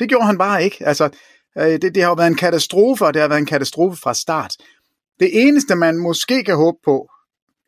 Det 0.00 0.08
gjorde 0.08 0.26
han 0.26 0.38
bare 0.38 0.64
ikke. 0.64 0.76
Altså, 0.86 1.10
øh, 1.58 1.64
det, 1.64 1.94
det 1.94 2.02
har 2.02 2.10
jo 2.10 2.14
været 2.14 2.28
en 2.28 2.36
katastrofe, 2.36 3.04
og 3.04 3.14
det 3.14 3.22
har 3.22 3.28
været 3.28 3.38
en 3.38 3.46
katastrofe 3.46 4.00
fra 4.00 4.14
start. 4.14 4.56
Det 5.20 5.46
eneste, 5.48 5.74
man 5.74 5.98
måske 5.98 6.44
kan 6.44 6.56
håbe 6.56 6.78
på 6.84 7.08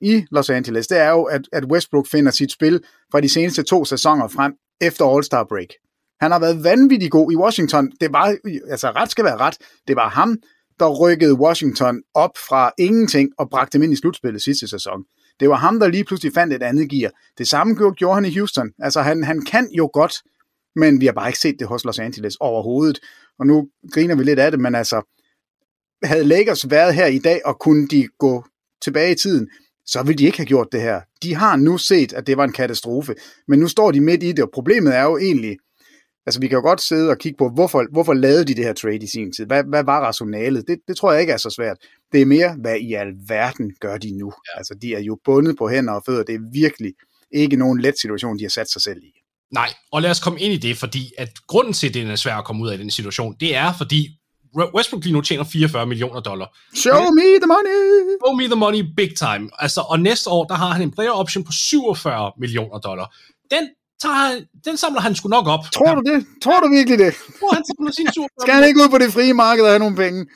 i 0.00 0.24
Los 0.30 0.50
Angeles, 0.50 0.86
det 0.86 0.98
er 0.98 1.10
jo, 1.10 1.22
at, 1.22 1.42
at 1.52 1.64
Westbrook 1.64 2.06
finder 2.10 2.32
sit 2.32 2.52
spil 2.52 2.80
fra 3.12 3.20
de 3.20 3.28
seneste 3.28 3.62
to 3.62 3.84
sæsoner 3.84 4.28
frem 4.28 4.54
efter 4.80 5.04
All-Star 5.04 5.44
break. 5.48 5.68
Han 6.20 6.30
har 6.30 6.38
været 6.38 6.64
vanvittig 6.64 7.10
god 7.10 7.32
i 7.32 7.36
Washington. 7.36 7.92
Det 8.00 8.12
var, 8.12 8.36
altså 8.70 8.90
ret 8.90 9.10
skal 9.10 9.24
være 9.24 9.36
ret, 9.36 9.56
det 9.88 9.96
var 9.96 10.08
ham, 10.08 10.36
der 10.80 10.88
rykkede 10.88 11.34
Washington 11.34 12.02
op 12.14 12.30
fra 12.48 12.72
ingenting 12.78 13.30
og 13.38 13.50
bragte 13.50 13.78
dem 13.78 13.82
ind 13.82 13.92
i 13.92 13.96
slutspillet 13.96 14.42
sidste 14.42 14.68
sæson. 14.68 15.04
Det 15.40 15.48
var 15.48 15.56
ham, 15.56 15.80
der 15.80 15.88
lige 15.88 16.04
pludselig 16.04 16.32
fandt 16.34 16.54
et 16.54 16.62
andet 16.62 16.90
gear. 16.90 17.10
Det 17.38 17.48
samme 17.48 17.74
gjorde 17.74 18.14
han 18.14 18.24
i 18.24 18.38
Houston. 18.38 18.70
Altså 18.78 19.02
han, 19.02 19.24
han 19.24 19.42
kan 19.44 19.68
jo 19.72 19.90
godt, 19.92 20.14
men 20.76 21.00
vi 21.00 21.06
har 21.06 21.12
bare 21.12 21.28
ikke 21.28 21.38
set 21.38 21.56
det 21.58 21.66
hos 21.66 21.84
Los 21.84 21.98
Angeles 21.98 22.36
overhovedet. 22.40 22.98
Og 23.38 23.46
nu 23.46 23.68
griner 23.92 24.14
vi 24.14 24.24
lidt 24.24 24.38
af 24.38 24.50
det, 24.50 24.60
men 24.60 24.74
altså, 24.74 25.02
havde 26.02 26.24
Lakers 26.24 26.70
været 26.70 26.94
her 26.94 27.06
i 27.06 27.18
dag, 27.18 27.40
og 27.44 27.58
kunne 27.58 27.88
de 27.88 28.08
gå 28.18 28.44
tilbage 28.82 29.12
i 29.12 29.14
tiden, 29.14 29.48
så 29.86 30.02
ville 30.02 30.18
de 30.18 30.24
ikke 30.24 30.38
have 30.38 30.46
gjort 30.46 30.68
det 30.72 30.80
her. 30.80 31.00
De 31.22 31.34
har 31.34 31.56
nu 31.56 31.78
set, 31.78 32.12
at 32.12 32.26
det 32.26 32.36
var 32.36 32.44
en 32.44 32.52
katastrofe, 32.52 33.14
men 33.48 33.58
nu 33.58 33.68
står 33.68 33.90
de 33.90 34.00
midt 34.00 34.22
i 34.22 34.32
det, 34.32 34.44
og 34.44 34.50
problemet 34.52 34.96
er 34.96 35.02
jo 35.02 35.18
egentlig, 35.18 35.56
altså 36.26 36.40
vi 36.40 36.48
kan 36.48 36.56
jo 36.56 36.62
godt 36.62 36.80
sidde 36.80 37.10
og 37.10 37.18
kigge 37.18 37.36
på, 37.38 37.48
hvorfor, 37.48 37.84
hvorfor 37.92 38.14
lavede 38.14 38.44
de 38.44 38.54
det 38.54 38.64
her 38.64 38.72
trade 38.72 38.96
i 38.96 39.06
sin 39.06 39.32
tid? 39.32 39.46
Hvad, 39.46 39.64
hvad 39.64 39.84
var 39.84 40.00
rationalet? 40.00 40.64
Det, 40.68 40.78
det 40.88 40.96
tror 40.96 41.12
jeg 41.12 41.20
ikke 41.20 41.32
er 41.32 41.36
så 41.36 41.50
svært. 41.50 41.76
Det 42.12 42.22
er 42.22 42.26
mere, 42.26 42.56
hvad 42.60 42.76
i 42.76 42.94
alverden 42.94 43.72
gør 43.80 43.96
de 43.98 44.18
nu? 44.18 44.26
Ja. 44.26 44.58
Altså 44.58 44.74
de 44.82 44.94
er 44.94 45.00
jo 45.00 45.18
bundet 45.24 45.58
på 45.58 45.68
hænder 45.68 45.92
og 45.92 46.02
fødder. 46.06 46.22
Det 46.22 46.34
er 46.34 46.50
virkelig 46.52 46.92
ikke 47.32 47.56
nogen 47.56 47.80
let 47.80 48.00
situation, 48.00 48.38
de 48.38 48.44
har 48.44 48.50
sat 48.50 48.70
sig 48.70 48.82
selv 48.82 48.98
i. 49.02 49.12
Nej, 49.54 49.68
og 49.92 50.02
lad 50.02 50.10
os 50.10 50.20
komme 50.20 50.40
ind 50.40 50.52
i 50.52 50.56
det, 50.56 50.76
fordi 50.76 51.12
at 51.18 51.28
grunden 51.46 51.72
til, 51.72 51.88
at 51.88 51.94
det 51.94 52.10
er 52.10 52.16
svært 52.16 52.38
at 52.38 52.44
komme 52.44 52.62
ud 52.62 52.68
af 52.68 52.78
den 52.78 52.90
situation, 52.90 53.36
det 53.40 53.56
er, 53.56 53.72
fordi 53.78 54.08
Westbrook 54.74 55.04
lige 55.04 55.12
nu 55.12 55.20
tjener 55.20 55.44
44 55.44 55.86
millioner 55.86 56.20
dollar. 56.20 56.58
Show 56.74 57.00
me 57.18 57.22
the 57.42 57.46
money! 57.46 57.80
Show 58.24 58.34
me 58.34 58.44
the 58.44 58.56
money 58.56 58.82
big 58.96 59.16
time. 59.16 59.50
Altså, 59.58 59.80
og 59.80 60.00
næste 60.00 60.30
år, 60.30 60.44
der 60.44 60.54
har 60.54 60.68
han 60.68 60.82
en 60.82 60.90
player 60.90 61.10
option 61.10 61.44
på 61.44 61.52
47 61.52 62.32
millioner 62.38 62.78
dollar. 62.78 63.14
Den 63.50 63.68
tager 64.02 64.14
han, 64.14 64.46
den 64.64 64.76
samler 64.76 65.00
han 65.00 65.14
sgu 65.14 65.28
nok 65.28 65.46
op. 65.46 65.60
Tror 65.72 65.94
du 65.94 66.02
det? 66.10 66.26
Tror 66.42 66.60
du 66.60 66.68
virkelig 66.68 66.98
det? 66.98 67.14
Tror 67.40 67.54
han 67.54 67.64
samler 67.64 67.92
sin 67.92 68.08
sur. 68.14 68.28
Skal 68.40 68.54
han 68.54 68.64
ikke 68.64 68.80
ud 68.80 68.88
på 68.88 68.98
det 68.98 69.12
frie 69.12 69.34
marked 69.34 69.64
og 69.64 69.70
have 69.70 69.78
nogle 69.78 69.96
penge? 69.96 70.26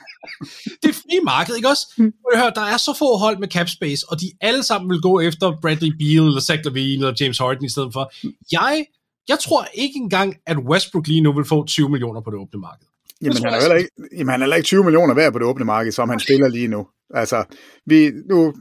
det 0.83 0.95
frie 0.95 1.21
marked, 1.23 1.55
ikke 1.55 1.69
også? 1.69 1.85
Mm. 1.97 2.11
Hør, 2.35 2.49
der 2.49 2.61
er 2.61 2.77
så 2.77 2.95
få 2.99 3.17
hold 3.17 3.37
med 3.39 3.47
cap 3.47 3.69
space, 3.69 4.05
og 4.09 4.21
de 4.21 4.27
alle 4.41 4.63
sammen 4.63 4.89
vil 4.89 5.01
gå 5.01 5.19
efter 5.19 5.57
Bradley 5.61 5.91
Beal, 5.99 6.27
eller 6.27 6.41
Zach 6.41 6.61
Levine, 6.65 7.01
eller 7.05 7.15
James 7.21 7.37
Harden 7.37 7.65
i 7.65 7.69
stedet 7.69 7.93
for. 7.93 8.03
Jeg, 8.51 8.85
jeg 9.27 9.39
tror 9.39 9.67
ikke 9.73 9.97
engang, 9.97 10.35
at 10.45 10.57
Westbrook 10.57 11.07
lige 11.07 11.21
nu 11.21 11.33
vil 11.33 11.45
få 11.45 11.65
20 11.65 11.89
millioner 11.89 12.21
på 12.21 12.29
det 12.31 12.39
åbne 12.39 12.59
marked. 12.59 12.87
Jamen, 13.21 13.43
han 13.43 13.53
er 13.53 13.59
heller 13.59 13.75
ikke, 13.75 13.91
jamen, 14.17 14.31
han 14.31 14.41
er 14.41 14.45
heller 14.45 14.55
ikke 14.55 14.67
20 14.67 14.83
millioner 14.83 15.13
værd 15.13 15.31
på 15.33 15.39
det 15.39 15.47
åbne 15.47 15.65
marked, 15.65 15.91
som 15.91 16.09
han 16.09 16.19
spiller 16.19 16.47
lige 16.47 16.67
nu. 16.67 16.87
Altså, 17.13 17.43
vi, 17.85 18.11
nu, 18.29 18.53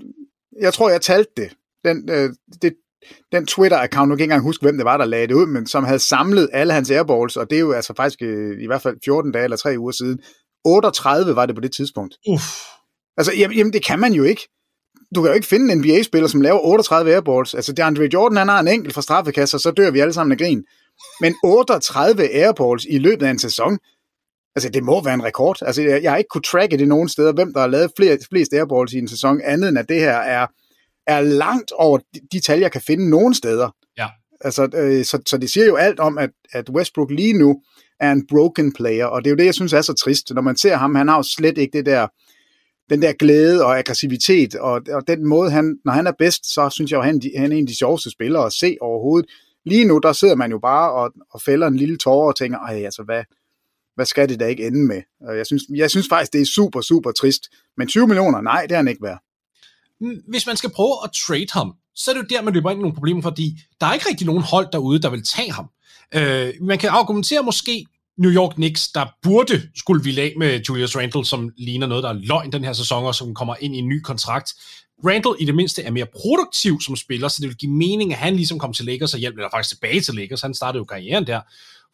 jeg 0.60 0.74
tror, 0.74 0.90
jeg 0.90 1.00
talte 1.00 1.30
det. 1.36 1.50
Den, 1.84 2.10
øh, 2.10 2.30
det, 2.62 2.72
den 3.32 3.46
Twitter-account, 3.46 4.08
nu 4.08 4.14
kan 4.14 4.18
jeg 4.18 4.24
ikke 4.24 4.24
engang 4.24 4.42
huske, 4.42 4.62
hvem 4.62 4.76
det 4.76 4.84
var, 4.84 4.96
der 4.96 5.04
lagde 5.04 5.26
det 5.26 5.34
ud, 5.34 5.46
men 5.46 5.66
som 5.66 5.84
havde 5.84 5.98
samlet 5.98 6.48
alle 6.52 6.72
hans 6.72 6.90
airballs, 6.90 7.36
og 7.36 7.50
det 7.50 7.56
er 7.56 7.60
jo 7.60 7.72
altså 7.72 7.94
faktisk 7.96 8.22
øh, 8.22 8.62
i 8.62 8.66
hvert 8.66 8.82
fald 8.82 8.96
14 9.04 9.32
dage 9.32 9.44
eller 9.44 9.56
3 9.56 9.78
uger 9.78 9.92
siden. 9.92 10.18
38 10.64 11.36
var 11.36 11.46
det 11.46 11.54
på 11.54 11.60
det 11.60 11.72
tidspunkt. 11.72 12.14
Uff. 12.28 12.44
Altså, 13.16 13.32
jamen, 13.38 13.56
jamen, 13.56 13.72
det 13.72 13.84
kan 13.84 13.98
man 13.98 14.12
jo 14.12 14.22
ikke. 14.22 14.48
Du 15.14 15.22
kan 15.22 15.30
jo 15.30 15.34
ikke 15.34 15.46
finde 15.46 15.72
en 15.72 15.78
NBA-spiller, 15.78 16.28
som 16.28 16.40
laver 16.40 16.60
38 16.60 17.12
airballs. 17.12 17.54
Altså, 17.54 17.72
det 17.72 17.82
Andre 17.82 18.08
Jordan, 18.14 18.36
han 18.36 18.48
har 18.48 18.60
en 18.60 18.68
enkelt 18.68 18.94
fra 18.94 19.02
straffekasser, 19.02 19.58
så 19.58 19.70
dør 19.70 19.90
vi 19.90 20.00
alle 20.00 20.12
sammen 20.12 20.32
af 20.32 20.38
grin. 20.38 20.64
Men 21.20 21.34
38 21.44 22.28
airballs 22.34 22.86
i 22.90 22.98
løbet 22.98 23.26
af 23.26 23.30
en 23.30 23.38
sæson, 23.38 23.78
Altså, 24.56 24.68
det 24.68 24.84
må 24.84 25.02
være 25.04 25.14
en 25.14 25.24
rekord. 25.24 25.62
Altså, 25.62 25.82
jeg, 25.82 26.02
jeg 26.02 26.10
har 26.10 26.18
ikke 26.18 26.28
kunne 26.28 26.42
tracke 26.42 26.78
det 26.78 26.88
nogen 26.88 27.08
steder, 27.08 27.32
hvem 27.32 27.52
der 27.52 27.60
har 27.60 27.66
lavet 27.66 27.92
flere, 27.96 28.18
flest 28.30 28.52
airballs 28.52 28.92
i 28.92 28.98
en 28.98 29.08
sæson, 29.08 29.40
andet 29.44 29.68
end 29.68 29.78
at 29.78 29.88
det 29.88 30.00
her 30.00 30.16
er, 30.16 30.46
er 31.06 31.20
langt 31.20 31.72
over 31.72 31.98
de, 31.98 32.20
de 32.32 32.40
tal, 32.40 32.60
jeg 32.60 32.72
kan 32.72 32.80
finde 32.80 33.10
nogen 33.10 33.34
steder. 33.34 33.70
Ja. 33.98 34.08
Altså, 34.40 34.68
øh, 34.74 35.04
så, 35.04 35.22
så 35.26 35.38
det 35.38 35.50
siger 35.50 35.66
jo 35.66 35.76
alt 35.76 36.00
om, 36.00 36.18
at, 36.18 36.30
at 36.52 36.70
Westbrook 36.70 37.10
lige 37.10 37.38
nu 37.38 37.62
er 38.00 38.12
en 38.12 38.26
broken 38.26 38.72
player, 38.72 39.06
og 39.06 39.24
det 39.24 39.30
er 39.30 39.32
jo 39.32 39.36
det, 39.36 39.44
jeg 39.44 39.54
synes 39.54 39.72
er 39.72 39.80
så 39.80 39.92
trist. 39.92 40.34
Når 40.34 40.42
man 40.42 40.56
ser 40.56 40.76
ham, 40.76 40.94
han 40.94 41.08
har 41.08 41.16
jo 41.16 41.22
slet 41.22 41.58
ikke 41.58 41.78
det 41.78 41.86
der, 41.86 42.08
den 42.90 43.02
der 43.02 43.12
glæde 43.12 43.64
og 43.64 43.78
aggressivitet, 43.78 44.54
og, 44.54 44.80
og 44.92 45.02
den 45.06 45.28
måde, 45.28 45.50
han, 45.50 45.78
når 45.84 45.92
han 45.92 46.06
er 46.06 46.12
bedst, 46.18 46.54
så 46.54 46.70
synes 46.70 46.90
jeg 46.90 46.96
jo, 46.96 47.02
han, 47.02 47.20
han 47.36 47.52
er 47.52 47.56
en 47.56 47.64
af 47.64 47.68
de 47.68 47.76
sjoveste 47.76 48.10
spillere 48.10 48.46
at 48.46 48.52
se 48.52 48.76
overhovedet. 48.80 49.30
Lige 49.64 49.84
nu, 49.84 49.98
der 49.98 50.12
sidder 50.12 50.34
man 50.34 50.50
jo 50.50 50.58
bare 50.58 50.92
og, 50.92 51.12
og 51.30 51.42
fælder 51.42 51.66
en 51.66 51.76
lille 51.76 51.96
tårer 51.96 52.28
og 52.28 52.36
tænker, 52.36 52.58
ej, 52.58 52.84
altså 52.84 53.02
hvad, 53.02 53.24
hvad 53.94 54.06
skal 54.06 54.28
det 54.28 54.40
da 54.40 54.46
ikke 54.46 54.66
ende 54.66 54.86
med? 54.86 55.02
Jeg 55.36 55.46
synes, 55.46 55.62
jeg 55.74 55.90
synes 55.90 56.08
faktisk, 56.08 56.32
det 56.32 56.40
er 56.40 56.46
super, 56.46 56.80
super 56.80 57.12
trist. 57.12 57.42
Men 57.76 57.88
20 57.88 58.06
millioner, 58.06 58.40
nej, 58.40 58.62
det 58.62 58.72
er 58.72 58.76
han 58.76 58.88
ikke 58.88 59.02
værd. 59.02 59.18
Hvis 60.28 60.46
man 60.46 60.56
skal 60.56 60.70
prøve 60.70 60.96
at 61.04 61.10
trade 61.26 61.46
ham, 61.52 61.74
så 61.94 62.10
er 62.10 62.14
det 62.14 62.22
jo 62.22 62.36
der, 62.36 62.42
man 62.42 62.54
løber 62.54 62.70
ind 62.70 62.78
i 62.78 62.82
nogle 62.82 62.94
problemer, 62.94 63.22
fordi 63.22 63.60
der 63.80 63.86
er 63.86 63.92
ikke 63.92 64.08
rigtig 64.08 64.26
nogen 64.26 64.42
hold 64.42 64.68
derude, 64.72 64.98
der 64.98 65.10
vil 65.10 65.24
tage 65.24 65.52
ham. 65.52 65.70
Øh, 66.14 66.52
man 66.60 66.78
kan 66.78 66.90
argumentere 66.90 67.42
måske 67.42 67.86
New 68.18 68.30
York 68.30 68.54
Knicks, 68.54 68.88
der 68.88 69.06
burde 69.22 69.62
skulle 69.76 70.04
vi 70.04 70.20
af 70.20 70.34
med 70.38 70.60
Julius 70.68 70.96
Randle, 70.96 71.24
som 71.24 71.50
ligner 71.58 71.86
noget, 71.86 72.04
der 72.04 72.10
er 72.10 72.18
løgn 72.22 72.52
den 72.52 72.64
her 72.64 72.72
sæson, 72.72 73.04
og 73.04 73.14
som 73.14 73.34
kommer 73.34 73.54
ind 73.60 73.76
i 73.76 73.78
en 73.78 73.88
ny 73.88 74.00
kontrakt. 74.00 74.54
Randle 75.06 75.34
i 75.40 75.44
det 75.44 75.54
mindste 75.54 75.82
er 75.82 75.90
mere 75.90 76.06
produktiv 76.20 76.80
som 76.80 76.96
spiller, 76.96 77.28
så 77.28 77.38
det 77.40 77.48
vil 77.48 77.56
give 77.56 77.72
mening, 77.72 78.12
at 78.12 78.18
han 78.18 78.36
ligesom 78.36 78.58
kommer 78.58 78.74
til 78.74 78.84
Lakers 78.84 79.14
og 79.14 79.20
hjælp, 79.20 79.36
eller 79.36 79.50
faktisk 79.50 79.80
tilbage 79.80 80.00
til 80.00 80.14
Lakers, 80.14 80.40
han 80.40 80.54
startede 80.54 80.78
jo 80.78 80.84
karrieren 80.84 81.26
der, 81.26 81.40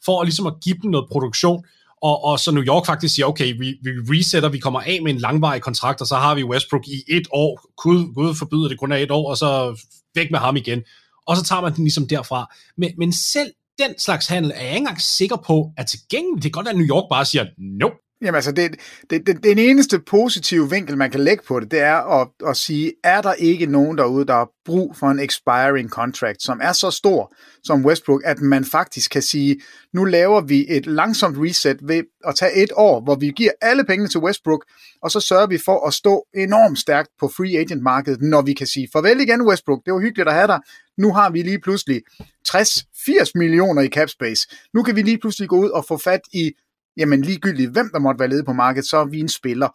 for 0.04 0.20
at 0.20 0.26
ligesom 0.26 0.46
at 0.46 0.54
give 0.64 0.76
dem 0.82 0.90
noget 0.90 1.08
produktion, 1.10 1.64
og, 2.02 2.24
og 2.24 2.40
så 2.40 2.50
New 2.50 2.62
York 2.62 2.86
faktisk 2.86 3.14
siger, 3.14 3.26
okay, 3.26 3.52
vi, 3.58 3.76
vi 3.82 3.90
resetter, 3.90 4.48
vi 4.48 4.58
kommer 4.58 4.80
af 4.80 4.98
med 5.02 5.12
en 5.12 5.18
langvarig 5.18 5.62
kontrakt, 5.62 6.00
og 6.00 6.06
så 6.06 6.16
har 6.16 6.34
vi 6.34 6.44
Westbrook 6.44 6.86
i 6.86 7.02
et 7.08 7.28
år, 7.32 7.60
Gud, 7.82 8.14
Gud 8.14 8.34
forbyder 8.34 8.68
det 8.68 8.78
kun 8.78 8.92
af 8.92 9.02
et 9.02 9.10
år, 9.10 9.30
og 9.30 9.36
så 9.36 9.80
væk 10.14 10.30
med 10.30 10.38
ham 10.38 10.56
igen. 10.56 10.82
Og 11.26 11.36
så 11.36 11.42
tager 11.42 11.62
man 11.62 11.74
den 11.74 11.84
ligesom 11.84 12.08
derfra. 12.08 12.54
Men, 12.76 12.92
men 12.98 13.12
selv 13.12 13.52
den 13.78 13.98
slags 13.98 14.26
handel 14.26 14.50
er 14.54 14.60
jeg 14.60 14.66
ikke 14.66 14.76
engang 14.76 15.00
sikker 15.00 15.36
på 15.36 15.72
er 15.76 15.82
tilgængelig. 15.82 16.42
Det 16.42 16.48
er 16.48 16.52
godt, 16.52 16.68
at 16.68 16.76
New 16.76 16.86
York 16.86 17.04
bare 17.10 17.24
siger, 17.24 17.46
nope, 17.58 17.96
Jamen 18.22 18.34
altså, 18.34 18.52
det, 18.52 18.76
det, 19.10 19.26
det, 19.26 19.42
den 19.42 19.58
eneste 19.58 19.98
positive 19.98 20.70
vinkel, 20.70 20.96
man 20.96 21.10
kan 21.10 21.20
lægge 21.20 21.42
på 21.48 21.60
det, 21.60 21.70
det 21.70 21.80
er 21.80 22.20
at, 22.20 22.28
at 22.46 22.56
sige, 22.56 22.92
er 23.04 23.22
der 23.22 23.32
ikke 23.32 23.66
nogen 23.66 23.98
derude, 23.98 24.26
der 24.26 24.34
har 24.34 24.48
brug 24.64 24.96
for 24.96 25.06
en 25.06 25.20
expiring 25.20 25.90
contract, 25.90 26.42
som 26.42 26.60
er 26.62 26.72
så 26.72 26.90
stor 26.90 27.34
som 27.64 27.84
Westbrook, 27.84 28.22
at 28.24 28.40
man 28.40 28.64
faktisk 28.64 29.10
kan 29.10 29.22
sige, 29.22 29.60
nu 29.92 30.04
laver 30.04 30.40
vi 30.40 30.66
et 30.68 30.86
langsomt 30.86 31.36
reset 31.38 31.78
ved 31.82 32.02
at 32.24 32.34
tage 32.36 32.62
et 32.62 32.70
år, 32.76 33.00
hvor 33.00 33.14
vi 33.14 33.32
giver 33.36 33.50
alle 33.60 33.84
pengene 33.84 34.08
til 34.08 34.20
Westbrook, 34.20 34.64
og 35.02 35.10
så 35.10 35.20
sørger 35.20 35.46
vi 35.46 35.58
for 35.64 35.86
at 35.86 35.94
stå 35.94 36.26
enormt 36.34 36.78
stærkt 36.78 37.08
på 37.20 37.28
free 37.28 37.58
agent 37.58 37.82
markedet, 37.82 38.22
når 38.22 38.42
vi 38.42 38.52
kan 38.52 38.66
sige, 38.66 38.88
farvel 38.92 39.20
igen 39.20 39.42
Westbrook, 39.42 39.80
det 39.86 39.94
var 39.94 40.00
hyggeligt 40.00 40.28
at 40.28 40.34
have 40.34 40.46
dig, 40.46 40.60
nu 40.98 41.12
har 41.12 41.30
vi 41.30 41.42
lige 41.42 41.60
pludselig 41.60 42.02
60-80 42.48 43.30
millioner 43.34 43.82
i 43.82 43.88
cap 43.88 44.08
space, 44.08 44.48
nu 44.74 44.82
kan 44.82 44.96
vi 44.96 45.02
lige 45.02 45.18
pludselig 45.18 45.48
gå 45.48 45.56
ud 45.56 45.70
og 45.70 45.84
få 45.84 45.96
fat 45.96 46.20
i 46.32 46.52
jamen 46.98 47.22
ligegyldigt 47.22 47.70
hvem 47.70 47.90
der 47.92 47.98
måtte 47.98 48.18
være 48.18 48.28
ledig 48.28 48.44
på 48.44 48.52
markedet, 48.52 48.88
så 48.88 48.96
er 48.96 49.04
vi 49.04 49.20
en 49.20 49.28
spiller. 49.28 49.68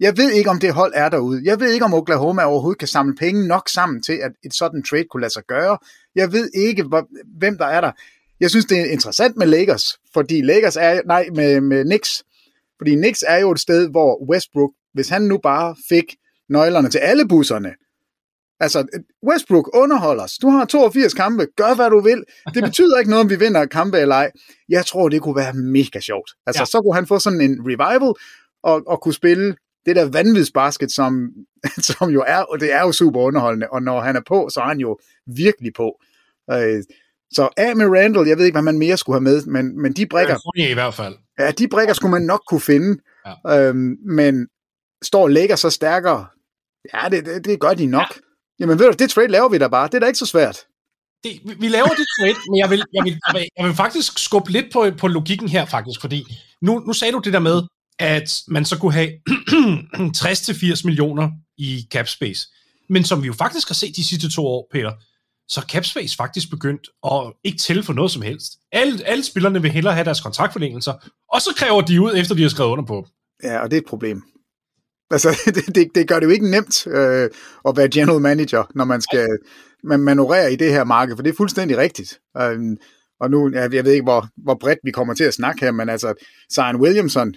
Jeg 0.00 0.16
ved 0.16 0.32
ikke, 0.32 0.50
om 0.50 0.58
det 0.58 0.72
hold 0.72 0.92
er 0.96 1.08
derude. 1.08 1.40
Jeg 1.44 1.60
ved 1.60 1.72
ikke, 1.72 1.84
om 1.84 1.94
Oklahoma 1.94 2.44
overhovedet 2.44 2.78
kan 2.78 2.88
samle 2.88 3.14
penge 3.14 3.48
nok 3.48 3.68
sammen 3.68 4.02
til, 4.02 4.12
at 4.12 4.32
et 4.44 4.54
sådan 4.54 4.82
trade 4.82 5.04
kunne 5.10 5.20
lade 5.20 5.32
sig 5.32 5.42
gøre. 5.48 5.78
Jeg 6.14 6.32
ved 6.32 6.50
ikke, 6.54 6.84
hvem 7.38 7.58
der 7.58 7.66
er 7.66 7.80
der. 7.80 7.92
Jeg 8.40 8.50
synes, 8.50 8.64
det 8.64 8.80
er 8.80 8.84
interessant 8.84 9.36
med 9.36 9.46
Lakers, 9.46 9.84
fordi 10.12 10.42
Lakers 10.42 10.76
er, 10.76 11.00
nej, 11.06 11.28
med, 11.34 11.60
med 11.60 11.84
Knicks, 11.84 12.22
fordi 12.78 12.90
Knicks 12.94 13.24
er 13.28 13.38
jo 13.38 13.50
et 13.50 13.60
sted, 13.60 13.90
hvor 13.90 14.30
Westbrook, 14.30 14.70
hvis 14.94 15.08
han 15.08 15.22
nu 15.22 15.38
bare 15.38 15.76
fik 15.88 16.04
nøglerne 16.48 16.88
til 16.88 16.98
alle 16.98 17.28
busserne, 17.28 17.74
Altså, 18.60 18.86
Westbrook 19.28 19.70
underholder 19.74 20.24
os. 20.24 20.38
Du 20.38 20.48
har 20.48 20.64
82 20.64 21.14
kampe. 21.14 21.46
Gør, 21.56 21.74
hvad 21.74 21.90
du 21.90 22.00
vil. 22.00 22.24
Det 22.54 22.64
betyder 22.64 22.98
ikke 22.98 23.10
noget, 23.10 23.24
om 23.24 23.30
vi 23.30 23.38
vinder 23.38 23.66
kampe 23.66 23.98
eller 23.98 24.14
ej. 24.14 24.30
Jeg 24.68 24.86
tror, 24.86 25.08
det 25.08 25.22
kunne 25.22 25.36
være 25.36 25.52
mega 25.52 26.00
sjovt. 26.00 26.30
Altså, 26.46 26.62
ja. 26.62 26.66
så 26.66 26.82
kunne 26.82 26.94
han 26.94 27.06
få 27.06 27.18
sådan 27.18 27.40
en 27.40 27.60
revival 27.60 28.14
og, 28.62 28.82
og 28.86 29.00
kunne 29.00 29.14
spille 29.14 29.56
det 29.86 29.96
der 29.96 30.04
vanvidsbasket, 30.04 30.92
som, 30.92 31.30
som 31.88 32.10
jo 32.10 32.24
er, 32.26 32.38
og 32.38 32.60
det 32.60 32.72
er 32.72 32.80
jo 32.80 32.92
super 32.92 33.20
underholdende, 33.20 33.66
og 33.70 33.82
når 33.82 34.00
han 34.00 34.16
er 34.16 34.20
på, 34.28 34.48
så 34.52 34.60
er 34.60 34.64
han 34.64 34.78
jo 34.78 34.98
virkelig 35.26 35.72
på. 35.76 36.00
Øh, 36.52 36.82
så 37.32 37.48
af 37.56 37.76
med 37.76 37.86
Randall, 37.86 38.28
jeg 38.28 38.38
ved 38.38 38.44
ikke, 38.44 38.54
hvad 38.54 38.62
man 38.62 38.78
mere 38.78 38.96
skulle 38.96 39.14
have 39.14 39.22
med, 39.22 39.46
men, 39.46 39.82
men 39.82 39.92
de 39.92 40.06
brækker... 40.06 40.36
Ja, 40.56 40.70
i 40.70 40.74
hvert 40.74 40.94
fald. 40.94 41.14
Ja, 41.38 41.50
de 41.50 41.68
brækker 41.68 41.94
skulle 41.94 42.10
man 42.10 42.22
nok 42.22 42.42
kunne 42.48 42.60
finde, 42.60 43.02
ja. 43.46 43.68
øhm, 43.68 43.96
men 44.06 44.48
står 45.02 45.28
lægger 45.28 45.56
så 45.56 45.70
stærkere, 45.70 46.26
ja, 46.94 47.08
det, 47.08 47.26
det, 47.26 47.44
det 47.44 47.60
gør 47.60 47.74
de 47.74 47.86
nok. 47.86 48.00
Ja. 48.00 48.29
Jamen 48.60 48.78
ved 48.78 48.86
du, 48.86 48.96
det 48.98 49.10
trade 49.10 49.28
laver 49.28 49.48
vi 49.48 49.58
da 49.58 49.68
bare, 49.68 49.86
det 49.86 49.94
er 49.94 49.98
da 49.98 50.06
ikke 50.06 50.18
så 50.18 50.26
svært. 50.26 50.58
Det, 51.24 51.40
vi 51.60 51.68
laver 51.68 51.88
det 51.88 52.06
trade, 52.20 52.36
men 52.50 52.58
jeg 52.58 52.70
vil, 52.70 52.84
jeg, 52.94 53.04
vil, 53.04 53.18
jeg, 53.26 53.34
vil, 53.34 53.48
jeg 53.58 53.66
vil 53.66 53.74
faktisk 53.74 54.18
skubbe 54.18 54.50
lidt 54.50 54.72
på, 54.72 54.90
på 54.98 55.08
logikken 55.08 55.48
her 55.48 55.64
faktisk, 55.64 56.00
fordi 56.00 56.36
nu, 56.62 56.78
nu 56.78 56.92
sagde 56.92 57.12
du 57.12 57.18
det 57.18 57.32
der 57.32 57.38
med, 57.38 57.62
at 57.98 58.42
man 58.48 58.64
så 58.64 58.78
kunne 58.78 58.92
have 58.92 59.10
60-80 60.16 60.82
millioner 60.84 61.30
i 61.58 61.86
cap 61.92 62.08
space. 62.08 62.48
Men 62.88 63.04
som 63.04 63.22
vi 63.22 63.26
jo 63.26 63.32
faktisk 63.32 63.68
har 63.68 63.74
set 63.74 63.96
de 63.96 64.08
sidste 64.08 64.30
to 64.30 64.46
år, 64.46 64.68
Peter, 64.72 64.92
så 65.48 65.60
er 65.60 65.64
Capspace 65.64 66.16
faktisk 66.16 66.50
begyndt 66.50 66.88
at 67.06 67.32
ikke 67.44 67.58
tælle 67.58 67.82
for 67.82 67.92
noget 67.92 68.10
som 68.10 68.22
helst. 68.22 68.52
Alle, 68.72 69.06
alle 69.06 69.24
spillerne 69.24 69.62
vil 69.62 69.70
hellere 69.70 69.94
have 69.94 70.04
deres 70.04 70.20
kontraktforlængelser, 70.20 70.92
og 71.32 71.40
så 71.40 71.50
kræver 71.56 71.80
de 71.80 72.00
ud, 72.00 72.12
efter 72.16 72.34
de 72.34 72.42
har 72.42 72.48
skrevet 72.48 72.70
under 72.70 72.84
på 72.84 73.06
Ja, 73.42 73.58
og 73.58 73.70
det 73.70 73.76
er 73.76 73.80
et 73.80 73.88
problem. 73.88 74.22
Altså, 75.10 75.28
det, 75.54 75.74
det, 75.74 75.88
det 75.94 76.08
gør 76.08 76.18
det 76.20 76.26
jo 76.26 76.30
ikke 76.30 76.50
nemt 76.50 76.86
øh, 76.86 77.28
at 77.68 77.76
være 77.76 77.88
general 77.88 78.20
manager, 78.20 78.64
når 78.74 78.84
man 78.84 79.00
skal 79.00 79.38
man 79.84 80.00
manøvrere 80.00 80.52
i 80.52 80.56
det 80.56 80.72
her 80.72 80.84
marked, 80.84 81.16
for 81.16 81.22
det 81.22 81.30
er 81.30 81.36
fuldstændig 81.36 81.76
rigtigt. 81.76 82.20
Øh, 82.36 82.58
og 83.20 83.30
nu, 83.30 83.50
jeg, 83.52 83.74
jeg 83.74 83.84
ved 83.84 83.92
ikke, 83.92 84.04
hvor, 84.04 84.28
hvor 84.36 84.54
bredt 84.54 84.78
vi 84.84 84.90
kommer 84.90 85.14
til 85.14 85.24
at 85.24 85.34
snakke 85.34 85.60
her, 85.60 85.70
men 85.70 85.88
altså, 85.88 86.14
Zion 86.54 86.76
Williamson, 86.76 87.34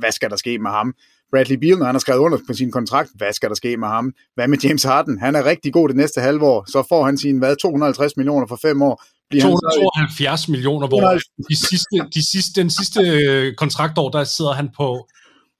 hvad 0.00 0.12
skal 0.12 0.30
der 0.30 0.36
ske 0.36 0.58
med 0.58 0.70
ham? 0.70 0.94
Bradley 1.32 1.56
Beal, 1.56 1.78
når 1.78 1.86
han 1.86 1.94
har 1.94 2.00
skrevet 2.00 2.20
under 2.20 2.38
på 2.46 2.54
sin 2.54 2.70
kontrakt, 2.70 3.10
hvad 3.14 3.32
skal 3.32 3.48
der 3.48 3.54
ske 3.54 3.76
med 3.76 3.88
ham? 3.88 4.12
Hvad 4.34 4.48
med 4.48 4.58
James 4.58 4.82
Harden? 4.82 5.18
Han 5.18 5.34
er 5.34 5.44
rigtig 5.44 5.72
god 5.72 5.88
det 5.88 5.96
næste 5.96 6.20
halvår, 6.20 6.64
så 6.70 6.86
får 6.88 7.04
han 7.04 7.18
sin, 7.18 7.38
hvad, 7.38 7.56
250 7.56 8.16
millioner 8.16 8.46
for 8.46 8.58
fem 8.62 8.82
år. 8.82 9.02
Bliver 9.30 9.42
272 9.42 10.46
han 10.46 10.52
millioner, 10.52 10.86
hvor 10.88 11.18
de 11.50 11.56
sidste, 11.68 11.96
de 12.14 12.30
sidste, 12.32 12.60
den 12.60 12.70
sidste 12.70 13.00
øh, 13.00 13.54
kontraktår, 13.54 14.08
der 14.08 14.24
sidder 14.24 14.52
han 14.52 14.68
på 14.76 15.08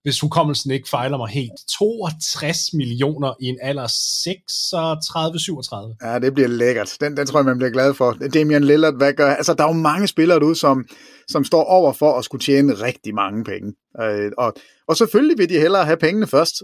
hvis 0.02 0.20
hukommelsen 0.20 0.70
ikke 0.70 0.88
fejler 0.88 1.16
mig 1.16 1.28
helt, 1.28 1.52
62 1.78 2.58
millioner 2.74 3.34
i 3.40 3.46
en 3.46 3.58
alder 3.62 3.86
36-37. 3.86 6.08
Ja, 6.08 6.18
det 6.18 6.34
bliver 6.34 6.48
lækkert. 6.48 6.96
Den, 7.00 7.16
den 7.16 7.26
tror 7.26 7.38
jeg, 7.38 7.44
man 7.44 7.58
bliver 7.58 7.70
glad 7.70 7.94
for. 7.94 8.12
Damian 8.34 8.64
Lillard, 8.64 8.96
hvad 8.96 9.12
gør 9.12 9.34
Altså, 9.34 9.54
der 9.54 9.64
er 9.64 9.68
jo 9.68 9.72
mange 9.72 10.06
spillere 10.06 10.40
derude, 10.40 10.56
som, 10.56 10.84
som 11.28 11.44
står 11.44 11.64
over 11.64 11.92
for 11.92 12.18
at 12.18 12.24
skulle 12.24 12.42
tjene 12.42 12.72
rigtig 12.72 13.14
mange 13.14 13.44
penge. 13.44 13.74
Øh, 14.00 14.32
og, 14.38 14.54
og 14.88 14.96
selvfølgelig 14.96 15.38
vil 15.38 15.48
de 15.48 15.60
hellere 15.60 15.84
have 15.84 15.96
pengene 15.96 16.26
først. 16.26 16.62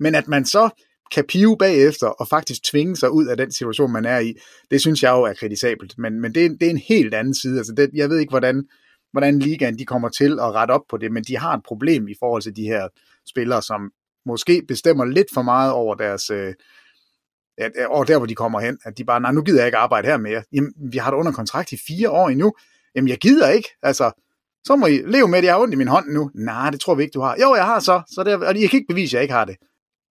Men 0.00 0.14
at 0.14 0.28
man 0.28 0.44
så 0.44 0.70
kan 1.14 1.24
pive 1.28 1.56
bagefter 1.58 2.06
og 2.06 2.28
faktisk 2.28 2.64
tvinge 2.64 2.96
sig 2.96 3.10
ud 3.10 3.26
af 3.26 3.36
den 3.36 3.52
situation, 3.52 3.92
man 3.92 4.04
er 4.04 4.18
i, 4.18 4.34
det 4.70 4.80
synes 4.80 5.02
jeg 5.02 5.10
jo 5.10 5.22
er 5.22 5.32
kritisabelt. 5.32 5.94
Men, 5.98 6.20
men 6.20 6.34
det, 6.34 6.44
er, 6.44 6.48
det 6.48 6.62
er 6.62 6.70
en 6.70 6.82
helt 6.88 7.14
anden 7.14 7.34
side. 7.34 7.58
Altså 7.58 7.72
det, 7.76 7.90
jeg 7.94 8.10
ved 8.10 8.18
ikke, 8.18 8.30
hvordan 8.30 8.64
hvordan 9.12 9.38
ligaen 9.38 9.78
de 9.78 9.84
kommer 9.84 10.08
til 10.08 10.32
at 10.32 10.52
rette 10.52 10.72
op 10.72 10.82
på 10.90 10.96
det, 10.96 11.12
men 11.12 11.24
de 11.24 11.38
har 11.38 11.54
et 11.54 11.62
problem 11.62 12.08
i 12.08 12.14
forhold 12.18 12.42
til 12.42 12.56
de 12.56 12.62
her 12.62 12.88
spillere, 13.28 13.62
som 13.62 13.90
måske 14.26 14.62
bestemmer 14.68 15.04
lidt 15.04 15.28
for 15.34 15.42
meget 15.42 15.72
over 15.72 15.94
deres, 15.94 16.30
øh, 16.30 16.54
over 17.88 18.04
der, 18.04 18.16
hvor 18.18 18.26
de 18.26 18.34
kommer 18.34 18.60
hen, 18.60 18.78
at 18.84 18.98
de 18.98 19.04
bare, 19.04 19.20
nej, 19.20 19.32
nu 19.32 19.42
gider 19.42 19.58
jeg 19.58 19.66
ikke 19.66 19.78
arbejde 19.78 20.08
her 20.08 20.16
mere. 20.16 20.42
Jamen, 20.52 20.72
vi 20.92 20.98
har 20.98 21.10
det 21.10 21.18
under 21.18 21.32
kontrakt 21.32 21.72
i 21.72 21.78
fire 21.86 22.10
år 22.10 22.28
endnu. 22.28 22.52
Jamen, 22.94 23.08
jeg 23.08 23.18
gider 23.18 23.48
ikke. 23.48 23.68
Altså, 23.82 24.10
så 24.64 24.76
må 24.76 24.86
I 24.86 24.98
leve 25.06 25.28
med, 25.28 25.38
at 25.38 25.44
jeg 25.44 25.52
har 25.52 25.60
ondt 25.60 25.74
i 25.74 25.76
min 25.76 25.88
hånd 25.88 26.12
nu. 26.12 26.30
Nej, 26.34 26.70
det 26.70 26.80
tror 26.80 26.94
vi 26.94 27.02
ikke, 27.02 27.14
du 27.14 27.20
har. 27.20 27.36
Jo, 27.42 27.54
jeg 27.54 27.64
har 27.64 27.80
så, 27.80 28.02
så 28.14 28.24
det, 28.24 28.34
og 28.34 28.60
jeg 28.60 28.70
kan 28.70 28.78
ikke 28.78 28.88
bevise, 28.88 29.10
at 29.10 29.18
jeg 29.18 29.22
ikke 29.22 29.34
har 29.34 29.44
det. 29.44 29.56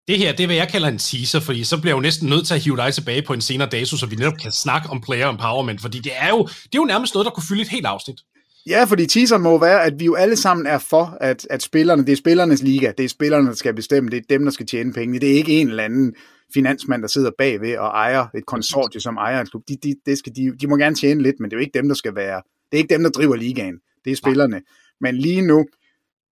Det 0.08 0.18
her, 0.18 0.32
det 0.32 0.44
er, 0.44 0.48
hvad 0.48 0.56
jeg 0.56 0.68
kalder 0.68 0.88
en 0.88 0.98
teaser, 0.98 1.40
fordi 1.40 1.64
så 1.64 1.82
bliver 1.82 1.92
jeg 1.92 1.98
jo 1.98 2.02
næsten 2.02 2.30
nødt 2.30 2.48
til 2.48 2.54
at 2.54 2.60
hive 2.60 2.78
dig 2.78 2.94
tilbage 2.94 3.22
på 3.22 3.34
en 3.34 3.42
senere 3.42 3.70
dato, 3.70 3.98
så 3.98 4.06
vi 4.06 4.16
netop 4.16 4.38
kan 4.42 4.52
snakke 4.52 4.90
om 4.90 5.02
player 5.02 5.30
empowerment, 5.30 5.82
fordi 5.82 6.00
det 6.00 6.12
er 6.16 6.30
jo, 6.30 6.44
det 6.44 6.76
er 6.76 6.82
jo 6.84 6.86
nærmest 6.86 7.14
noget, 7.14 7.26
der 7.26 7.32
kunne 7.32 7.44
fylde 7.50 7.62
et 7.62 7.68
helt 7.68 7.86
afsnit. 7.86 8.20
Ja, 8.68 8.84
fordi 8.84 9.06
teaseren 9.06 9.42
må 9.42 9.58
være, 9.58 9.84
at 9.84 10.00
vi 10.00 10.06
jo 10.06 10.16
alle 10.16 10.36
sammen 10.36 10.66
er 10.66 10.78
for, 10.78 11.18
at, 11.22 11.48
at 11.50 11.62
spillerne, 11.62 12.06
det 12.06 12.12
er 12.12 12.16
spillernes 12.16 12.64
liga, 12.64 12.92
det 12.98 13.06
er 13.06 13.10
spillerne, 13.10 13.48
der 13.48 13.54
skal 13.54 13.74
bestemme, 13.74 14.10
det 14.10 14.18
er 14.18 14.22
dem, 14.30 14.44
der 14.44 14.52
skal 14.52 14.66
tjene 14.66 14.94
penge. 14.94 15.20
Det 15.20 15.32
er 15.32 15.36
ikke 15.36 15.62
en 15.62 15.70
eller 15.70 15.84
anden 15.84 16.16
finansmand, 16.54 17.02
der 17.02 17.08
sidder 17.08 17.32
bagved 17.38 17.78
og 17.78 17.88
ejer 17.88 18.28
et 18.36 18.46
konsortium, 18.46 19.00
som 19.00 19.18
ejer 19.18 19.42
en 19.42 19.48
klub. 19.48 19.64
De, 19.68 19.78
de, 19.84 19.96
det 20.06 20.18
skal, 20.18 20.36
de, 20.36 20.58
de 20.62 20.68
må 20.68 20.78
gerne 20.78 20.96
tjene 20.96 21.22
lidt, 21.22 21.40
men 21.40 21.52
det 21.52 21.56
er 21.56 21.60
jo 21.60 21.62
ikke 21.62 21.80
dem, 21.80 21.88
der 21.88 21.96
skal 21.96 22.16
være. 22.16 22.42
Det 22.72 22.78
er 22.78 22.82
ikke 22.82 22.94
dem, 22.94 23.04
der 23.04 23.10
driver 23.10 23.36
ligaen. 23.36 23.80
Det 24.06 24.12
er 24.12 24.16
spillerne. 24.16 24.62
Men 25.02 25.16
lige 25.16 25.42
nu, 25.42 25.66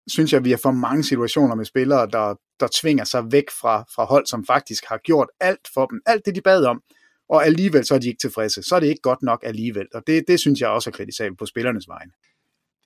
synes 0.06 0.32
jeg, 0.32 0.38
at 0.38 0.44
vi 0.44 0.50
har 0.50 0.60
for 0.62 0.70
mange 0.70 1.04
situationer 1.04 1.54
med 1.54 1.64
spillere, 1.64 2.08
der, 2.12 2.34
der 2.60 2.68
tvinger 2.80 3.04
sig 3.04 3.32
væk 3.32 3.50
fra, 3.60 3.84
fra 3.94 4.04
hold, 4.04 4.26
som 4.26 4.44
faktisk 4.46 4.84
har 4.88 5.00
gjort 5.04 5.28
alt 5.40 5.68
for 5.74 5.86
dem. 5.86 6.00
Alt 6.06 6.26
det, 6.26 6.34
de 6.34 6.40
bad 6.40 6.64
om 6.64 6.82
og 7.28 7.46
alligevel 7.46 7.86
så 7.86 7.94
er 7.94 7.98
de 7.98 8.08
ikke 8.08 8.20
tilfredse. 8.20 8.62
Så 8.62 8.76
er 8.76 8.80
det 8.80 8.86
ikke 8.86 9.02
godt 9.02 9.22
nok 9.22 9.40
alligevel, 9.42 9.86
og 9.94 10.02
det, 10.06 10.24
det 10.28 10.40
synes 10.40 10.60
jeg 10.60 10.68
også 10.68 10.90
er 10.90 10.92
kritisabelt 10.92 11.38
på 11.38 11.46
spillernes 11.46 11.88
vegne. 11.88 12.12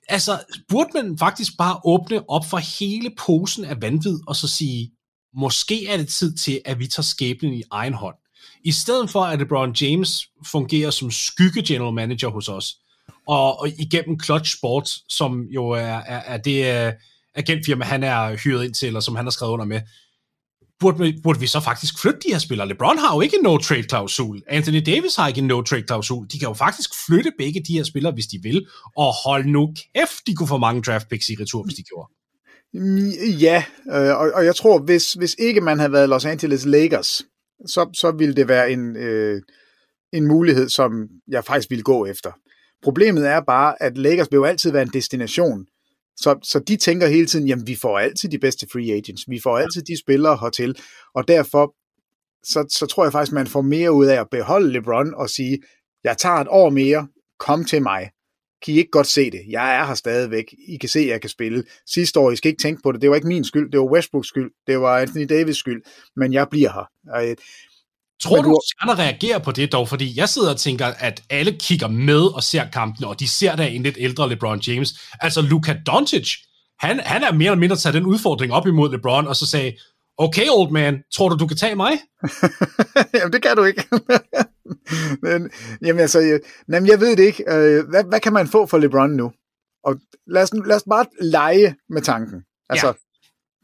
Altså, 0.09 0.39
burde 0.69 0.89
man 0.93 1.17
faktisk 1.17 1.57
bare 1.57 1.79
åbne 1.85 2.29
op 2.29 2.45
for 2.49 2.57
hele 2.79 3.11
posen 3.17 3.65
af 3.65 3.81
vanvid, 3.81 4.19
og 4.27 4.35
så 4.35 4.47
sige, 4.47 4.91
måske 5.33 5.87
er 5.87 5.97
det 5.97 6.07
tid 6.07 6.35
til, 6.35 6.61
at 6.65 6.79
vi 6.79 6.87
tager 6.87 7.03
skæbnen 7.03 7.53
i 7.53 7.63
egen 7.71 7.93
hånd. 7.93 8.15
I 8.63 8.71
stedet 8.71 9.09
for, 9.09 9.21
at 9.21 9.39
LeBron 9.39 9.75
James 9.81 10.29
fungerer 10.45 10.91
som 10.91 11.11
skygge 11.11 11.63
general 11.63 11.93
manager 11.93 12.29
hos 12.29 12.49
os, 12.49 12.77
og, 13.27 13.59
og 13.59 13.69
igennem 13.69 14.19
Clutch 14.23 14.57
Sports, 14.57 15.03
som 15.13 15.41
jo 15.41 15.69
er, 15.69 15.79
er, 15.81 16.19
er 16.19 16.37
det 16.37 16.87
uh, 16.87 16.93
agentfirma, 17.35 17.85
han 17.85 18.03
er 18.03 18.35
hyret 18.35 18.65
ind 18.65 18.73
til, 18.73 18.87
eller 18.87 18.99
som 18.99 19.15
han 19.15 19.25
har 19.25 19.31
skrevet 19.31 19.51
under 19.51 19.65
med, 19.65 19.81
burde, 20.79 21.13
burde 21.23 21.39
vi 21.39 21.47
så 21.47 21.59
faktisk 21.59 22.01
flytte 22.01 22.19
de 22.19 22.31
her 22.31 22.39
spillere? 22.39 22.67
LeBron 22.67 22.97
har 22.97 23.15
jo 23.15 23.21
ikke 23.21 23.37
en 23.37 23.43
no-trade-klausul. 23.43 24.41
Anthony 24.47 24.81
Davis 24.85 25.15
har 25.15 25.27
ikke 25.27 25.41
en 25.41 25.47
no-trade-klausul. 25.47 26.27
De 26.31 26.39
kan 26.39 26.47
jo 26.47 26.53
faktisk 26.53 26.89
flytte 27.07 27.31
begge 27.37 27.63
de 27.67 27.73
her 27.73 27.83
spillere, 27.83 28.13
hvis 28.13 28.27
de 28.27 28.39
vil, 28.43 28.67
og 28.97 29.13
hold 29.25 29.45
nu 29.45 29.73
kæft, 29.75 30.27
de 30.27 30.35
kunne 30.35 30.47
få 30.47 30.57
mange 30.57 30.81
draft 30.81 31.09
picks 31.09 31.29
i 31.29 31.35
retur, 31.39 31.63
hvis 31.63 31.75
de 31.75 31.83
gjorde. 31.83 32.11
Mm, 32.73 33.09
ja, 33.39 33.63
øh, 33.91 34.19
og, 34.19 34.31
og 34.33 34.45
jeg 34.45 34.55
tror, 34.55 34.79
hvis, 34.79 35.13
hvis 35.13 35.35
ikke 35.39 35.61
man 35.61 35.79
havde 35.79 35.91
været 35.91 36.09
Los 36.09 36.25
Angeles 36.25 36.65
Lakers, 36.65 37.21
så, 37.65 37.89
så 37.93 38.11
ville 38.11 38.35
det 38.35 38.47
være 38.47 38.71
en, 38.71 38.95
øh, 38.95 39.41
en 40.13 40.27
mulighed, 40.27 40.69
som 40.69 41.07
jeg 41.27 41.45
faktisk 41.45 41.69
ville 41.69 41.83
gå 41.83 42.05
efter. 42.05 42.31
Problemet 42.83 43.27
er 43.27 43.41
bare, 43.47 43.83
at 43.83 43.97
Lakers 43.97 44.27
vil 44.31 44.37
jo 44.37 44.43
altid 44.43 44.71
være 44.71 44.81
en 44.81 44.93
destination 44.93 45.65
så, 46.21 46.39
så 46.43 46.59
de 46.59 46.75
tænker 46.75 47.07
hele 47.07 47.25
tiden, 47.25 47.47
jamen 47.47 47.67
vi 47.67 47.75
får 47.75 47.99
altid 47.99 48.29
de 48.29 48.39
bedste 48.39 48.67
free 48.71 48.91
agents, 48.91 49.23
vi 49.27 49.39
får 49.43 49.57
altid 49.57 49.81
de 49.81 49.99
spillere 49.99 50.37
hertil, 50.41 50.75
og 51.15 51.27
derfor 51.27 51.75
så, 52.43 52.65
så 52.69 52.85
tror 52.85 53.03
jeg 53.03 53.11
faktisk, 53.11 53.33
man 53.33 53.47
får 53.47 53.61
mere 53.61 53.91
ud 53.91 54.05
af 54.05 54.19
at 54.19 54.29
beholde 54.31 54.71
LeBron 54.71 55.13
og 55.13 55.29
sige, 55.29 55.59
jeg 56.03 56.17
tager 56.17 56.35
et 56.35 56.47
år 56.49 56.69
mere, 56.69 57.07
kom 57.39 57.65
til 57.65 57.81
mig. 57.81 58.09
Kan 58.65 58.73
I 58.73 58.77
ikke 58.77 58.91
godt 58.91 59.07
se 59.07 59.31
det? 59.31 59.41
Jeg 59.49 59.75
er 59.75 59.85
her 59.85 59.93
stadigvæk. 59.93 60.55
I 60.67 60.77
kan 60.77 60.89
se, 60.89 60.99
at 60.99 61.07
jeg 61.07 61.21
kan 61.21 61.29
spille. 61.29 61.63
Sidste 61.85 62.19
år, 62.19 62.31
I 62.31 62.35
skal 62.35 62.49
ikke 62.49 62.61
tænke 62.61 62.81
på 62.83 62.91
det. 62.91 63.01
Det 63.01 63.09
var 63.09 63.15
ikke 63.15 63.27
min 63.27 63.43
skyld. 63.43 63.71
Det 63.71 63.79
var 63.79 63.85
Westbrooks 63.85 64.27
skyld. 64.27 64.51
Det 64.67 64.79
var 64.79 64.99
Anthony 64.99 65.25
Davis 65.29 65.57
skyld. 65.57 65.81
Men 66.15 66.33
jeg 66.33 66.47
bliver 66.51 66.71
her. 66.73 67.35
Tror 68.21 68.41
du, 68.41 68.49
du, 68.49 68.59
Stjerner 68.65 68.99
reagerer 68.99 69.39
på 69.39 69.51
det 69.51 69.71
dog? 69.71 69.89
Fordi 69.89 70.19
jeg 70.19 70.29
sidder 70.29 70.51
og 70.51 70.57
tænker, 70.57 70.85
at 70.85 71.23
alle 71.29 71.51
kigger 71.51 71.87
med 71.87 72.35
og 72.35 72.43
ser 72.43 72.65
kampen, 72.73 73.05
og 73.05 73.19
de 73.19 73.27
ser 73.27 73.55
da 73.55 73.67
en 73.67 73.83
lidt 73.83 73.97
ældre 73.99 74.29
LeBron 74.29 74.59
James. 74.59 74.93
Altså 75.21 75.41
Luka 75.41 75.75
Doncic, 75.85 76.35
han, 76.79 76.99
han 76.99 77.23
er 77.23 77.33
mere 77.33 77.45
eller 77.45 77.59
mindre 77.59 77.75
taget 77.75 77.93
den 77.93 78.05
udfordring 78.05 78.53
op 78.53 78.67
imod 78.67 78.91
LeBron, 78.91 79.27
og 79.27 79.35
så 79.35 79.45
sagde, 79.45 79.73
okay 80.17 80.45
old 80.49 80.71
man, 80.71 81.03
tror 81.13 81.29
du, 81.29 81.35
du 81.35 81.47
kan 81.47 81.57
tage 81.57 81.75
mig? 81.75 81.91
jamen 83.13 83.33
det 83.33 83.41
kan 83.41 83.57
du 83.57 83.63
ikke. 83.63 83.83
men, 85.23 85.49
jamen 85.85 85.99
altså, 85.99 86.19
jeg, 86.19 86.39
jamen, 86.71 86.89
jeg 86.89 86.99
ved 86.99 87.15
det 87.15 87.23
ikke. 87.23 87.43
Øh, 87.47 87.89
hvad, 87.89 88.03
hvad 88.03 88.19
kan 88.19 88.33
man 88.33 88.47
få 88.47 88.65
for 88.65 88.77
LeBron 88.77 89.09
nu? 89.09 89.31
Og 89.83 89.95
lad 90.27 90.43
os, 90.43 90.49
lad 90.65 90.75
os 90.75 90.83
bare 90.89 91.05
lege 91.21 91.75
med 91.89 92.01
tanken. 92.01 92.43
Altså, 92.69 92.87
ja. 92.87 92.93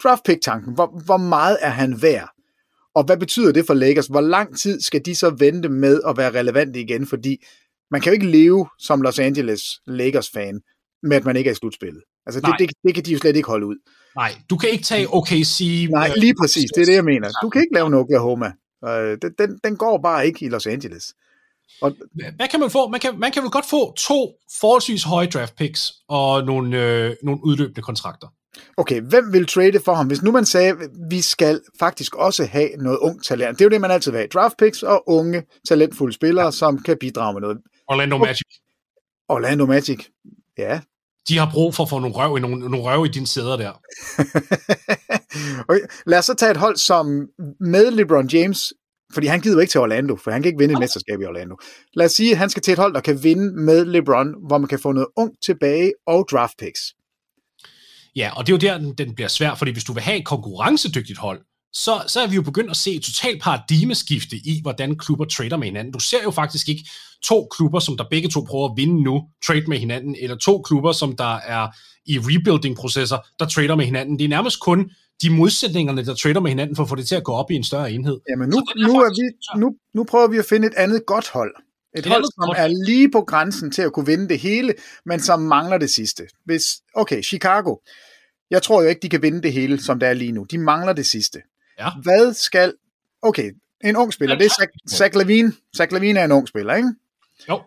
draft 0.03 0.23
pick 0.25 0.41
tanken. 0.41 0.73
Hvor, 0.73 1.01
hvor 1.05 1.17
meget 1.17 1.57
er 1.61 1.69
han 1.69 2.01
værd? 2.01 2.34
Og 2.95 3.03
hvad 3.03 3.17
betyder 3.17 3.51
det 3.51 3.65
for 3.67 3.73
Lakers? 3.73 4.07
Hvor 4.07 4.21
lang 4.21 4.59
tid 4.59 4.81
skal 4.81 5.01
de 5.05 5.15
så 5.15 5.29
vente 5.29 5.69
med 5.69 6.01
at 6.07 6.17
være 6.17 6.39
relevante 6.39 6.81
igen? 6.81 7.07
Fordi 7.07 7.37
man 7.91 8.01
kan 8.01 8.09
jo 8.09 8.13
ikke 8.13 8.31
leve 8.31 8.67
som 8.79 9.01
Los 9.01 9.19
Angeles 9.19 9.61
Lakers-fan 9.87 10.61
med, 11.03 11.17
at 11.17 11.25
man 11.25 11.35
ikke 11.35 11.47
er 11.47 11.51
i 11.51 11.55
slutspillet. 11.55 12.03
Altså, 12.25 12.41
det, 12.41 12.55
det, 12.59 12.69
det 12.83 12.95
kan 12.95 13.05
de 13.05 13.11
jo 13.11 13.19
slet 13.19 13.35
ikke 13.35 13.47
holde 13.47 13.65
ud. 13.65 13.75
Nej, 14.15 14.31
du 14.49 14.57
kan 14.57 14.69
ikke 14.69 14.83
tage 14.83 15.07
OKC... 15.13 15.87
Nej, 15.91 16.11
lige 16.17 16.33
præcis. 16.41 16.69
Det 16.75 16.81
er 16.81 16.85
det, 16.85 16.93
jeg 16.93 17.03
mener. 17.03 17.29
Du 17.41 17.49
kan 17.49 17.61
ikke 17.61 17.73
lave 17.73 17.87
en 17.87 17.93
Oklahoma. 17.93 18.51
Øh, 18.85 19.17
den, 19.21 19.31
den, 19.39 19.59
den 19.63 19.77
går 19.77 19.97
bare 19.97 20.27
ikke 20.27 20.45
i 20.45 20.49
Los 20.49 20.67
Angeles. 20.67 21.13
Og, 21.81 21.95
Hvad 22.35 22.47
kan 22.47 22.59
man 22.59 22.69
få? 22.69 22.87
Man 22.87 22.99
kan, 22.99 23.19
man 23.19 23.31
kan 23.31 23.43
vel 23.43 23.51
godt 23.51 23.65
få 23.69 23.93
to 23.93 24.33
forholdsvis 24.61 25.03
høje 25.03 25.27
draft 25.27 25.55
picks 25.55 25.93
og 26.07 26.45
nogle, 26.45 26.83
øh, 26.83 27.15
nogle 27.23 27.39
udløbende 27.43 27.81
kontrakter. 27.81 28.27
Okay, 28.77 29.01
hvem 29.01 29.33
vil 29.33 29.47
trade 29.47 29.79
for 29.85 29.93
ham? 29.93 30.07
Hvis 30.07 30.21
nu 30.21 30.31
man 30.31 30.45
sagde, 30.45 30.75
vi 31.09 31.21
skal 31.21 31.61
faktisk 31.79 32.15
også 32.15 32.45
have 32.45 32.69
noget 32.77 32.97
ung 32.97 33.23
talent. 33.23 33.59
Det 33.59 33.65
er 33.65 33.65
jo 33.65 33.69
det, 33.69 33.81
man 33.81 33.91
altid 33.91 34.11
vil 34.11 34.17
have. 34.17 34.27
Draft 34.27 34.57
picks 34.57 34.83
og 34.83 35.03
unge, 35.09 35.43
talentfulde 35.69 36.13
spillere, 36.13 36.45
ja. 36.45 36.51
som 36.51 36.83
kan 36.83 36.97
bidrage 36.99 37.33
med 37.33 37.41
noget. 37.41 37.57
Orlando 37.87 38.17
Magic. 38.17 38.47
Orlando 39.29 39.65
Magic. 39.65 40.05
Ja. 40.57 40.79
De 41.29 41.37
har 41.37 41.49
brug 41.53 41.75
for 41.75 41.83
at 41.83 41.89
få 41.89 41.99
nogle 41.99 42.15
røv 42.15 42.37
i, 42.37 42.41
nogle, 42.41 42.59
nogle 42.59 42.81
røv 42.81 43.05
i 43.05 43.09
dine 43.09 43.27
sæder 43.27 43.57
der. 43.57 43.71
okay. 45.69 45.81
Lad 46.05 46.19
os 46.19 46.25
så 46.25 46.33
tage 46.33 46.51
et 46.51 46.57
hold 46.57 46.77
som 46.77 47.27
med 47.59 47.91
LeBron 47.91 48.27
James, 48.27 48.73
fordi 49.13 49.27
han 49.27 49.41
gider 49.41 49.55
jo 49.55 49.59
ikke 49.59 49.71
til 49.71 49.81
Orlando, 49.81 50.15
for 50.15 50.31
han 50.31 50.41
kan 50.41 50.49
ikke 50.49 50.59
vinde 50.59 50.73
et 50.73 50.79
mesterskab 50.79 51.21
i 51.21 51.25
Orlando. 51.25 51.55
Lad 51.93 52.05
os 52.05 52.11
sige, 52.11 52.31
at 52.31 52.37
han 52.37 52.49
skal 52.49 52.63
til 52.63 52.71
et 52.71 52.79
hold, 52.79 52.93
der 52.93 52.99
kan 52.99 53.23
vinde 53.23 53.63
med 53.65 53.85
LeBron, 53.85 54.35
hvor 54.47 54.57
man 54.57 54.67
kan 54.67 54.79
få 54.79 54.91
noget 54.91 55.07
ung 55.17 55.31
tilbage 55.45 55.93
og 56.07 56.27
draft 56.31 56.53
picks. 56.59 56.81
Ja, 58.15 58.31
og 58.37 58.47
det 58.47 58.53
er 58.53 58.57
jo 58.57 58.73
der, 58.73 58.77
den, 58.77 58.93
den 58.93 59.15
bliver 59.15 59.27
svær, 59.27 59.55
fordi 59.55 59.71
hvis 59.71 59.83
du 59.83 59.93
vil 59.93 60.03
have 60.03 60.17
et 60.17 60.25
konkurrencedygtigt 60.25 61.19
hold, 61.19 61.41
så, 61.73 62.03
så 62.07 62.21
er 62.21 62.27
vi 62.27 62.35
jo 62.35 62.41
begyndt 62.41 62.71
at 62.71 62.77
se 62.77 62.91
et 62.91 63.03
totalt 63.03 63.41
paradigmeskifte 63.41 64.35
i, 64.35 64.59
hvordan 64.61 64.97
klubber 64.97 65.25
trader 65.25 65.57
med 65.57 65.67
hinanden. 65.67 65.93
Du 65.93 65.99
ser 65.99 66.23
jo 66.23 66.31
faktisk 66.31 66.69
ikke 66.69 66.89
to 67.23 67.47
klubber, 67.51 67.79
som 67.79 67.97
der 67.97 68.03
begge 68.11 68.29
to 68.29 68.41
prøver 68.49 68.69
at 68.69 68.77
vinde 68.77 69.03
nu, 69.03 69.23
trade 69.47 69.63
med 69.67 69.77
hinanden, 69.77 70.15
eller 70.21 70.35
to 70.37 70.61
klubber, 70.61 70.91
som 70.91 71.15
der 71.15 71.35
er 71.35 71.67
i 72.05 72.19
rebuilding-processer, 72.19 73.17
der 73.39 73.45
trader 73.45 73.75
med 73.75 73.85
hinanden. 73.85 74.19
Det 74.19 74.25
er 74.25 74.29
nærmest 74.29 74.59
kun 74.59 74.89
de 75.21 75.29
modsætningerne, 75.29 76.05
der 76.05 76.15
trader 76.15 76.39
med 76.39 76.49
hinanden, 76.49 76.75
for 76.75 76.83
at 76.83 76.89
få 76.89 76.95
det 76.95 77.07
til 77.07 77.15
at 77.15 77.23
gå 77.23 77.31
op 77.31 77.51
i 77.51 77.55
en 77.55 77.63
større 77.63 77.91
enhed. 77.91 78.19
Jamen 78.29 78.49
nu, 78.49 78.57
nu, 78.87 78.93
er 79.01 79.09
vi, 79.09 79.59
nu, 79.59 79.75
nu 79.93 80.03
prøver 80.03 80.27
vi 80.27 80.37
at 80.37 80.45
finde 80.45 80.67
et 80.67 80.73
andet 80.77 81.05
godt 81.05 81.29
hold. 81.29 81.55
Et, 81.97 82.05
hold, 82.05 82.23
som 82.23 82.53
er 82.57 82.85
lige 82.85 83.11
på 83.11 83.21
grænsen 83.21 83.71
til 83.71 83.81
at 83.81 83.93
kunne 83.93 84.05
vinde 84.05 84.29
det 84.29 84.39
hele, 84.39 84.73
men 85.05 85.19
som 85.19 85.41
mangler 85.41 85.77
det 85.77 85.89
sidste. 85.89 86.23
Hvis, 86.45 86.63
okay, 86.95 87.23
Chicago. 87.23 87.75
Jeg 88.51 88.63
tror 88.63 88.81
jo 88.81 88.89
ikke, 88.89 89.01
de 89.01 89.09
kan 89.09 89.21
vinde 89.21 89.41
det 89.41 89.53
hele, 89.53 89.81
som 89.81 89.99
det 89.99 90.09
er 90.09 90.13
lige 90.13 90.31
nu. 90.31 90.43
De 90.43 90.57
mangler 90.57 90.93
det 90.93 91.05
sidste. 91.05 91.41
Ja. 91.79 91.89
Hvad 92.03 92.33
skal... 92.33 92.73
Okay, 93.21 93.51
en 93.83 93.95
ung 93.95 94.13
spiller, 94.13 94.37
det 94.37 94.45
er 94.45 94.49
Zach, 94.49 94.97
Zach 94.97 95.15
Lavine. 95.15 95.53
Zach 95.77 95.93
Lavine 95.93 96.19
er 96.19 96.25
en 96.25 96.31
ung 96.31 96.47
spiller, 96.47 96.75
ikke? 96.75 96.89
Jo. 97.49 97.61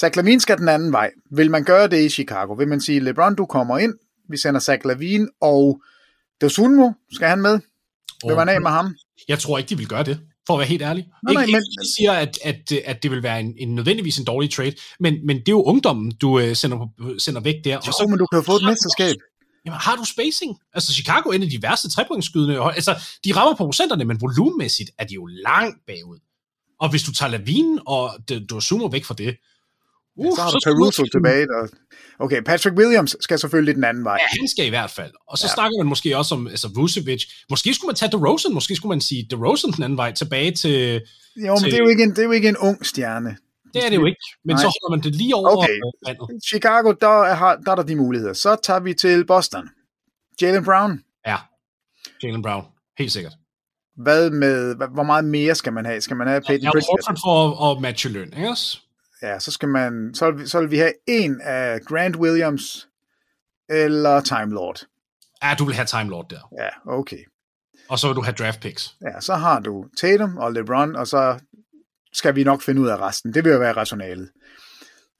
Zach 0.00 0.16
Lavine 0.16 0.40
skal 0.40 0.58
den 0.58 0.68
anden 0.68 0.92
vej. 0.92 1.10
Vil 1.30 1.50
man 1.50 1.64
gøre 1.64 1.88
det 1.88 2.04
i 2.04 2.08
Chicago? 2.08 2.52
Vil 2.52 2.68
man 2.68 2.80
sige, 2.80 3.00
LeBron, 3.00 3.34
du 3.34 3.46
kommer 3.46 3.78
ind, 3.78 3.94
vi 4.28 4.36
sender 4.36 4.60
Zach 4.60 4.84
Lavine, 4.84 5.28
og 5.40 5.82
Dosunmo, 6.40 6.90
skal 7.12 7.28
han 7.28 7.40
med? 7.40 7.60
Vil 8.26 8.36
man 8.36 8.48
af 8.48 8.60
med 8.60 8.70
ham? 8.70 8.96
Jeg 9.28 9.38
tror 9.38 9.58
ikke, 9.58 9.68
de 9.68 9.76
vil 9.76 9.88
gøre 9.88 10.04
det, 10.04 10.20
for 10.46 10.54
at 10.54 10.58
være 10.58 10.68
helt 10.68 10.82
ærlig. 10.82 11.08
Nej, 11.22 11.30
ikke, 11.30 11.40
nej, 11.40 11.46
men... 11.46 11.54
ikke 11.54 11.92
siger, 11.96 12.12
at, 12.12 12.38
at, 12.44 12.72
at 12.84 13.02
det 13.02 13.10
vil 13.10 13.22
være 13.22 13.40
en, 13.40 13.54
en 13.58 13.74
nødvendigvis 13.74 14.18
en 14.18 14.24
dårlig 14.24 14.50
trade, 14.50 14.74
men, 15.00 15.26
men 15.26 15.36
det 15.36 15.48
er 15.48 15.52
jo 15.52 15.62
ungdommen, 15.62 16.10
du 16.10 16.40
uh, 16.40 16.52
sender, 16.52 16.88
sender 17.18 17.40
væk 17.40 17.54
der. 17.64 17.72
Jo, 17.72 17.76
og 17.76 17.92
så, 17.92 18.06
men 18.08 18.18
du 18.18 18.26
kan 18.26 18.38
jo 18.38 18.42
få 18.42 18.56
et 18.56 18.64
mesterskab. 18.64 19.16
Jamen, 19.68 19.80
har 19.80 19.96
du 19.96 20.04
spacing? 20.04 20.58
Altså, 20.74 20.92
Chicago 20.92 21.28
er 21.30 21.34
en 21.34 21.42
af 21.42 21.50
de 21.50 21.62
værste 21.62 21.90
trepointskydende. 21.90 22.60
Altså, 22.62 22.92
de 23.24 23.36
rammer 23.36 23.54
på 23.54 23.64
procenterne, 23.64 24.04
men 24.04 24.20
volumenmæssigt 24.20 24.90
er 24.98 25.04
de 25.04 25.14
jo 25.14 25.26
langt 25.26 25.76
bagud. 25.86 26.18
Og 26.80 26.90
hvis 26.90 27.02
du 27.02 27.12
tager 27.12 27.30
Lavine 27.30 27.80
og 27.86 28.10
du 28.50 28.60
zoomer 28.60 28.88
væk 28.88 29.04
fra 29.04 29.14
det, 29.14 29.36
Uh, 30.20 30.26
ja, 30.26 30.30
så 30.30 30.42
har 30.42 30.50
du 30.50 30.60
Caruso 30.64 31.04
tilbage. 31.04 31.46
Der... 31.46 31.66
Okay, 32.18 32.42
Patrick 32.42 32.76
Williams 32.78 33.16
skal 33.20 33.38
selvfølgelig 33.38 33.74
den 33.74 33.84
anden 33.84 34.04
vej. 34.04 34.18
Ja, 34.20 34.26
han 34.40 34.48
skal 34.48 34.66
i 34.66 34.68
hvert 34.68 34.90
fald. 34.90 35.12
Og 35.28 35.38
så 35.38 35.46
ja. 35.46 35.54
snakker 35.54 35.78
man 35.78 35.88
måske 35.88 36.16
også 36.16 36.34
om 36.34 36.46
altså, 36.46 36.68
Vucevic. 36.74 37.24
Måske 37.50 37.74
skulle 37.74 37.88
man 37.88 37.96
tage 37.96 38.10
DeRozan. 38.12 38.54
Måske 38.54 38.76
skulle 38.76 38.90
man 38.90 39.00
sige 39.00 39.26
DeRozan 39.30 39.72
den 39.72 39.82
anden 39.82 39.96
vej 39.96 40.12
tilbage 40.12 40.50
til... 40.50 41.02
Jo, 41.36 41.54
men 41.54 41.58
til... 41.58 41.72
Det, 41.72 41.78
er 41.78 41.82
jo 41.84 41.88
ikke 41.88 42.02
en, 42.02 42.10
det 42.10 42.18
er 42.18 42.24
jo 42.24 42.30
ikke 42.30 42.48
en 42.48 42.56
ung 42.56 42.86
stjerne. 42.86 43.36
Det 43.78 43.86
er 43.86 43.90
det 43.90 43.96
jo 43.96 44.06
ikke, 44.06 44.20
men 44.44 44.54
Nej. 44.54 44.62
så 44.62 44.66
holder 44.66 44.96
man 44.96 45.04
det 45.04 45.14
lige 45.14 45.34
over 45.34 45.56
okay. 45.56 45.78
vandet. 46.06 46.44
Chicago, 46.44 46.92
der 46.92 47.22
er, 47.22 47.56
der 47.56 47.70
er 47.70 47.74
der 47.74 47.82
de 47.82 47.96
muligheder. 47.96 48.32
Så 48.32 48.56
tager 48.62 48.80
vi 48.80 48.94
til 48.94 49.26
Boston. 49.26 49.68
Jalen 50.42 50.64
Brown. 50.64 51.02
Ja, 51.26 51.36
Jalen 52.22 52.42
Brown. 52.42 52.64
Helt 52.98 53.12
sikkert. 53.12 53.32
Hvad 53.96 54.30
med, 54.30 54.74
hvor 54.74 55.02
meget 55.02 55.24
mere 55.24 55.54
skal 55.54 55.72
man 55.72 55.84
have? 55.86 56.00
Skal 56.00 56.16
man 56.16 56.26
have 56.26 56.40
Peyton 56.40 56.64
ja, 56.64 56.70
Pritchard? 56.72 57.18
for 57.24 57.70
at, 57.70 57.76
at 57.76 57.82
matche 57.82 58.10
løn, 58.10 58.32
ikke 58.36 58.48
også? 58.48 58.78
Ja, 59.22 59.38
så 59.38 59.50
skal 59.50 59.68
man, 59.68 60.14
så 60.14 60.30
vil, 60.30 60.48
så 60.48 60.60
vil 60.60 60.70
vi 60.70 60.78
have 60.78 60.92
en 61.08 61.40
af 61.40 61.80
Grant 61.80 62.16
Williams 62.16 62.88
eller 63.68 64.20
Time 64.20 64.54
Lord. 64.54 64.86
Ja, 65.42 65.54
du 65.58 65.64
vil 65.64 65.74
have 65.74 65.86
Time 65.86 66.10
Lord 66.10 66.28
der. 66.30 66.48
Ja, 66.58 66.92
okay. 66.98 67.24
Og 67.88 67.98
så 67.98 68.06
vil 68.06 68.16
du 68.16 68.22
have 68.22 68.34
draft 68.34 68.60
picks. 68.60 68.96
Ja, 69.02 69.20
så 69.20 69.34
har 69.34 69.60
du 69.60 69.86
Tatum 70.00 70.36
og 70.36 70.52
LeBron, 70.52 70.96
og 70.96 71.06
så 71.06 71.38
skal 72.12 72.36
vi 72.36 72.44
nok 72.44 72.62
finde 72.62 72.80
ud 72.80 72.88
af 72.88 72.96
resten. 72.96 73.34
Det 73.34 73.44
vil 73.44 73.52
jo 73.52 73.58
være 73.58 73.72
rationalet. 73.72 74.28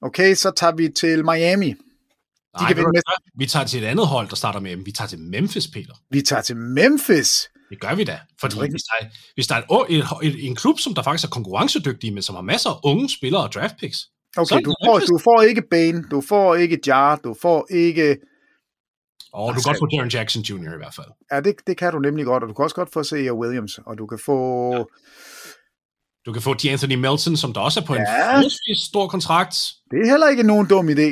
Okay, 0.02 0.34
så 0.34 0.52
tager 0.56 0.72
vi 0.72 0.88
til 0.88 1.24
Miami. 1.24 1.68
De 1.68 2.62
Nej, 2.62 2.68
kan 2.68 2.76
vinde 2.76 2.90
med... 2.94 3.02
vi 3.38 3.46
tager 3.46 3.66
til 3.66 3.82
et 3.82 3.86
andet 3.86 4.06
hold, 4.06 4.28
der 4.28 4.36
starter 4.36 4.60
med 4.60 4.70
dem. 4.70 4.86
Vi 4.86 4.92
tager 4.92 5.08
til 5.08 5.18
Memphis, 5.18 5.68
Peter. 5.68 5.94
Vi 6.10 6.22
tager 6.22 6.42
til 6.42 6.56
Memphis? 6.56 7.48
Det 7.70 7.80
gør 7.80 7.94
vi 7.94 8.04
da. 8.04 8.18
Fordi 8.40 8.54
hvis 8.70 8.82
der, 8.82 9.04
er, 9.04 9.10
hvis 9.34 9.46
der 9.46 9.54
er 9.54 9.84
et, 9.88 9.98
et, 9.98 10.04
et, 10.22 10.46
en 10.46 10.56
klub, 10.56 10.78
som 10.78 10.94
der 10.94 11.02
faktisk 11.02 11.24
er 11.24 11.30
konkurrencedygtig, 11.30 12.12
men 12.12 12.22
som 12.22 12.34
har 12.34 12.42
masser 12.42 12.70
af 12.70 12.80
unge 12.84 13.08
spillere 13.08 13.42
og 13.42 13.52
draft 13.52 13.74
picks. 13.80 13.98
Okay, 14.36 14.60
du 14.64 14.74
får, 14.86 14.98
du 14.98 15.18
får 15.18 15.42
ikke 15.42 15.62
Bane, 15.70 16.04
du 16.10 16.20
får 16.20 16.54
ikke 16.54 16.80
Jar, 16.86 17.16
du 17.16 17.34
får 17.42 17.66
ikke... 17.70 18.16
Og 19.32 19.44
oh, 19.44 19.48
du 19.48 19.54
kan 19.54 19.62
godt 19.62 19.78
få 19.78 19.96
Darren 19.96 20.08
Jackson 20.08 20.42
Jr. 20.42 20.74
i 20.74 20.76
hvert 20.76 20.94
fald. 20.94 21.06
Ja, 21.32 21.40
det, 21.40 21.54
det 21.66 21.76
kan 21.76 21.92
du 21.92 21.98
nemlig 21.98 22.24
godt, 22.24 22.42
og 22.42 22.48
du 22.48 22.54
kan 22.54 22.62
også 22.62 22.76
godt 22.76 22.92
få 22.92 23.04
C.A. 23.04 23.32
Williams, 23.32 23.78
og 23.86 23.98
du 23.98 24.06
kan 24.06 24.18
få... 24.18 24.72
Ja. 24.74 24.84
Du 26.28 26.32
kan 26.32 26.42
få 26.42 26.54
D'Anthony 26.54 26.96
Melton, 26.96 27.36
som 27.36 27.52
der 27.52 27.60
også 27.60 27.80
er 27.80 27.84
på 27.84 27.94
ja. 27.94 28.42
en 28.68 28.76
stor 28.76 29.08
kontrakt. 29.08 29.56
Det 29.90 29.98
er 30.00 30.10
heller 30.10 30.28
ikke 30.28 30.42
nogen 30.42 30.66
dum 30.66 30.88
idé. 30.88 31.08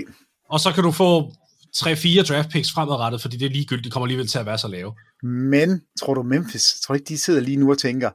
Og 0.49 0.61
så 0.61 0.73
kan 0.73 0.85
du 0.85 0.91
få 0.91 1.33
3-4 1.77 2.23
draft 2.23 2.51
picks 2.51 2.73
fremadrettet, 2.73 3.23
fordi 3.23 3.37
det 3.37 3.47
er 3.47 3.51
ligegyldigt, 3.51 3.85
det 3.85 3.93
kommer 3.93 4.07
alligevel 4.07 4.27
til 4.27 4.39
at 4.39 4.47
være 4.47 4.59
så 4.59 4.69
lave. 4.69 4.93
Men 5.23 5.83
tror 6.01 6.15
du 6.15 6.23
Memphis, 6.23 6.81
tror 6.81 6.93
du 6.93 6.97
ikke, 6.97 7.09
de 7.09 7.19
sidder 7.19 7.41
lige 7.41 7.57
nu 7.57 7.71
og 7.71 7.79
tænker, 7.79 8.11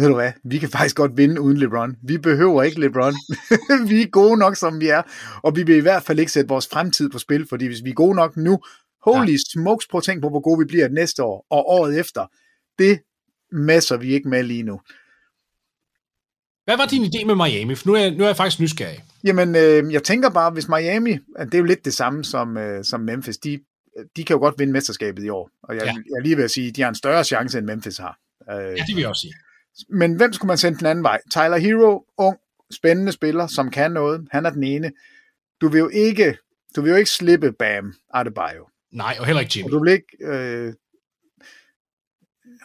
ved 0.00 0.08
du 0.08 0.14
hvad, 0.14 0.32
vi 0.44 0.58
kan 0.58 0.68
faktisk 0.68 0.96
godt 0.96 1.16
vinde 1.16 1.40
uden 1.40 1.56
LeBron. 1.56 1.96
Vi 2.02 2.18
behøver 2.18 2.62
ikke 2.62 2.80
LeBron. 2.80 3.14
vi 3.90 4.02
er 4.02 4.10
gode 4.10 4.36
nok, 4.36 4.56
som 4.56 4.80
vi 4.80 4.88
er. 4.88 5.02
Og 5.42 5.56
vi 5.56 5.62
vil 5.62 5.76
i 5.76 5.80
hvert 5.80 6.02
fald 6.02 6.18
ikke 6.18 6.32
sætte 6.32 6.48
vores 6.48 6.68
fremtid 6.72 7.10
på 7.10 7.18
spil, 7.18 7.46
fordi 7.48 7.66
hvis 7.66 7.84
vi 7.84 7.90
er 7.90 7.94
gode 7.94 8.16
nok 8.16 8.36
nu, 8.36 8.58
holy 9.04 9.32
ja. 9.32 9.38
smokes, 9.52 9.86
på 9.90 9.96
at 9.98 10.04
tænke 10.04 10.20
på, 10.20 10.28
hvor 10.28 10.40
gode 10.40 10.58
vi 10.58 10.64
bliver 10.64 10.88
næste 10.88 11.22
år 11.22 11.46
og 11.50 11.68
året 11.68 12.00
efter. 12.00 12.26
Det 12.78 13.00
masser 13.52 13.96
vi 13.96 14.14
ikke 14.14 14.28
med 14.28 14.42
lige 14.42 14.62
nu. 14.62 14.80
Hvad 16.64 16.76
var 16.76 16.86
din 16.86 17.04
idé 17.04 17.24
med 17.24 17.34
Miami? 17.34 17.74
For 17.74 17.88
nu 17.88 17.94
er, 17.94 18.10
nu 18.10 18.22
er 18.22 18.28
jeg 18.28 18.36
faktisk 18.36 18.60
nysgerrig. 18.60 19.04
Jamen, 19.24 19.56
øh, 19.56 19.92
jeg 19.92 20.02
tænker 20.02 20.30
bare, 20.30 20.50
hvis 20.50 20.68
Miami, 20.68 21.12
det 21.40 21.54
er 21.54 21.58
jo 21.58 21.64
lidt 21.64 21.84
det 21.84 21.94
samme 21.94 22.24
som, 22.24 22.56
øh, 22.56 22.84
som 22.84 23.00
Memphis, 23.00 23.38
de, 23.38 23.60
de 24.16 24.24
kan 24.24 24.34
jo 24.34 24.40
godt 24.40 24.54
vinde 24.58 24.72
mesterskabet 24.72 25.24
i 25.24 25.28
år. 25.28 25.50
Og 25.62 25.74
jeg, 25.74 25.84
ja. 25.84 25.92
jeg 26.14 26.22
lige 26.22 26.36
vil 26.36 26.50
sige, 26.50 26.72
de 26.72 26.82
har 26.82 26.88
en 26.88 26.94
større 26.94 27.24
chance, 27.24 27.58
end 27.58 27.66
Memphis 27.66 27.98
har. 27.98 28.18
Øh, 28.50 28.56
ja, 28.56 28.84
det 28.86 28.94
vil 28.94 29.00
jeg 29.00 29.08
også 29.08 29.20
sige. 29.20 29.34
Men 29.88 30.14
hvem 30.14 30.32
skulle 30.32 30.48
man 30.48 30.58
sende 30.58 30.78
den 30.78 30.86
anden 30.86 31.02
vej? 31.04 31.20
Tyler 31.30 31.56
Hero, 31.56 32.04
ung, 32.18 32.36
spændende 32.72 33.12
spiller, 33.12 33.46
som 33.46 33.70
kan 33.70 33.90
noget. 33.90 34.28
Han 34.30 34.46
er 34.46 34.50
den 34.50 34.64
ene. 34.64 34.92
Du 35.60 35.68
vil 35.68 35.78
jo 35.78 35.88
ikke, 35.88 36.36
du 36.76 36.82
vil 36.82 36.90
jo 36.90 36.96
ikke 36.96 37.10
slippe 37.10 37.52
Bam 37.52 37.94
Adebayo. 38.14 38.66
Nej, 38.92 39.16
og 39.20 39.26
heller 39.26 39.40
ikke 39.40 39.52
Jimmy. 39.56 39.66
Og 39.66 39.72
du 39.72 39.84
vil 39.84 39.92
ikke... 39.92 40.06
Øh, 40.20 40.72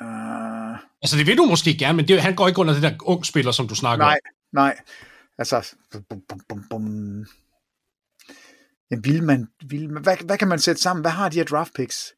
Uh... 0.02 0.65
Altså 1.02 1.18
det 1.18 1.28
vil 1.28 1.38
du 1.38 1.46
måske 1.46 1.78
gerne, 1.78 1.96
men 1.96 2.08
det, 2.08 2.22
han 2.22 2.36
går 2.36 2.48
ikke 2.48 2.60
under 2.60 2.74
det 2.74 2.84
der 2.84 2.92
ung 3.02 3.26
spiller, 3.26 3.52
som 3.52 3.68
du 3.68 3.76
snakker 3.76 4.06
nej, 4.06 4.14
om. 4.14 4.32
Nej, 4.54 4.74
nej. 4.74 4.84
Altså, 5.38 5.76
bum, 5.92 6.22
bum, 6.30 6.40
bum, 6.50 6.64
bum. 6.70 7.26
Jamen, 8.92 9.06
vil 9.06 9.24
man, 9.24 9.48
vil 9.66 9.90
man, 9.90 10.04
hvad, 10.04 10.18
hvad 10.26 10.38
kan 10.38 10.48
man 10.48 10.60
sætte 10.60 10.82
sammen? 10.82 11.02
Hvad 11.02 11.12
har 11.12 11.30
de 11.30 11.38
her 11.38 11.44
draft 11.44 11.74
picks? 11.74 12.14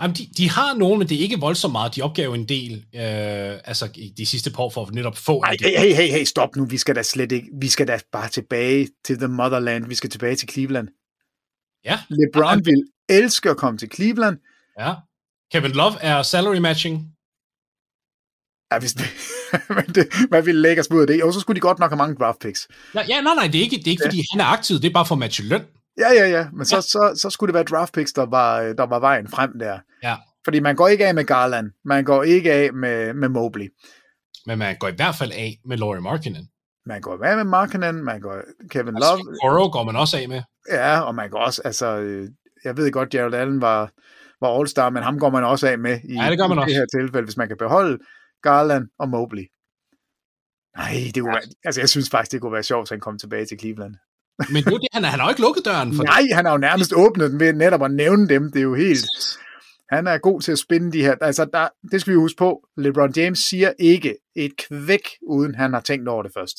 Jamen, 0.00 0.16
de, 0.16 0.26
de 0.36 0.50
har 0.50 0.74
nogen, 0.74 0.98
men 0.98 1.08
det 1.08 1.16
er 1.16 1.20
ikke 1.20 1.40
voldsomt 1.40 1.72
meget. 1.72 1.96
De 1.96 2.02
opgav 2.02 2.32
en 2.32 2.48
del 2.48 2.72
øh, 2.94 3.60
altså, 3.64 4.12
de 4.16 4.26
sidste 4.26 4.50
par 4.50 4.62
år 4.62 4.70
for 4.70 4.86
at 4.86 4.94
netop 4.94 5.16
få... 5.16 5.42
Ej, 5.42 5.56
hey, 5.60 5.78
hey, 5.78 5.94
hey, 5.94 6.10
hey, 6.10 6.24
stop 6.24 6.56
nu. 6.56 6.64
Vi 6.64 6.78
skal 6.78 6.96
da 6.96 7.02
slet 7.02 7.32
ikke... 7.32 7.48
Vi 7.60 7.68
skal 7.68 7.88
da 7.88 7.98
bare 8.12 8.28
tilbage 8.28 8.88
til 9.04 9.18
the 9.18 9.28
motherland. 9.28 9.86
Vi 9.86 9.94
skal 9.94 10.10
tilbage 10.10 10.36
til 10.36 10.48
Cleveland. 10.48 10.88
Ja. 11.84 12.00
LeBron 12.08 12.58
ja. 12.58 12.62
vil 12.64 12.84
elske 13.08 13.50
at 13.50 13.56
komme 13.56 13.78
til 13.78 13.90
Cleveland. 13.94 14.38
Ja. 14.78 14.94
Kevin 15.52 15.70
Love 15.70 16.00
er 16.00 16.22
salary 16.22 16.56
matching. 16.56 17.16
Ja, 18.72 18.78
hvis 18.78 18.92
det, 18.92 19.06
det, 19.94 20.28
hvad 20.28 20.42
ville 20.42 20.60
lægge 20.60 20.80
os 20.80 20.90
ud 20.90 21.00
af 21.00 21.06
det? 21.06 21.22
Og 21.24 21.32
så 21.32 21.40
skulle 21.40 21.54
de 21.54 21.60
godt 21.60 21.78
nok 21.78 21.90
have 21.90 21.96
mange 21.96 22.16
draft 22.16 22.38
picks. 22.38 22.68
Ja, 22.94 23.00
ja 23.08 23.20
nej, 23.20 23.34
nej, 23.34 23.46
det 23.46 23.58
er 23.58 23.62
ikke, 23.62 23.76
det 23.76 23.86
er 23.86 23.90
ikke 23.90 24.02
ja. 24.04 24.08
fordi 24.08 24.22
han 24.32 24.40
er 24.40 24.44
aktiv, 24.44 24.76
det 24.76 24.84
er 24.84 24.92
bare 24.92 25.06
for 25.06 25.14
at 25.14 25.18
matche 25.18 25.44
løn. 25.44 25.62
Ja, 25.98 26.12
ja, 26.12 26.28
ja, 26.28 26.46
men 26.52 26.66
så, 26.66 26.76
ja. 26.76 26.80
Så, 26.80 27.12
så 27.16 27.30
skulle 27.30 27.48
det 27.48 27.54
være 27.54 27.64
draft 27.64 27.94
picks, 27.94 28.12
der 28.12 28.26
var, 28.26 28.60
der 28.60 28.86
var 28.86 28.98
vejen 28.98 29.28
frem 29.28 29.58
der. 29.58 29.78
Ja. 30.02 30.16
Fordi 30.44 30.60
man 30.60 30.76
går 30.76 30.88
ikke 30.88 31.06
af 31.06 31.14
med 31.14 31.24
Garland, 31.24 31.70
man 31.84 32.04
går 32.04 32.22
ikke 32.22 32.52
af 32.52 32.72
med, 32.72 33.14
med 33.14 33.28
Mobley. 33.28 33.68
Men 34.46 34.58
man 34.58 34.76
går 34.80 34.88
i 34.88 34.92
hvert 34.96 35.14
fald 35.14 35.32
af 35.32 35.58
med 35.64 35.76
Laurie 35.76 36.00
Markkinen. 36.00 36.48
Man 36.86 37.00
går 37.00 37.24
af 37.24 37.36
med 37.36 37.44
Markkinen, 37.44 38.04
man 38.04 38.20
går 38.20 38.40
Kevin 38.70 38.94
altså, 38.96 39.22
Love. 39.42 39.58
Oro 39.60 39.70
går 39.72 39.84
man 39.84 39.96
også 39.96 40.16
af 40.18 40.28
med. 40.28 40.42
Ja, 40.70 41.00
og 41.00 41.14
man 41.14 41.30
går 41.30 41.38
også, 41.38 41.62
altså, 41.64 41.86
øh, 41.86 42.28
jeg 42.64 42.76
ved 42.76 42.92
godt, 42.92 43.10
Gerald 43.10 43.34
Allen 43.34 43.60
var, 43.60 43.90
var 44.40 44.58
all-star, 44.58 44.90
men 44.90 45.02
ham 45.02 45.18
går 45.18 45.30
man 45.30 45.44
også 45.44 45.68
af 45.68 45.78
med 45.78 46.00
i, 46.04 46.14
ja, 46.14 46.30
det, 46.30 46.38
gør 46.38 46.46
man 46.46 46.58
i 46.58 46.60
også. 46.60 46.68
det 46.68 46.74
her 46.74 47.00
tilfælde, 47.00 47.24
hvis 47.24 47.36
man 47.36 47.48
kan 47.48 47.56
beholde 47.56 47.98
Garland 48.42 48.88
og 48.98 49.08
Mobley. 49.08 49.46
Nej, 50.76 51.10
det 51.14 51.22
kunne 51.22 51.32
ja. 51.32 51.38
være, 51.38 51.48
altså 51.64 51.80
jeg 51.80 51.88
synes 51.88 52.10
faktisk, 52.10 52.32
det 52.32 52.40
kunne 52.40 52.52
være 52.52 52.62
sjovt, 52.62 52.84
at 52.84 52.90
han 52.90 53.00
kom 53.00 53.18
tilbage 53.18 53.46
til 53.46 53.58
Cleveland. 53.58 53.94
Men 54.52 54.64
det, 54.64 54.88
han, 54.92 55.04
han 55.04 55.18
har 55.18 55.26
jo 55.26 55.30
ikke 55.30 55.40
lukket 55.40 55.64
døren 55.64 55.94
for 55.96 56.02
Nej, 56.14 56.22
han 56.34 56.44
har 56.44 56.52
jo 56.52 56.58
nærmest 56.58 56.92
åbnet 56.96 57.30
den 57.30 57.40
ved 57.40 57.52
netop 57.52 57.82
at 57.82 57.90
nævne 57.90 58.28
dem. 58.28 58.52
Det 58.52 58.58
er 58.58 58.62
jo 58.62 58.74
helt... 58.74 59.04
Han 59.90 60.06
er 60.06 60.18
god 60.18 60.40
til 60.40 60.52
at 60.52 60.58
spinde 60.58 60.92
de 60.92 61.02
her. 61.02 61.14
Altså, 61.20 61.44
der, 61.52 61.68
det 61.92 62.00
skal 62.00 62.10
vi 62.10 62.16
huske 62.16 62.38
på. 62.38 62.60
LeBron 62.76 63.12
James 63.16 63.38
siger 63.38 63.72
ikke 63.78 64.16
et 64.36 64.52
kvæk, 64.68 65.08
uden 65.28 65.54
han 65.54 65.72
har 65.72 65.80
tænkt 65.80 66.08
over 66.08 66.22
det 66.22 66.32
først. 66.36 66.56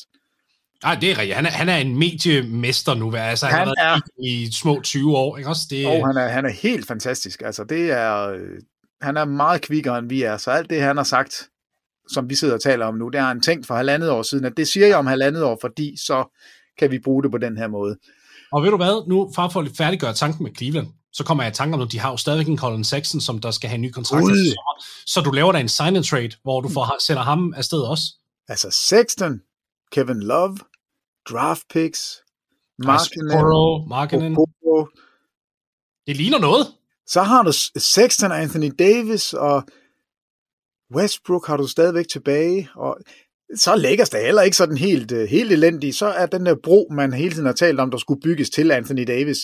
Nej, 0.82 0.94
det 0.94 1.10
er 1.10 1.18
rigtigt. 1.18 1.36
Han 1.36 1.46
er, 1.46 1.50
han 1.50 1.68
er 1.68 1.76
en 1.76 1.98
mediemester 1.98 2.94
nu. 2.94 3.16
Altså, 3.16 3.46
han, 3.46 3.58
Han 3.58 3.74
været 3.78 4.02
i 4.24 4.48
små 4.52 4.80
20 4.82 5.16
år. 5.16 5.36
Ikke? 5.36 5.50
Også 5.50 5.62
det, 5.70 5.86
Og 5.86 6.06
han 6.06 6.16
er, 6.16 6.28
han 6.28 6.44
er 6.44 6.50
helt 6.50 6.86
fantastisk. 6.86 7.42
Altså, 7.42 7.64
det 7.64 7.90
er, 7.90 8.38
han 9.02 9.16
er 9.16 9.24
meget 9.24 9.62
kvikkere, 9.62 9.98
end 9.98 10.08
vi 10.08 10.22
er. 10.22 10.36
Så 10.36 10.50
alt 10.50 10.70
det, 10.70 10.82
han 10.82 10.96
har 10.96 11.04
sagt, 11.04 11.48
som 12.08 12.30
vi 12.30 12.34
sidder 12.34 12.54
og 12.54 12.62
taler 12.62 12.86
om 12.86 12.94
nu, 12.94 13.08
det 13.08 13.20
har 13.20 13.28
han 13.28 13.40
tænkt 13.40 13.66
for 13.66 13.74
halvandet 13.74 14.10
år 14.10 14.22
siden, 14.22 14.44
at 14.44 14.56
det 14.56 14.68
siger 14.68 14.86
jeg 14.86 14.96
om 14.96 15.06
halvandet 15.06 15.42
år, 15.44 15.58
fordi 15.60 15.96
så 15.96 16.36
kan 16.78 16.90
vi 16.90 16.98
bruge 16.98 17.22
det 17.22 17.30
på 17.30 17.38
den 17.38 17.56
her 17.56 17.68
måde. 17.68 17.96
Og 18.52 18.62
ved 18.62 18.70
du 18.70 18.76
hvad, 18.76 19.08
nu 19.08 19.32
for 19.34 19.42
at 19.42 19.76
færdiggøre 19.76 20.14
tanken 20.14 20.44
med 20.44 20.52
Cleveland, 20.56 20.86
så 21.12 21.24
kommer 21.24 21.44
jeg 21.44 21.52
i 21.52 21.54
tanke 21.54 21.74
om, 21.74 21.80
at 21.80 21.92
de 21.92 21.98
har 21.98 22.10
jo 22.10 22.16
stadigvæk 22.16 22.48
en 22.48 22.58
Colin 22.58 22.84
Sexton, 22.84 23.20
som 23.20 23.38
der 23.38 23.50
skal 23.50 23.68
have 23.68 23.74
en 23.74 23.82
ny 23.82 23.90
kontrakt. 23.90 24.24
Sommer. 24.24 24.84
Så 25.06 25.20
du 25.20 25.30
laver 25.30 25.52
da 25.52 25.60
en 25.60 25.68
sign 25.68 25.96
and 25.96 26.04
trade, 26.04 26.30
hvor 26.42 26.60
du 26.60 26.68
får, 26.68 26.96
sender 27.00 27.22
ham 27.22 27.54
afsted 27.56 27.80
også. 27.80 28.04
Altså 28.48 28.70
Sexton, 28.70 29.40
Kevin 29.92 30.20
Love, 30.20 30.58
draft 31.30 31.62
picks, 31.70 32.16
Markinen. 32.78 34.36
Det 36.06 36.16
ligner 36.16 36.38
noget. 36.38 36.66
Så 37.06 37.22
har 37.22 37.42
du 37.42 37.52
Sexton, 37.76 38.32
Anthony 38.32 38.70
Davis 38.78 39.32
og 39.32 39.62
Westbrook 40.94 41.46
har 41.46 41.56
du 41.56 41.66
stadigvæk 41.66 42.08
tilbage, 42.12 42.68
og 42.76 42.96
så 43.56 43.76
lægger 43.76 44.04
det 44.04 44.20
heller 44.24 44.42
ikke 44.42 44.56
sådan 44.56 44.76
helt, 44.76 45.12
øh, 45.12 45.28
helt 45.28 45.52
elendigt. 45.52 45.96
Så 45.96 46.06
er 46.06 46.26
den 46.26 46.46
der 46.46 46.54
bro, 46.64 46.88
man 46.90 47.12
hele 47.12 47.30
tiden 47.32 47.46
har 47.46 47.52
talt 47.52 47.80
om, 47.80 47.90
der 47.90 47.98
skulle 47.98 48.20
bygges 48.20 48.50
til 48.50 48.70
Anthony 48.70 49.04
Davis, 49.06 49.38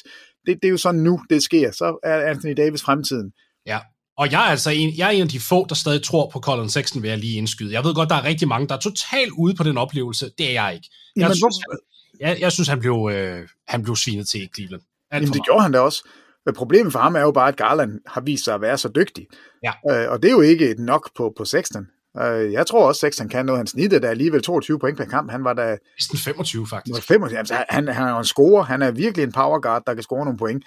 det, 0.46 0.56
det 0.62 0.64
er 0.64 0.70
jo 0.70 0.76
sådan 0.76 1.00
nu, 1.00 1.20
det 1.30 1.42
sker. 1.42 1.70
Så 1.72 1.98
er 2.02 2.30
Anthony 2.30 2.54
Davis 2.56 2.82
fremtiden. 2.82 3.32
Ja. 3.66 3.78
Og 4.18 4.32
jeg 4.32 4.40
er 4.46 4.50
altså 4.50 4.70
en, 4.70 4.96
jeg 4.96 5.06
er 5.06 5.10
en 5.10 5.22
af 5.22 5.28
de 5.28 5.40
få, 5.40 5.66
der 5.68 5.74
stadig 5.74 6.02
tror 6.02 6.30
på 6.32 6.40
Colin 6.40 6.68
Sexton, 6.70 7.02
vil 7.02 7.08
jeg 7.08 7.18
lige 7.18 7.38
indskyde. 7.38 7.72
Jeg 7.72 7.84
ved 7.84 7.94
godt, 7.94 8.08
der 8.08 8.14
er 8.14 8.24
rigtig 8.24 8.48
mange, 8.48 8.68
der 8.68 8.74
er 8.74 8.78
totalt 8.78 9.30
ude 9.38 9.54
på 9.54 9.62
den 9.62 9.78
oplevelse. 9.78 10.30
Det 10.38 10.48
er 10.48 10.52
jeg 10.52 10.74
ikke. 10.74 10.88
Jeg, 11.16 11.20
Jamen, 11.22 11.34
synes, 11.36 11.56
hvor- 11.56 11.72
han, 11.72 12.28
jeg, 12.28 12.40
jeg 12.40 12.52
synes, 12.52 12.68
han 12.68 12.80
blev, 12.80 13.10
øh, 13.12 13.48
han 13.68 13.82
blev 13.82 13.96
svinet 13.96 14.28
til 14.28 14.42
i 14.42 14.48
Cleveland. 14.54 14.82
Alt 15.10 15.22
Jamen, 15.22 15.34
det 15.34 15.44
gjorde 15.44 15.62
han 15.62 15.72
da 15.72 15.78
også. 15.80 16.02
Men 16.50 16.54
problemet 16.56 16.92
for 16.92 16.98
ham 16.98 17.16
er 17.16 17.20
jo 17.20 17.30
bare, 17.30 17.48
at 17.48 17.56
Garland 17.56 18.00
har 18.06 18.20
vist 18.20 18.44
sig 18.44 18.54
at 18.54 18.60
være 18.60 18.78
så 18.78 18.88
dygtig. 18.88 19.26
Ja. 19.62 19.72
Øh, 19.90 20.10
og 20.12 20.22
det 20.22 20.28
er 20.28 20.32
jo 20.32 20.40
ikke 20.40 20.70
et 20.70 20.78
nok 20.78 21.10
på, 21.16 21.32
på 21.36 21.44
Sexton. 21.44 21.86
Øh, 22.20 22.52
jeg 22.52 22.66
tror 22.66 22.86
også, 22.86 22.98
Sexton 22.98 23.28
kan 23.28 23.46
noget. 23.46 23.58
Han 23.58 23.66
snittede 23.66 24.00
da 24.00 24.06
alligevel 24.06 24.42
22 24.42 24.78
point 24.78 24.98
per 24.98 25.04
kamp. 25.04 25.30
Han 25.30 25.44
var 25.44 25.52
da 25.52 25.76
Næsten 25.98 26.18
25, 26.18 26.66
faktisk. 26.66 27.02
25. 27.08 27.38
Altså, 27.38 27.64
han, 27.68 27.88
han 27.88 28.08
er 28.08 28.10
jo 28.10 28.18
en 28.18 28.24
scorer. 28.24 28.62
Han 28.62 28.82
er 28.82 28.90
virkelig 28.90 29.24
en 29.24 29.32
power 29.32 29.60
guard, 29.60 29.82
der 29.86 29.94
kan 29.94 30.02
score 30.02 30.24
nogle 30.24 30.38
point. 30.38 30.64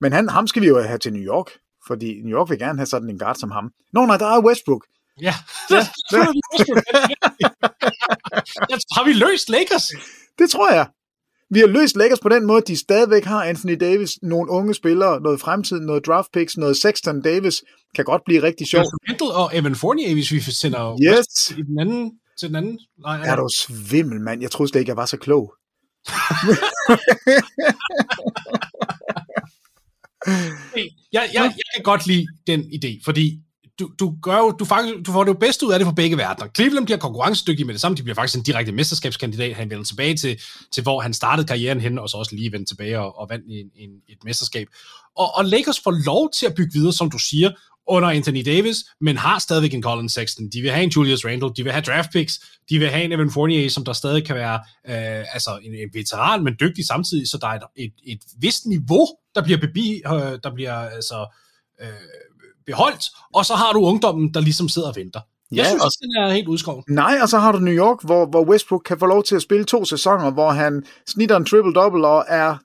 Men 0.00 0.12
han, 0.12 0.28
ham 0.28 0.46
skal 0.46 0.62
vi 0.62 0.66
jo 0.66 0.82
have 0.82 0.98
til 0.98 1.12
New 1.12 1.22
York. 1.22 1.50
Fordi 1.86 2.20
New 2.24 2.38
York 2.38 2.50
vil 2.50 2.58
gerne 2.58 2.78
have 2.78 2.86
sådan 2.86 3.10
en 3.10 3.18
guard 3.18 3.36
som 3.36 3.50
ham. 3.50 3.70
Nå, 3.92 4.06
nej, 4.06 4.16
der 4.16 4.26
er 4.26 4.44
Westbrook. 4.44 4.84
Ja. 5.20 5.34
ja. 5.72 5.78
Har 8.96 9.04
vi 9.04 9.12
løst 9.12 9.48
Lakers? 9.48 9.86
Det 10.38 10.50
tror 10.50 10.72
jeg. 10.72 10.86
Vi 11.50 11.58
har 11.60 11.66
løst 11.66 11.96
Lakers 11.96 12.20
på 12.20 12.28
den 12.28 12.46
måde, 12.46 12.58
at 12.58 12.68
de 12.68 12.76
stadigvæk 12.76 13.24
har 13.24 13.44
Anthony 13.44 13.76
Davis, 13.80 14.18
nogle 14.22 14.50
unge 14.50 14.74
spillere, 14.74 15.20
noget 15.20 15.40
fremtid, 15.40 15.80
noget 15.80 16.06
draft 16.06 16.32
picks, 16.32 16.56
noget 16.56 16.76
Sexton 16.76 17.22
Davis, 17.22 17.62
kan 17.94 18.04
godt 18.04 18.22
blive 18.24 18.42
rigtig 18.42 18.66
sjovt. 18.66 18.86
Mental 19.08 19.26
og 19.26 19.50
Evan 19.52 19.74
Fournier, 19.74 20.14
hvis 20.14 20.32
vi 20.32 20.40
sender 20.40 20.98
Yes. 21.02 21.50
I 21.50 21.62
den 21.62 21.78
anden, 21.80 22.12
til 22.40 22.48
den 22.48 22.56
anden. 22.56 22.78
Nej, 22.98 23.20
Er 23.24 23.36
du 23.36 23.48
svimmel, 23.58 24.20
mand? 24.20 24.42
Jeg 24.42 24.50
troede 24.50 24.70
slet 24.70 24.80
ikke, 24.80 24.90
jeg 24.90 24.96
var 24.96 25.06
så 25.06 25.16
klog. 25.16 25.54
jeg, 30.76 31.30
jeg, 31.34 31.42
jeg 31.42 31.52
kan 31.76 31.82
godt 31.82 32.06
lide 32.06 32.26
den 32.46 32.60
idé, 32.60 33.00
fordi 33.04 33.40
du, 33.78 33.90
du, 34.00 34.14
gør 34.22 34.38
jo, 34.38 34.50
du, 34.50 34.64
faktisk, 34.64 34.94
du 35.06 35.12
får 35.12 35.24
det 35.24 35.28
jo 35.28 35.38
bedste 35.38 35.66
ud 35.66 35.72
af 35.72 35.78
det 35.78 35.86
på 35.86 35.92
begge 35.92 36.16
verdener. 36.16 36.48
Cleveland 36.56 36.84
bliver 36.84 36.98
konkurrencedygtig 36.98 37.66
med 37.66 37.74
det 37.74 37.80
samme. 37.80 37.96
De 37.96 38.02
bliver 38.02 38.14
faktisk 38.14 38.36
en 38.36 38.42
direkte 38.42 38.72
mesterskabskandidat. 38.72 39.56
Han 39.56 39.70
vender 39.70 39.84
tilbage 39.84 40.16
til, 40.16 40.40
til, 40.72 40.82
hvor 40.82 41.00
han 41.00 41.14
startede 41.14 41.46
karrieren 41.46 41.80
hen, 41.80 41.98
og 41.98 42.08
så 42.08 42.16
også 42.16 42.34
lige 42.34 42.52
vendte 42.52 42.74
tilbage 42.74 43.00
og, 43.00 43.18
og 43.18 43.26
vandt 43.30 43.44
en, 43.48 43.70
en, 43.76 43.90
et 44.08 44.18
mesterskab. 44.24 44.68
Og, 45.16 45.34
og 45.34 45.44
Lakers 45.44 45.80
får 45.80 45.90
lov 46.06 46.30
til 46.38 46.46
at 46.46 46.54
bygge 46.54 46.72
videre, 46.72 46.92
som 46.92 47.10
du 47.10 47.18
siger, 47.18 47.50
under 47.88 48.08
Anthony 48.08 48.42
Davis, 48.46 48.76
men 49.00 49.16
har 49.16 49.38
stadigvæk 49.38 49.74
en 49.74 49.82
Colin 49.82 50.08
Sexton. 50.08 50.48
De 50.48 50.60
vil 50.60 50.70
have 50.70 50.84
en 50.84 50.90
Julius 50.90 51.24
Randle, 51.24 51.50
de 51.56 51.62
vil 51.62 51.72
have 51.72 51.82
draft 51.82 52.10
picks, 52.12 52.40
de 52.70 52.78
vil 52.78 52.88
have 52.88 53.04
en 53.04 53.12
Evan 53.12 53.30
Fournier, 53.30 53.70
som 53.70 53.84
der 53.84 53.92
stadig 53.92 54.26
kan 54.26 54.36
være 54.36 54.54
øh, 54.86 55.34
altså 55.34 55.58
en, 55.62 55.74
en 55.74 55.90
veteran, 55.92 56.44
men 56.44 56.56
dygtig 56.60 56.86
samtidig, 56.86 57.28
så 57.28 57.38
der 57.40 57.46
er 57.46 57.54
et, 57.54 57.62
et, 57.76 57.92
et 58.06 58.20
vist 58.38 58.66
niveau, 58.66 59.06
der 59.34 59.42
bliver, 59.42 59.58
bebi, 59.58 60.02
øh, 60.06 60.38
der 60.42 60.50
bliver 60.54 60.74
altså, 60.74 61.26
øh, 61.80 61.88
beholdt, 62.66 63.04
og 63.34 63.46
så 63.46 63.54
har 63.54 63.72
du 63.72 63.80
ungdommen, 63.80 64.34
der 64.34 64.40
ligesom 64.40 64.68
sidder 64.68 64.88
og 64.88 64.96
venter. 64.96 65.20
Jeg 65.50 65.56
Ja, 65.56 65.64
synes, 65.68 65.80
og- 65.80 65.84
også, 65.84 65.98
den 66.02 66.16
er 66.22 66.32
helt 66.32 66.48
udskoven. 66.48 66.84
Nej, 66.88 67.18
og 67.22 67.28
så 67.28 67.38
har 67.38 67.52
du 67.52 67.58
New 67.58 67.74
York, 67.74 67.98
hvor, 68.04 68.26
hvor 68.26 68.44
Westbrook 68.44 68.82
kan 68.86 68.98
få 68.98 69.06
lov 69.06 69.22
til 69.24 69.34
at 69.36 69.42
spille 69.42 69.64
to 69.64 69.84
sæsoner, 69.84 70.30
hvor 70.30 70.50
han 70.50 70.84
snitter 71.08 71.36
en 71.36 71.46
triple-double 71.46 72.06
og 72.06 72.24
er... 72.28 72.56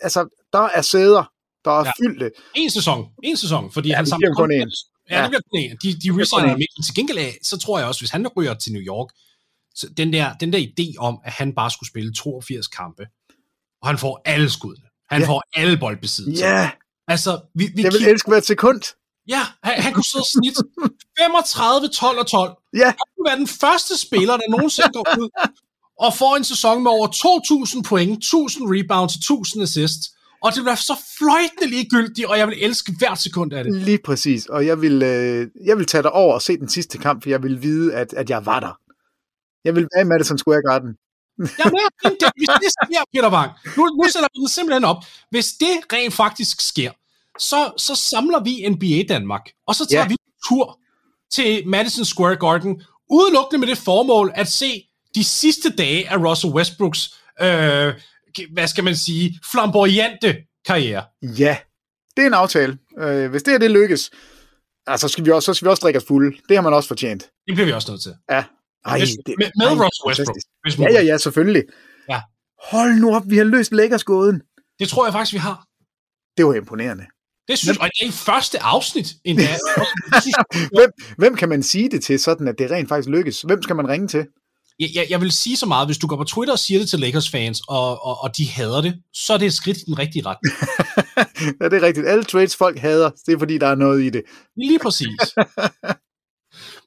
Altså, 0.00 0.46
der 0.52 0.58
er 0.74 0.82
sæder, 0.82 1.30
der 1.64 1.70
er 1.70 1.84
Ja. 1.84 1.92
fyldte. 2.02 2.30
En 2.54 2.70
sæson, 2.70 3.06
en 3.22 3.36
sæson, 3.36 3.72
fordi 3.72 3.88
Ja, 3.88 3.96
han 3.96 4.06
samler 4.06 4.34
kun 4.34 4.52
en. 4.52 4.72
Ja, 5.10 5.22
det 5.22 5.30
bliver 5.30 5.40
kun 5.52 5.58
en. 5.60 5.70
De, 5.82 5.88
de 6.00 6.20
resigner. 6.22 6.56
Til 6.86 6.94
gengæld 6.94 7.18
af, 7.18 7.38
så 7.42 7.58
tror 7.58 7.78
jeg 7.78 7.88
også, 7.88 8.00
hvis 8.00 8.10
han 8.10 8.28
ryger 8.28 8.54
til 8.54 8.72
New 8.72 8.82
York, 8.82 9.08
så 9.74 9.88
den 9.96 10.12
der, 10.12 10.34
den 10.34 10.52
der 10.52 10.58
idé 10.58 10.94
om, 10.98 11.18
at 11.24 11.32
han 11.32 11.52
bare 11.54 11.70
skulle 11.70 11.88
spille 11.88 12.12
82 12.14 12.66
kampe, 12.66 13.06
og 13.82 13.88
han 13.88 13.98
får 13.98 14.22
alle 14.24 14.50
skuddene. 14.50 14.86
Han 15.10 15.20
Ja. 15.20 15.26
får 15.28 15.42
alle 15.56 15.76
boldbesiddelser. 15.76 16.48
Ja, 16.48 16.70
Altså, 17.08 17.40
vi, 17.54 17.64
vi 17.64 17.82
jeg 17.82 17.92
vil 17.92 17.98
kigger, 17.98 18.12
elske 18.12 18.28
hvert 18.30 18.46
sekund. 18.46 18.82
Ja, 19.28 19.42
han, 19.62 19.74
han 19.84 19.92
kunne 19.92 20.04
sidde 20.12 20.22
og 20.22 20.30
snit 20.34 20.56
35, 21.18 21.88
12 21.88 22.18
og 22.18 22.26
12. 22.26 22.56
Ja, 22.76 22.84
Han 22.84 23.06
kunne 23.16 23.26
være 23.30 23.38
den 23.44 23.46
første 23.62 23.98
spiller, 23.98 24.36
der 24.36 24.48
nogensinde 24.50 24.92
går 24.92 25.06
ud 25.20 25.28
og 26.06 26.14
får 26.14 26.36
en 26.36 26.44
sæson 26.44 26.82
med 26.82 26.90
over 26.90 27.08
2.000 27.08 27.82
point, 27.90 28.24
1.000 28.24 28.30
rebounds 28.74 29.14
og 29.30 29.38
1.000 29.56 29.62
assists. 29.62 30.04
Og 30.44 30.54
det 30.54 30.62
bliver 30.62 30.74
så 30.74 30.96
fløjtende 31.18 31.66
ligegyldigt, 31.66 32.26
og 32.26 32.38
jeg 32.38 32.48
vil 32.48 32.64
elske 32.64 32.92
hvert 32.98 33.18
sekund 33.18 33.52
af 33.52 33.64
det. 33.64 33.74
lige 33.82 33.98
præcis. 34.04 34.46
Og 34.46 34.66
jeg 34.66 34.80
vil, 34.80 35.02
øh, 35.02 35.48
jeg 35.64 35.76
vil 35.78 35.86
tage 35.86 36.02
dig 36.02 36.12
over 36.12 36.34
og 36.34 36.42
se 36.42 36.56
den 36.56 36.68
sidste 36.68 36.98
kamp, 36.98 37.22
for 37.22 37.30
jeg 37.30 37.42
vil 37.42 37.62
vide, 37.62 37.94
at, 37.94 38.12
at 38.12 38.30
jeg 38.30 38.46
var 38.46 38.60
der. 38.60 38.78
Jeg 39.64 39.74
vil 39.76 39.88
være 39.94 40.02
i 40.04 40.08
Madison 40.08 40.38
Square 40.38 40.62
Garden. 40.70 40.90
Jeg 41.38 41.66
med, 41.76 41.86
men 42.04 42.12
det, 42.20 42.28
hvis 42.36 42.48
det 42.48 42.70
sker, 42.78 43.02
Peter 43.14 43.30
Wang, 43.32 43.50
nu, 43.76 43.82
nu 43.86 44.04
sætter 44.12 44.28
vi 44.34 44.40
den 44.40 44.48
simpelthen 44.48 44.84
op. 44.84 44.96
Hvis 45.30 45.52
det 45.52 45.74
rent 45.92 46.14
faktisk 46.14 46.60
sker, 46.60 46.90
så, 47.38 47.72
så 47.78 47.94
samler 47.94 48.40
vi 48.42 48.68
NBA 48.68 49.14
Danmark, 49.14 49.40
og 49.66 49.74
så 49.74 49.86
tager 49.86 50.02
Ja. 50.02 50.08
vi 50.08 50.12
en 50.12 50.48
tur 50.48 50.78
til 51.34 51.68
Madison 51.68 52.04
Square 52.04 52.36
Garden, 52.36 52.82
udelukkende 53.10 53.58
med 53.58 53.68
det 53.68 53.78
formål 53.78 54.32
at 54.34 54.48
se 54.48 54.88
de 55.14 55.24
sidste 55.24 55.70
dage 55.70 56.08
af 56.10 56.16
Russell 56.16 56.52
Westbrooks, 56.54 57.14
øh, 57.40 57.94
hvad 58.52 58.66
skal 58.68 58.84
man 58.84 58.96
sige, 58.96 59.40
flamboyante 59.52 60.36
karriere. 60.66 61.04
Ja, 61.22 61.56
det 62.16 62.22
er 62.22 62.26
en 62.26 62.34
aftale. 62.34 62.78
Øh, 62.98 63.30
hvis 63.30 63.42
det 63.42 63.52
her 63.52 63.58
det 63.58 63.70
lykkes, 63.70 64.10
altså, 64.86 65.08
så, 65.08 65.12
skal 65.12 65.24
vi 65.24 65.30
også, 65.30 65.46
så 65.46 65.54
skal 65.54 65.66
vi 65.66 65.70
også 65.70 65.80
drikke 65.80 65.96
os 65.98 66.04
fulde. 66.08 66.36
Det 66.48 66.56
har 66.56 66.62
man 66.62 66.74
også 66.74 66.88
fortjent. 66.88 67.22
Det 67.22 67.54
bliver 67.54 67.66
vi 67.66 67.72
også 67.72 67.90
nødt 67.92 68.02
til. 68.02 68.12
Ja. 68.30 68.44
Ej, 68.84 68.98
Hvis- 68.98 69.10
det, 69.26 69.34
med 69.38 69.50
med 69.56 69.66
ej, 69.66 69.72
Russell 69.72 70.06
Westbrook. 70.08 70.36
Hvis 70.62 70.78
Ja, 70.78 70.92
ja, 70.92 71.02
ja, 71.02 71.18
selvfølgelig. 71.18 71.62
Ja. 72.08 72.20
Hold 72.70 72.94
nu 73.00 73.14
op, 73.14 73.22
vi 73.26 73.36
har 73.36 73.44
løst 73.44 73.72
Lakers-gåden. 73.72 74.42
Det 74.78 74.88
tror 74.88 75.06
jeg 75.06 75.12
faktisk, 75.12 75.32
vi 75.32 75.38
har. 75.38 75.66
Det 76.36 76.46
var 76.46 76.54
imponerende. 76.54 77.06
Det 77.52 77.58
synes 77.58 77.78
og 77.78 77.86
det 77.86 78.06
er 78.06 78.08
i 78.08 78.10
første 78.10 78.62
afsnit 78.62 79.14
endda. 79.24 79.42
Jeg 80.12 80.68
Hvem, 80.76 80.90
hvem 81.18 81.36
kan 81.36 81.48
man 81.48 81.62
sige 81.62 81.90
det 81.90 82.04
til, 82.04 82.18
sådan 82.18 82.48
at 82.48 82.54
det 82.58 82.70
rent 82.70 82.88
faktisk 82.88 83.08
lykkes? 83.08 83.42
Hvem 83.42 83.62
skal 83.62 83.76
man 83.76 83.88
ringe 83.88 84.08
til? 84.08 84.26
jeg, 84.80 84.90
jeg, 84.94 85.06
jeg 85.10 85.20
vil 85.20 85.32
sige 85.32 85.56
så 85.56 85.66
meget, 85.66 85.88
hvis 85.88 85.98
du 85.98 86.06
går 86.06 86.16
på 86.16 86.24
Twitter 86.24 86.52
og 86.52 86.58
siger 86.58 86.80
det 86.80 86.88
til 86.88 87.00
Lakers-fans, 87.00 87.60
og, 87.68 88.06
og, 88.06 88.22
og 88.22 88.36
de 88.36 88.48
hader 88.48 88.80
det, 88.80 88.94
så 89.14 89.34
er 89.34 89.38
det 89.38 89.46
et 89.46 89.52
skridt 89.52 89.78
i 89.78 89.84
den 89.86 89.98
rigtige 89.98 90.22
retning. 90.26 90.54
ja, 91.60 91.68
det 91.68 91.82
er 91.82 91.86
rigtigt. 91.86 92.06
Alle 92.06 92.24
trades 92.24 92.56
folk 92.56 92.78
hader, 92.78 93.10
det 93.26 93.34
er 93.34 93.38
fordi, 93.38 93.58
der 93.58 93.66
er 93.66 93.74
noget 93.74 94.02
i 94.02 94.10
det. 94.10 94.22
Lige 94.56 94.78
præcis. 94.78 95.20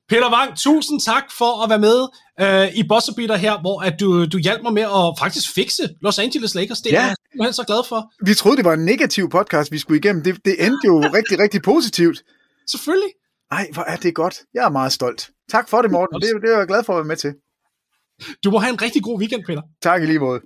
Peter 0.10 0.32
Wang, 0.32 0.58
tusind 0.58 1.00
tak 1.02 1.24
for 1.38 1.64
at 1.64 1.70
være 1.70 1.80
med 1.80 2.00
øh, 2.42 2.76
i 2.80 2.84
Bosserbeater 2.88 3.36
her, 3.36 3.62
hvor 3.62 3.82
at 3.82 4.00
du, 4.00 4.26
du 4.26 4.38
hjalp 4.38 4.62
mig 4.64 4.74
med 4.74 4.84
at 4.84 5.08
faktisk 5.20 5.54
fikse 5.54 5.90
Los 6.02 6.20
Angeles 6.20 6.56
Lakers. 6.56 6.82
Det 6.82 6.94
er 6.94 6.96
Ja. 7.02 7.06
jeg 7.06 7.16
simpelthen 7.32 7.54
så 7.54 7.64
glad 7.64 7.82
for. 7.90 8.12
Vi 8.26 8.34
troede, 8.34 8.58
det 8.58 8.66
var 8.66 8.74
en 8.74 8.86
negativ 8.86 9.30
podcast, 9.30 9.72
vi 9.72 9.78
skulle 9.78 9.98
igennem. 10.00 10.24
Det, 10.24 10.46
det 10.46 10.66
endte 10.66 10.86
jo 10.86 11.00
rigtig, 11.18 11.40
rigtig 11.40 11.62
positivt. 11.62 12.18
Selvfølgelig. 12.72 13.10
Ej, 13.52 13.68
hvor 13.74 13.84
er 13.84 13.96
det 13.96 14.16
godt. 14.16 14.42
Jeg 14.54 14.66
er 14.66 14.70
meget 14.70 14.92
stolt. 14.92 15.30
Tak 15.52 15.70
for 15.70 15.82
det, 15.82 15.92
Morten. 15.92 16.22
Det, 16.22 16.30
det 16.42 16.54
er 16.54 16.58
jeg 16.58 16.68
glad 16.68 16.84
for 16.84 16.94
at 16.94 16.98
være 16.98 17.06
med 17.08 17.16
til. 17.16 17.34
Du 18.44 18.52
må 18.52 18.58
have 18.58 18.74
en 18.74 18.82
rigtig 18.82 19.04
god 19.04 19.20
weekend, 19.20 19.44
Peter. 19.48 19.62
Tak 19.82 20.02
i 20.04 20.06
lige 20.06 20.20
måde. 20.20 20.42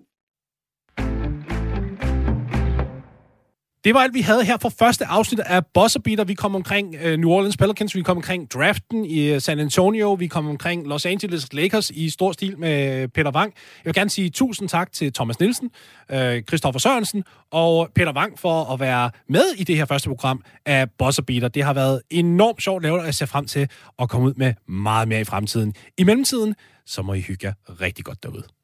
Det 3.83 3.93
var 3.93 3.99
alt, 3.99 4.13
vi 4.13 4.21
havde 4.21 4.45
her 4.45 4.57
for 4.57 4.69
første 4.79 5.05
afsnit 5.05 5.39
af 5.39 5.65
Buzzer 5.73 5.99
Beater. 5.99 6.23
Vi 6.23 6.33
kom 6.33 6.55
omkring 6.55 6.95
uh, 6.95 7.11
New 7.11 7.29
Orleans 7.29 7.57
Pelicans, 7.57 7.95
vi 7.95 8.01
kom 8.01 8.17
omkring 8.17 8.51
draften 8.51 9.05
i 9.05 9.35
uh, 9.35 9.41
San 9.41 9.59
Antonio, 9.59 10.13
vi 10.13 10.27
kom 10.27 10.47
omkring 10.47 10.87
Los 10.87 11.05
Angeles 11.05 11.53
Lakers 11.53 11.89
i 11.89 12.09
stor 12.09 12.31
stil 12.31 12.59
med 12.59 13.07
Peter 13.07 13.31
Wang. 13.31 13.53
Jeg 13.55 13.85
vil 13.85 13.93
gerne 13.93 14.09
sige 14.09 14.29
tusind 14.29 14.69
tak 14.69 14.91
til 14.91 15.13
Thomas 15.13 15.39
Nielsen, 15.39 15.69
uh, 16.13 16.17
Christoffer 16.47 16.79
Sørensen 16.79 17.23
og 17.51 17.89
Peter 17.95 18.13
Wang 18.13 18.39
for 18.39 18.73
at 18.73 18.79
være 18.79 19.11
med 19.29 19.45
i 19.57 19.63
det 19.63 19.77
her 19.77 19.85
første 19.85 20.09
program 20.09 20.43
af 20.65 20.87
Buzzer 20.97 21.23
Beater. 21.23 21.47
Det 21.47 21.63
har 21.63 21.73
været 21.73 22.01
enormt 22.09 22.63
sjovt 22.63 22.83
lavet, 22.83 22.99
og 22.99 23.05
jeg 23.05 23.15
ser 23.15 23.25
frem 23.25 23.45
til 23.45 23.69
at 23.99 24.09
komme 24.09 24.27
ud 24.27 24.33
med 24.33 24.53
meget 24.67 25.07
mere 25.07 25.21
i 25.21 25.25
fremtiden. 25.25 25.73
I 25.97 26.03
mellemtiden, 26.03 26.55
så 26.85 27.01
må 27.01 27.13
I 27.13 27.21
hygge 27.21 27.47
jer 27.47 27.53
rigtig 27.81 28.05
godt 28.05 28.23
derude. 28.23 28.58